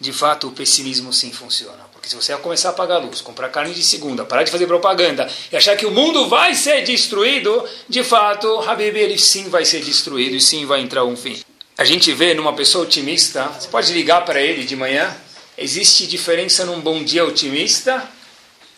De 0.00 0.12
fato, 0.12 0.48
o 0.48 0.52
pessimismo 0.52 1.12
sim 1.12 1.30
funciona. 1.30 1.84
Porque 1.92 2.08
se 2.08 2.16
você 2.16 2.34
começar 2.38 2.70
a 2.70 2.72
pagar 2.72 2.94
a 2.94 2.98
luz, 2.98 3.20
comprar 3.20 3.50
carne 3.50 3.74
de 3.74 3.82
segunda, 3.82 4.24
parar 4.24 4.44
de 4.44 4.50
fazer 4.50 4.66
propaganda 4.66 5.28
e 5.52 5.56
achar 5.56 5.76
que 5.76 5.84
o 5.84 5.90
mundo 5.90 6.26
vai 6.28 6.54
ser 6.54 6.82
destruído, 6.84 7.68
de 7.86 8.02
fato, 8.02 8.60
Habib, 8.60 8.96
ele 8.96 9.18
sim 9.18 9.50
vai 9.50 9.66
ser 9.66 9.82
destruído 9.82 10.36
e 10.36 10.40
sim 10.40 10.64
vai 10.64 10.80
entrar 10.80 11.04
um 11.04 11.16
fim. 11.16 11.38
A 11.76 11.84
gente 11.84 12.12
vê 12.14 12.32
numa 12.32 12.54
pessoa 12.54 12.84
otimista, 12.84 13.44
você 13.48 13.68
pode 13.68 13.92
ligar 13.92 14.24
para 14.24 14.40
ele 14.40 14.64
de 14.64 14.74
manhã, 14.74 15.14
existe 15.58 16.06
diferença 16.06 16.64
num 16.64 16.80
bom 16.80 17.02
dia 17.02 17.24
otimista 17.24 18.08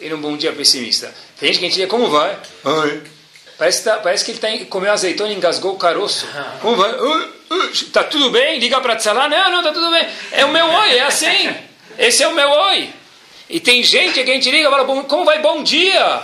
e 0.00 0.08
num 0.08 0.20
bom 0.20 0.36
dia 0.36 0.52
pessimista. 0.52 1.14
Tem 1.38 1.48
gente 1.48 1.58
que 1.58 1.66
a 1.66 1.68
gente 1.68 1.78
diz, 1.78 1.88
como 1.88 2.08
vai? 2.08 2.36
Oi. 2.64 3.02
Parece, 3.58 3.84
tá, 3.84 3.98
parece 3.98 4.24
que 4.24 4.30
ele 4.30 4.38
tá, 4.38 4.48
comeu 4.70 4.90
azeitona 4.90 5.30
e 5.30 5.36
engasgou 5.36 5.74
o 5.74 5.78
caroço. 5.78 6.26
Como 6.62 6.76
vai? 6.76 6.94
Está 7.70 8.02
tudo 8.02 8.30
bem? 8.30 8.58
Liga 8.58 8.80
para 8.80 8.96
Tzalá. 8.96 9.28
Não, 9.28 9.50
não, 9.50 9.58
está 9.58 9.70
tudo 9.70 9.90
bem. 9.90 10.08
É 10.32 10.46
o 10.46 10.48
meu 10.50 10.64
oi, 10.64 10.96
é 10.96 11.02
assim. 11.02 11.54
Esse 11.98 12.22
é 12.22 12.28
o 12.28 12.34
meu 12.34 12.48
oi. 12.48 12.88
E 13.50 13.60
tem 13.60 13.82
gente 13.82 14.14
que 14.14 14.30
a 14.30 14.34
gente 14.34 14.50
liga 14.50 14.66
e 14.66 14.70
fala, 14.70 14.86
como 15.04 15.26
vai? 15.26 15.42
Bom 15.42 15.62
dia. 15.62 16.22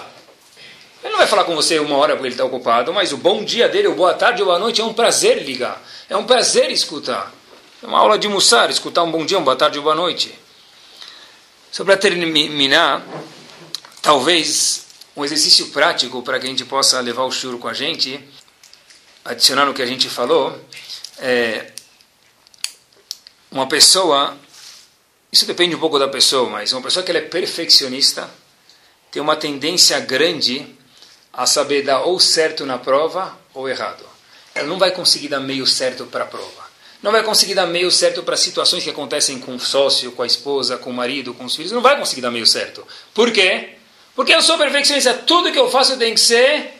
Ele 1.04 1.12
não 1.12 1.18
vai 1.18 1.26
falar 1.26 1.44
com 1.44 1.54
você 1.54 1.78
uma 1.78 1.98
hora 1.98 2.14
porque 2.14 2.28
ele 2.28 2.34
está 2.34 2.44
ocupado, 2.46 2.90
mas 2.94 3.12
o 3.12 3.18
bom 3.18 3.44
dia 3.44 3.68
dele, 3.68 3.88
o 3.88 3.94
boa 3.94 4.14
tarde 4.14 4.40
ou 4.40 4.46
boa 4.46 4.58
noite, 4.58 4.80
é 4.80 4.84
um 4.84 4.94
prazer 4.94 5.42
ligar. 5.42 5.82
É 6.08 6.16
um 6.16 6.24
prazer 6.24 6.70
escutar. 6.70 7.34
É 7.82 7.86
uma 7.86 7.98
aula 7.98 8.18
de 8.18 8.28
mussar, 8.28 8.70
escutar 8.70 9.02
um 9.02 9.10
bom 9.10 9.26
dia, 9.26 9.36
uma 9.36 9.44
boa 9.44 9.56
tarde 9.56 9.76
ou 9.76 9.84
boa 9.84 9.94
noite. 9.94 10.45
Só 11.76 11.84
para 11.84 11.98
terminar, 11.98 13.06
talvez 14.00 14.86
um 15.14 15.22
exercício 15.22 15.66
prático 15.66 16.22
para 16.22 16.40
que 16.40 16.46
a 16.46 16.48
gente 16.48 16.64
possa 16.64 16.98
levar 17.00 17.24
o 17.24 17.30
churo 17.30 17.58
com 17.58 17.68
a 17.68 17.74
gente, 17.74 18.18
adicionar 19.22 19.66
no 19.66 19.74
que 19.74 19.82
a 19.82 19.86
gente 19.86 20.08
falou, 20.08 20.58
é 21.18 21.72
uma 23.50 23.68
pessoa, 23.68 24.38
isso 25.30 25.44
depende 25.44 25.76
um 25.76 25.78
pouco 25.78 25.98
da 25.98 26.08
pessoa, 26.08 26.48
mas 26.48 26.72
uma 26.72 26.80
pessoa 26.80 27.04
que 27.04 27.10
ela 27.10 27.20
é 27.20 27.28
perfeccionista 27.28 28.30
tem 29.10 29.20
uma 29.20 29.36
tendência 29.36 30.00
grande 30.00 30.74
a 31.30 31.44
saber 31.44 31.82
dar 31.82 32.04
ou 32.04 32.18
certo 32.18 32.64
na 32.64 32.78
prova 32.78 33.38
ou 33.52 33.68
errado. 33.68 34.02
Ela 34.54 34.66
não 34.66 34.78
vai 34.78 34.92
conseguir 34.92 35.28
dar 35.28 35.40
meio 35.40 35.66
certo 35.66 36.06
para 36.06 36.24
a 36.24 36.26
prova 36.26 36.65
não 37.02 37.12
vai 37.12 37.22
conseguir 37.22 37.54
dar 37.54 37.66
meio 37.66 37.90
certo 37.90 38.22
para 38.22 38.36
situações 38.36 38.82
que 38.82 38.90
acontecem 38.90 39.38
com 39.38 39.54
o 39.54 39.60
sócio, 39.60 40.12
com 40.12 40.22
a 40.22 40.26
esposa, 40.26 40.76
com 40.76 40.90
o 40.90 40.94
marido, 40.94 41.34
com 41.34 41.44
os 41.44 41.54
filhos. 41.54 41.72
Não 41.72 41.80
vai 41.80 41.98
conseguir 41.98 42.20
dar 42.20 42.30
meio 42.30 42.46
certo. 42.46 42.86
Por 43.12 43.30
quê? 43.30 43.70
Porque 44.14 44.34
eu 44.34 44.42
sou 44.42 44.56
perfeccionista. 44.56 45.14
Tudo 45.14 45.52
que 45.52 45.58
eu 45.58 45.70
faço 45.70 45.96
tem 45.96 46.14
que 46.14 46.20
ser 46.20 46.74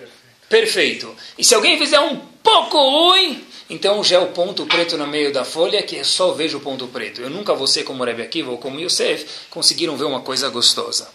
perfeito. 0.49 1.15
E 1.37 1.45
se 1.45 1.55
alguém 1.55 1.79
fizer 1.79 2.01
um 2.01 2.17
pouco 2.43 2.79
ruim, 2.79 3.45
então 3.69 4.03
já 4.03 4.17
é 4.17 4.19
o 4.19 4.29
ponto 4.29 4.65
preto 4.67 4.97
no 4.97 5.07
meio 5.07 5.33
da 5.33 5.45
folha 5.45 5.83
que 5.83 5.97
eu 5.97 6.05
só 6.05 6.33
vejo 6.33 6.59
o 6.59 6.61
ponto 6.61 6.87
preto. 6.87 7.21
Eu 7.21 7.31
nunca 7.31 7.55
vou 7.55 7.67
ser 7.67 7.85
como 7.85 8.05
Rebbe 8.05 8.23
Akiva 8.23 8.51
ou 8.51 8.59
como 8.59 8.81
Yosef, 8.81 9.27
conseguiram 9.51 9.97
ver 9.97 10.05
uma 10.05 10.21
coisa 10.21 10.49
gostosa. 10.49 11.09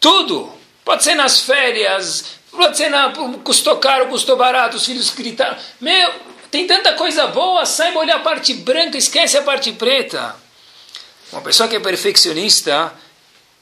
Tudo. 0.00 0.52
Pode 0.84 1.02
ser 1.02 1.16
nas 1.16 1.40
férias, 1.40 2.24
pode 2.52 2.76
ser 2.76 2.88
na, 2.88 3.12
custou 3.42 3.76
caro, 3.78 4.06
custou 4.06 4.36
barato, 4.36 4.76
os 4.76 4.86
filhos 4.86 5.10
gritaram. 5.10 5.56
Meu, 5.80 6.12
tem 6.56 6.66
tanta 6.66 6.94
coisa 6.94 7.26
boa, 7.26 7.66
saiba 7.66 7.98
olhar 7.98 8.16
a 8.16 8.20
parte 8.20 8.54
branca, 8.54 8.96
esquece 8.96 9.36
a 9.36 9.42
parte 9.42 9.72
preta. 9.72 10.34
Uma 11.30 11.42
pessoa 11.42 11.68
que 11.68 11.76
é 11.76 11.80
perfeccionista 11.80 12.94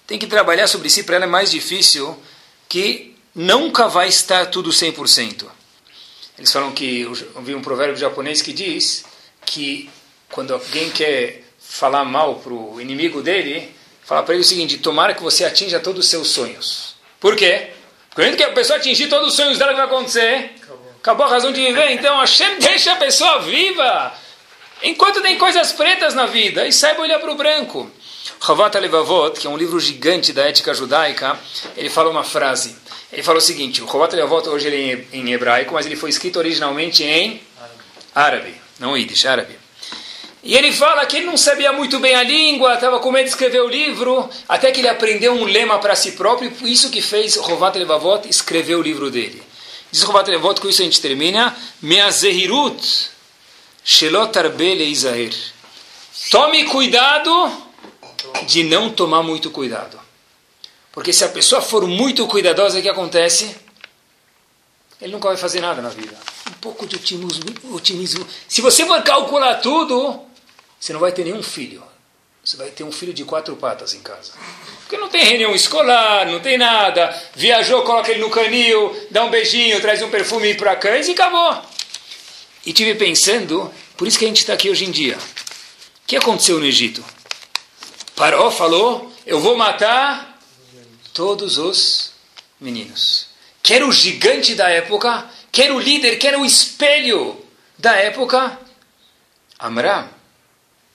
tem 0.06 0.16
que 0.16 0.28
trabalhar 0.28 0.68
sobre 0.68 0.88
si, 0.88 1.02
para 1.02 1.16
ela 1.16 1.24
é 1.24 1.28
mais 1.28 1.50
difícil, 1.50 2.16
que 2.68 3.16
nunca 3.34 3.88
vai 3.88 4.06
estar 4.06 4.46
tudo 4.46 4.70
100%. 4.70 5.44
Eles 6.38 6.52
falam 6.52 6.70
que, 6.70 7.00
eu 7.00 7.42
vi 7.42 7.56
um 7.56 7.62
provérbio 7.62 7.96
japonês 7.96 8.40
que 8.40 8.52
diz 8.52 9.04
que 9.44 9.90
quando 10.30 10.54
alguém 10.54 10.88
quer 10.90 11.42
falar 11.58 12.04
mal 12.04 12.36
para 12.36 12.52
o 12.52 12.80
inimigo 12.80 13.22
dele, 13.22 13.74
fala 14.04 14.22
para 14.22 14.34
ele 14.34 14.44
o 14.44 14.46
seguinte, 14.46 14.78
tomara 14.78 15.14
que 15.14 15.22
você 15.22 15.44
atinja 15.44 15.80
todos 15.80 16.04
os 16.04 16.10
seus 16.10 16.28
sonhos. 16.28 16.94
Por 17.18 17.34
quê? 17.34 17.70
Porque 18.14 18.36
que 18.36 18.44
a 18.44 18.52
pessoa 18.52 18.78
atingir 18.78 19.08
todos 19.08 19.30
os 19.30 19.34
sonhos 19.34 19.58
dela, 19.58 19.72
o 19.72 19.74
que 19.74 19.80
vai 19.80 19.90
acontecer? 19.90 20.53
Acabou 21.04 21.26
a 21.26 21.28
razão 21.28 21.52
de 21.52 21.60
viver. 21.60 21.90
Então 21.90 22.18
Hashem 22.18 22.56
deixa 22.58 22.94
a 22.94 22.96
pessoa 22.96 23.40
viva. 23.40 24.10
Enquanto 24.82 25.20
tem 25.20 25.36
coisas 25.36 25.70
pretas 25.70 26.14
na 26.14 26.24
vida. 26.24 26.66
E 26.66 26.72
saiba 26.72 27.02
olhar 27.02 27.18
para 27.18 27.30
o 27.30 27.34
branco. 27.34 27.90
Chavat 28.42 28.74
Levavot, 28.78 29.38
que 29.38 29.46
é 29.46 29.50
um 29.50 29.56
livro 29.58 29.78
gigante 29.78 30.32
da 30.32 30.48
ética 30.48 30.72
judaica, 30.72 31.38
ele 31.76 31.90
fala 31.90 32.08
uma 32.08 32.24
frase. 32.24 32.74
Ele 33.12 33.22
fala 33.22 33.36
o 33.36 33.42
seguinte: 33.42 33.82
o 33.82 33.86
Chavat 33.86 34.14
hoje 34.48 34.66
ele 34.66 35.06
é 35.12 35.18
em 35.18 35.30
hebraico, 35.30 35.74
mas 35.74 35.84
ele 35.84 35.94
foi 35.94 36.08
escrito 36.08 36.38
originalmente 36.38 37.04
em 37.04 37.38
árabe, 38.14 38.54
não 38.80 38.96
Yiddish, 38.96 39.26
árabe. 39.26 39.58
E 40.42 40.56
ele 40.56 40.72
fala 40.72 41.04
que 41.04 41.18
ele 41.18 41.26
não 41.26 41.36
sabia 41.36 41.70
muito 41.70 41.98
bem 41.98 42.14
a 42.14 42.22
língua, 42.22 42.74
estava 42.74 42.98
com 42.98 43.10
medo 43.10 43.24
de 43.24 43.30
escrever 43.30 43.60
o 43.60 43.68
livro, 43.68 44.28
até 44.48 44.72
que 44.72 44.80
ele 44.80 44.88
aprendeu 44.88 45.34
um 45.34 45.44
lema 45.44 45.78
para 45.78 45.94
si 45.94 46.12
próprio, 46.12 46.50
isso 46.62 46.90
que 46.90 47.02
fez 47.02 47.36
Rovat 47.36 47.76
Levavot 47.78 48.26
escrever 48.26 48.76
o 48.76 48.82
livro 48.82 49.10
dele. 49.10 49.42
Rovat 50.02 50.28
Levavot, 50.28 50.60
com 50.60 50.68
isso 50.68 50.82
a 50.82 50.84
gente 50.84 51.00
termina, 51.00 51.56
Meazehirut 51.80 53.10
Shelot 53.84 54.36
Arbele 54.38 54.84
Izahir. 54.84 55.34
Tome 56.30 56.64
cuidado 56.64 57.52
de 58.46 58.64
não 58.64 58.90
tomar 58.90 59.22
muito 59.22 59.50
cuidado. 59.50 60.00
Porque 60.90 61.12
se 61.12 61.24
a 61.24 61.28
pessoa 61.28 61.60
for 61.60 61.86
muito 61.86 62.26
cuidadosa, 62.26 62.78
o 62.78 62.82
que 62.82 62.88
acontece? 62.88 63.56
Ele 65.00 65.12
nunca 65.12 65.28
vai 65.28 65.36
fazer 65.36 65.60
nada 65.60 65.82
na 65.82 65.90
vida. 65.90 66.16
Um 66.48 66.54
pouco 66.54 66.86
de 66.86 66.96
otimismo, 66.96 67.44
otimismo. 67.72 68.26
Se 68.48 68.60
você 68.60 68.86
for 68.86 69.02
calcular 69.02 69.56
tudo, 69.56 70.20
você 70.80 70.92
não 70.92 71.00
vai 71.00 71.12
ter 71.12 71.24
nenhum 71.24 71.42
filho. 71.42 71.82
Você 72.44 72.58
vai 72.58 72.70
ter 72.70 72.84
um 72.84 72.92
filho 72.92 73.14
de 73.14 73.24
quatro 73.24 73.56
patas 73.56 73.94
em 73.94 74.00
casa. 74.00 74.32
Porque 74.80 74.98
não 74.98 75.08
tem 75.08 75.24
reunião 75.24 75.54
escolar, 75.54 76.26
não 76.26 76.40
tem 76.40 76.58
nada. 76.58 77.08
Viajou, 77.34 77.82
coloca 77.84 78.10
ele 78.10 78.20
no 78.20 78.28
canil, 78.28 78.94
dá 79.10 79.24
um 79.24 79.30
beijinho, 79.30 79.80
traz 79.80 80.02
um 80.02 80.10
perfume 80.10 80.52
para 80.54 80.76
cães 80.76 81.08
e 81.08 81.12
acabou. 81.12 81.62
E 82.66 82.72
tive 82.74 82.94
pensando, 82.96 83.72
por 83.96 84.06
isso 84.06 84.18
que 84.18 84.26
a 84.26 84.28
gente 84.28 84.40
está 84.40 84.52
aqui 84.52 84.68
hoje 84.68 84.84
em 84.84 84.90
dia. 84.90 85.16
O 85.16 86.06
que 86.06 86.16
aconteceu 86.16 86.60
no 86.60 86.66
Egito? 86.66 87.02
Paró 88.14 88.50
falou: 88.50 89.10
Eu 89.24 89.40
vou 89.40 89.56
matar 89.56 90.38
todos 91.14 91.56
os 91.56 92.12
meninos. 92.60 93.28
Quer 93.62 93.82
o 93.82 93.90
gigante 93.90 94.54
da 94.54 94.68
época, 94.68 95.30
quer 95.50 95.72
o 95.72 95.80
líder, 95.80 96.16
quer 96.16 96.36
o 96.36 96.44
espelho 96.44 97.42
da 97.78 97.96
época. 97.96 98.58
Amram. 99.58 100.10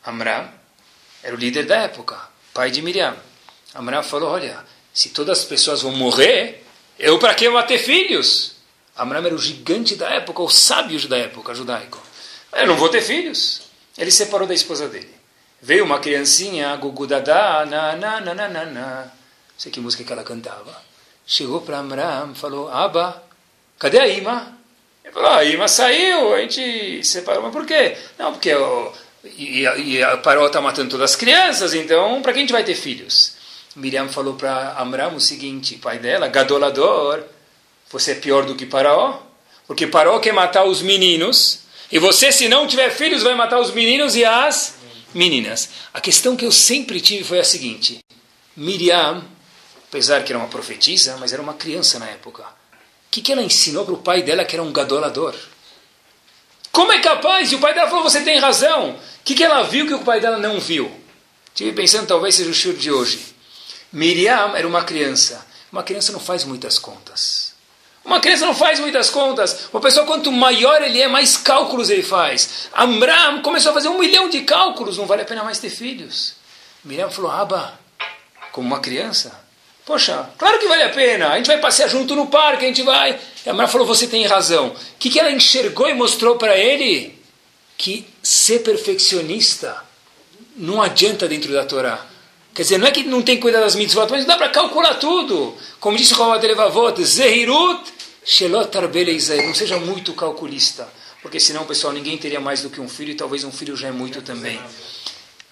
Amram 0.05 0.58
era 1.23 1.35
o 1.35 1.39
líder 1.39 1.65
da 1.65 1.77
época, 1.77 2.17
pai 2.53 2.71
de 2.71 2.81
Miriam. 2.81 3.15
Amram 3.75 4.03
falou: 4.03 4.29
Olha, 4.31 4.63
se 4.93 5.09
todas 5.09 5.39
as 5.39 5.45
pessoas 5.45 5.81
vão 5.81 5.91
morrer, 5.91 6.63
eu 6.97 7.19
para 7.19 7.33
que 7.33 7.49
vou 7.49 7.61
ter 7.63 7.79
filhos? 7.79 8.55
Amram 8.97 9.25
era 9.25 9.35
o 9.35 9.37
gigante 9.37 9.95
da 9.95 10.09
época, 10.09 10.41
o 10.41 10.49
sábio 10.49 11.07
da 11.07 11.17
época 11.17 11.53
judaico. 11.53 12.01
Eu 12.53 12.67
não 12.67 12.75
vou 12.75 12.89
ter 12.89 13.01
filhos. 13.01 13.61
Ele 13.97 14.11
separou 14.11 14.47
da 14.47 14.53
esposa 14.53 14.87
dele. 14.87 15.13
Veio 15.61 15.83
uma 15.83 15.99
criancinha, 15.99 16.75
gugudadá, 16.77 17.65
na, 17.69 17.95
na, 17.95 18.21
na, 18.21 18.35
na, 18.35 18.47
na, 18.47 18.65
na. 18.65 19.01
Não 19.03 19.11
sei 19.57 19.71
que 19.71 19.79
música 19.79 20.03
que 20.03 20.11
ela 20.11 20.23
cantava. 20.23 20.81
Chegou 21.25 21.61
para 21.61 21.79
Amram, 21.79 22.33
falou, 22.33 22.69
Aba, 22.69 23.21
cadê 23.77 23.99
a 23.99 24.07
Ima? 24.07 24.57
Ele 25.03 25.13
falou, 25.13 25.29
a 25.29 25.43
Ima 25.43 25.67
saiu, 25.67 26.33
a 26.33 26.39
gente 26.41 27.03
separou. 27.03 27.43
Mas 27.43 27.51
por 27.51 27.65
quê? 27.65 27.97
Não, 28.17 28.31
porque 28.31 28.53
o, 28.53 28.93
e, 29.23 29.61
e 29.61 30.03
a 30.03 30.17
Paró 30.17 30.47
está 30.47 30.61
matando 30.61 30.89
todas 30.89 31.11
as 31.11 31.15
crianças, 31.15 31.73
então 31.73 32.21
para 32.21 32.33
quem 32.33 32.41
a 32.41 32.43
gente 32.43 32.53
vai 32.53 32.63
ter 32.63 32.75
filhos? 32.75 33.33
Miriam 33.75 34.09
falou 34.09 34.33
para 34.33 34.79
Amram 34.81 35.15
o 35.15 35.21
seguinte, 35.21 35.75
pai 35.75 35.99
dela, 35.99 36.27
gadolador, 36.27 37.23
você 37.91 38.11
é 38.11 38.15
pior 38.15 38.45
do 38.45 38.55
que 38.55 38.65
Paró? 38.65 39.25
Porque 39.67 39.87
Paró 39.87 40.19
quer 40.19 40.33
matar 40.33 40.65
os 40.65 40.81
meninos, 40.81 41.59
e 41.91 41.97
você, 41.97 42.31
se 42.31 42.47
não 42.47 42.67
tiver 42.67 42.89
filhos, 42.91 43.23
vai 43.23 43.35
matar 43.35 43.59
os 43.59 43.71
meninos 43.71 44.15
e 44.15 44.23
as 44.23 44.75
meninas. 45.13 45.69
A 45.93 45.99
questão 45.99 46.35
que 46.35 46.45
eu 46.45 46.51
sempre 46.51 47.01
tive 47.01 47.23
foi 47.23 47.39
a 47.39 47.43
seguinte: 47.43 47.99
Miriam, 48.55 49.23
apesar 49.87 50.23
que 50.23 50.31
era 50.31 50.39
uma 50.39 50.47
profetisa, 50.47 51.17
mas 51.17 51.33
era 51.33 51.41
uma 51.41 51.53
criança 51.53 51.97
na 51.99 52.07
época. 52.07 52.43
O 52.43 52.45
que, 53.11 53.21
que 53.21 53.31
ela 53.31 53.41
ensinou 53.41 53.85
para 53.85 53.93
o 53.95 53.97
pai 53.97 54.21
dela 54.21 54.45
que 54.45 54.55
era 54.55 54.61
um 54.61 54.71
gadolador? 54.71 55.33
Como 56.71 56.91
é 56.91 56.99
capaz? 56.99 57.51
E 57.51 57.55
o 57.55 57.59
pai 57.59 57.73
dela 57.73 57.89
falou, 57.89 58.03
você 58.03 58.21
tem 58.21 58.39
razão. 58.39 58.91
O 58.91 59.23
que, 59.23 59.35
que 59.35 59.43
ela 59.43 59.63
viu 59.63 59.87
que 59.87 59.93
o 59.93 60.03
pai 60.03 60.19
dela 60.19 60.37
não 60.37 60.59
viu? 60.59 60.91
Estive 61.47 61.73
pensando, 61.73 62.07
talvez 62.07 62.35
seja 62.35 62.49
o 62.49 62.53
shur 62.53 62.73
de 62.73 62.91
hoje. 62.91 63.35
Miriam 63.91 64.55
era 64.55 64.67
uma 64.67 64.83
criança. 64.83 65.45
Uma 65.71 65.83
criança 65.83 66.11
não 66.11 66.19
faz 66.19 66.43
muitas 66.43 66.79
contas. 66.79 67.53
Uma 68.03 68.19
criança 68.19 68.45
não 68.45 68.55
faz 68.55 68.79
muitas 68.79 69.09
contas. 69.09 69.67
Uma 69.73 69.81
pessoa, 69.81 70.05
quanto 70.05 70.31
maior 70.31 70.81
ele 70.81 71.01
é, 71.01 71.07
mais 71.07 71.37
cálculos 71.37 71.89
ele 71.89 72.03
faz. 72.03 72.69
Amram 72.73 73.41
começou 73.41 73.71
a 73.71 73.73
fazer 73.73 73.89
um 73.89 73.99
milhão 73.99 74.29
de 74.29 74.41
cálculos. 74.41 74.97
Não 74.97 75.05
vale 75.05 75.23
a 75.23 75.25
pena 75.25 75.43
mais 75.43 75.59
ter 75.59 75.69
filhos. 75.69 76.35
Miriam 76.83 77.09
falou, 77.09 77.31
Abba, 77.31 77.77
como 78.51 78.67
uma 78.67 78.79
criança, 78.79 79.37
Poxa, 79.89 80.29
claro 80.37 80.59
que 80.59 80.67
vale 80.67 80.83
a 80.83 80.89
pena. 80.89 81.29
A 81.29 81.37
gente 81.37 81.47
vai 81.47 81.59
passear 81.59 81.89
junto 81.89 82.15
no 82.15 82.27
parque, 82.27 82.63
a 82.63 82.67
gente 82.67 82.83
vai. 82.83 83.19
A 83.43 83.53
Mara 83.53 83.67
falou: 83.67 83.87
você 83.87 84.05
tem 84.05 84.23
razão. 84.27 84.67
O 84.67 84.75
que, 84.99 85.09
que 85.09 85.19
ela 85.19 85.31
enxergou 85.31 85.89
e 85.89 85.95
mostrou 85.95 86.35
para 86.35 86.55
ele? 86.55 87.17
Que 87.75 88.05
ser 88.21 88.59
perfeccionista 88.59 89.75
não 90.55 90.79
adianta 90.79 91.27
dentro 91.27 91.51
da 91.51 91.65
Torá. 91.65 92.05
Quer 92.53 92.61
dizer, 92.61 92.77
não 92.77 92.85
é 92.85 92.91
que 92.91 93.01
não 93.03 93.23
tem 93.23 93.37
que 93.37 93.41
cuidar 93.41 93.61
das 93.61 93.73
mitzvot, 93.73 94.05
mas 94.11 94.25
dá 94.25 94.37
para 94.37 94.49
calcular 94.49 94.93
tudo. 94.93 95.57
Como 95.79 95.97
disse 95.97 96.13
o 96.13 96.33
Levavot, 96.33 97.03
Zehirut 97.03 97.91
Shelot 98.23 98.69
Não 99.43 99.55
seja 99.55 99.79
muito 99.79 100.13
calculista. 100.13 100.87
Porque 101.23 101.39
senão, 101.39 101.65
pessoal, 101.65 101.93
ninguém 101.93 102.15
teria 102.15 102.39
mais 102.39 102.61
do 102.61 102.69
que 102.69 102.79
um 102.79 102.87
filho 102.87 103.13
e 103.13 103.15
talvez 103.15 103.43
um 103.43 103.51
filho 103.51 103.75
já 103.75 103.87
é 103.87 103.91
muito 103.91 104.21
também. 104.21 104.59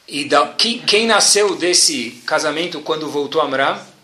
E 0.07 0.25
da, 0.25 0.53
quem 0.85 1.07
nasceu 1.07 1.55
desse 1.55 2.21
casamento 2.23 2.81
quando 2.81 3.09
voltou 3.09 3.41
a 3.41 3.45
Amram? 3.45 3.96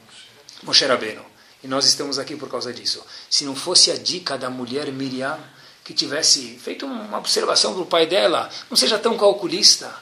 Moshe 0.64 0.86
Rabbeinu. 0.86 1.26
E 1.64 1.68
nós 1.68 1.86
estamos 1.86 2.20
aqui 2.20 2.36
por 2.36 2.50
causa 2.50 2.74
disso. 2.74 3.06
Se 3.30 3.46
não 3.46 3.56
fosse 3.56 3.92
a 3.92 3.96
dica 3.96 4.38
da 4.38 4.50
mulher 4.50 4.92
Miriam, 4.92 5.40
que 5.84 5.94
tivesse 5.94 6.58
feito 6.62 6.86
uma 6.86 7.18
observação 7.18 7.74
para 7.74 7.82
o 7.82 7.86
pai 7.86 8.06
dela, 8.06 8.50
não 8.70 8.78
seja 8.78 8.98
tão 8.98 9.18
calculista, 9.18 9.94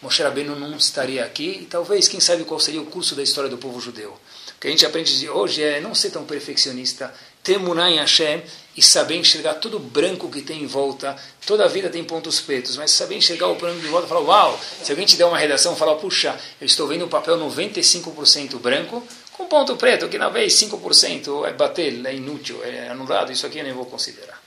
Moshe 0.00 0.22
Rabbeinu 0.22 0.58
não 0.58 0.76
estaria 0.76 1.24
aqui 1.24 1.60
e 1.62 1.64
talvez, 1.64 2.06
quem 2.06 2.20
sabe 2.20 2.44
qual 2.44 2.60
seria 2.60 2.80
o 2.80 2.86
curso 2.86 3.14
da 3.14 3.22
história 3.22 3.48
do 3.48 3.56
povo 3.56 3.80
judeu. 3.80 4.10
O 4.10 4.60
que 4.60 4.68
a 4.68 4.70
gente 4.70 4.86
aprende 4.86 5.18
de 5.18 5.28
hoje 5.28 5.62
é 5.62 5.80
não 5.80 5.94
ser 5.94 6.10
tão 6.10 6.24
perfeccionista, 6.24 7.12
ter 7.42 7.58
Munah 7.58 7.90
em 7.90 7.98
Hashem 7.98 8.42
e 8.76 8.82
saber 8.82 9.16
enxergar 9.16 9.54
todo 9.54 9.76
o 9.76 9.80
branco 9.80 10.30
que 10.30 10.42
tem 10.42 10.62
em 10.62 10.66
volta. 10.66 11.16
Toda 11.46 11.64
a 11.64 11.68
vida 11.68 11.88
tem 11.88 12.02
pontos 12.04 12.40
pretos, 12.40 12.76
mas 12.76 12.90
saber 12.90 13.16
enxergar 13.16 13.48
o 13.48 13.54
branco 13.54 13.80
de 13.80 13.86
volta 13.86 14.06
e 14.06 14.08
falar, 14.08 14.20
uau, 14.20 14.60
se 14.82 14.90
alguém 14.90 15.06
te 15.06 15.16
der 15.16 15.24
uma 15.24 15.38
redação, 15.38 15.76
falar, 15.76 15.94
puxa, 15.94 16.38
eu 16.60 16.66
estou 16.66 16.86
vendo 16.86 17.04
o 17.04 17.08
papel 17.08 17.38
95% 17.38 18.58
branco, 18.58 19.02
com 19.36 19.46
ponto 19.46 19.76
preto, 19.76 20.08
que 20.08 20.18
na 20.18 20.28
vez 20.28 20.54
5% 20.54 21.46
é 21.46 21.52
bater, 21.52 22.04
é 22.06 22.14
inútil, 22.14 22.62
é 22.64 22.88
anulado, 22.88 23.30
isso 23.30 23.46
aqui 23.46 23.58
eu 23.58 23.64
nem 23.64 23.72
vou 23.72 23.84
considerar. 23.84 24.40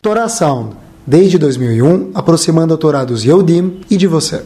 Torá 0.00 0.28
Sound, 0.28 0.76
desde 1.06 1.38
2001, 1.38 2.12
aproximando 2.14 2.74
a 2.74 2.76
Torá 2.76 3.04
dos 3.04 3.24
Yehudim 3.24 3.80
e 3.90 3.96
de 3.96 4.06
você. 4.06 4.44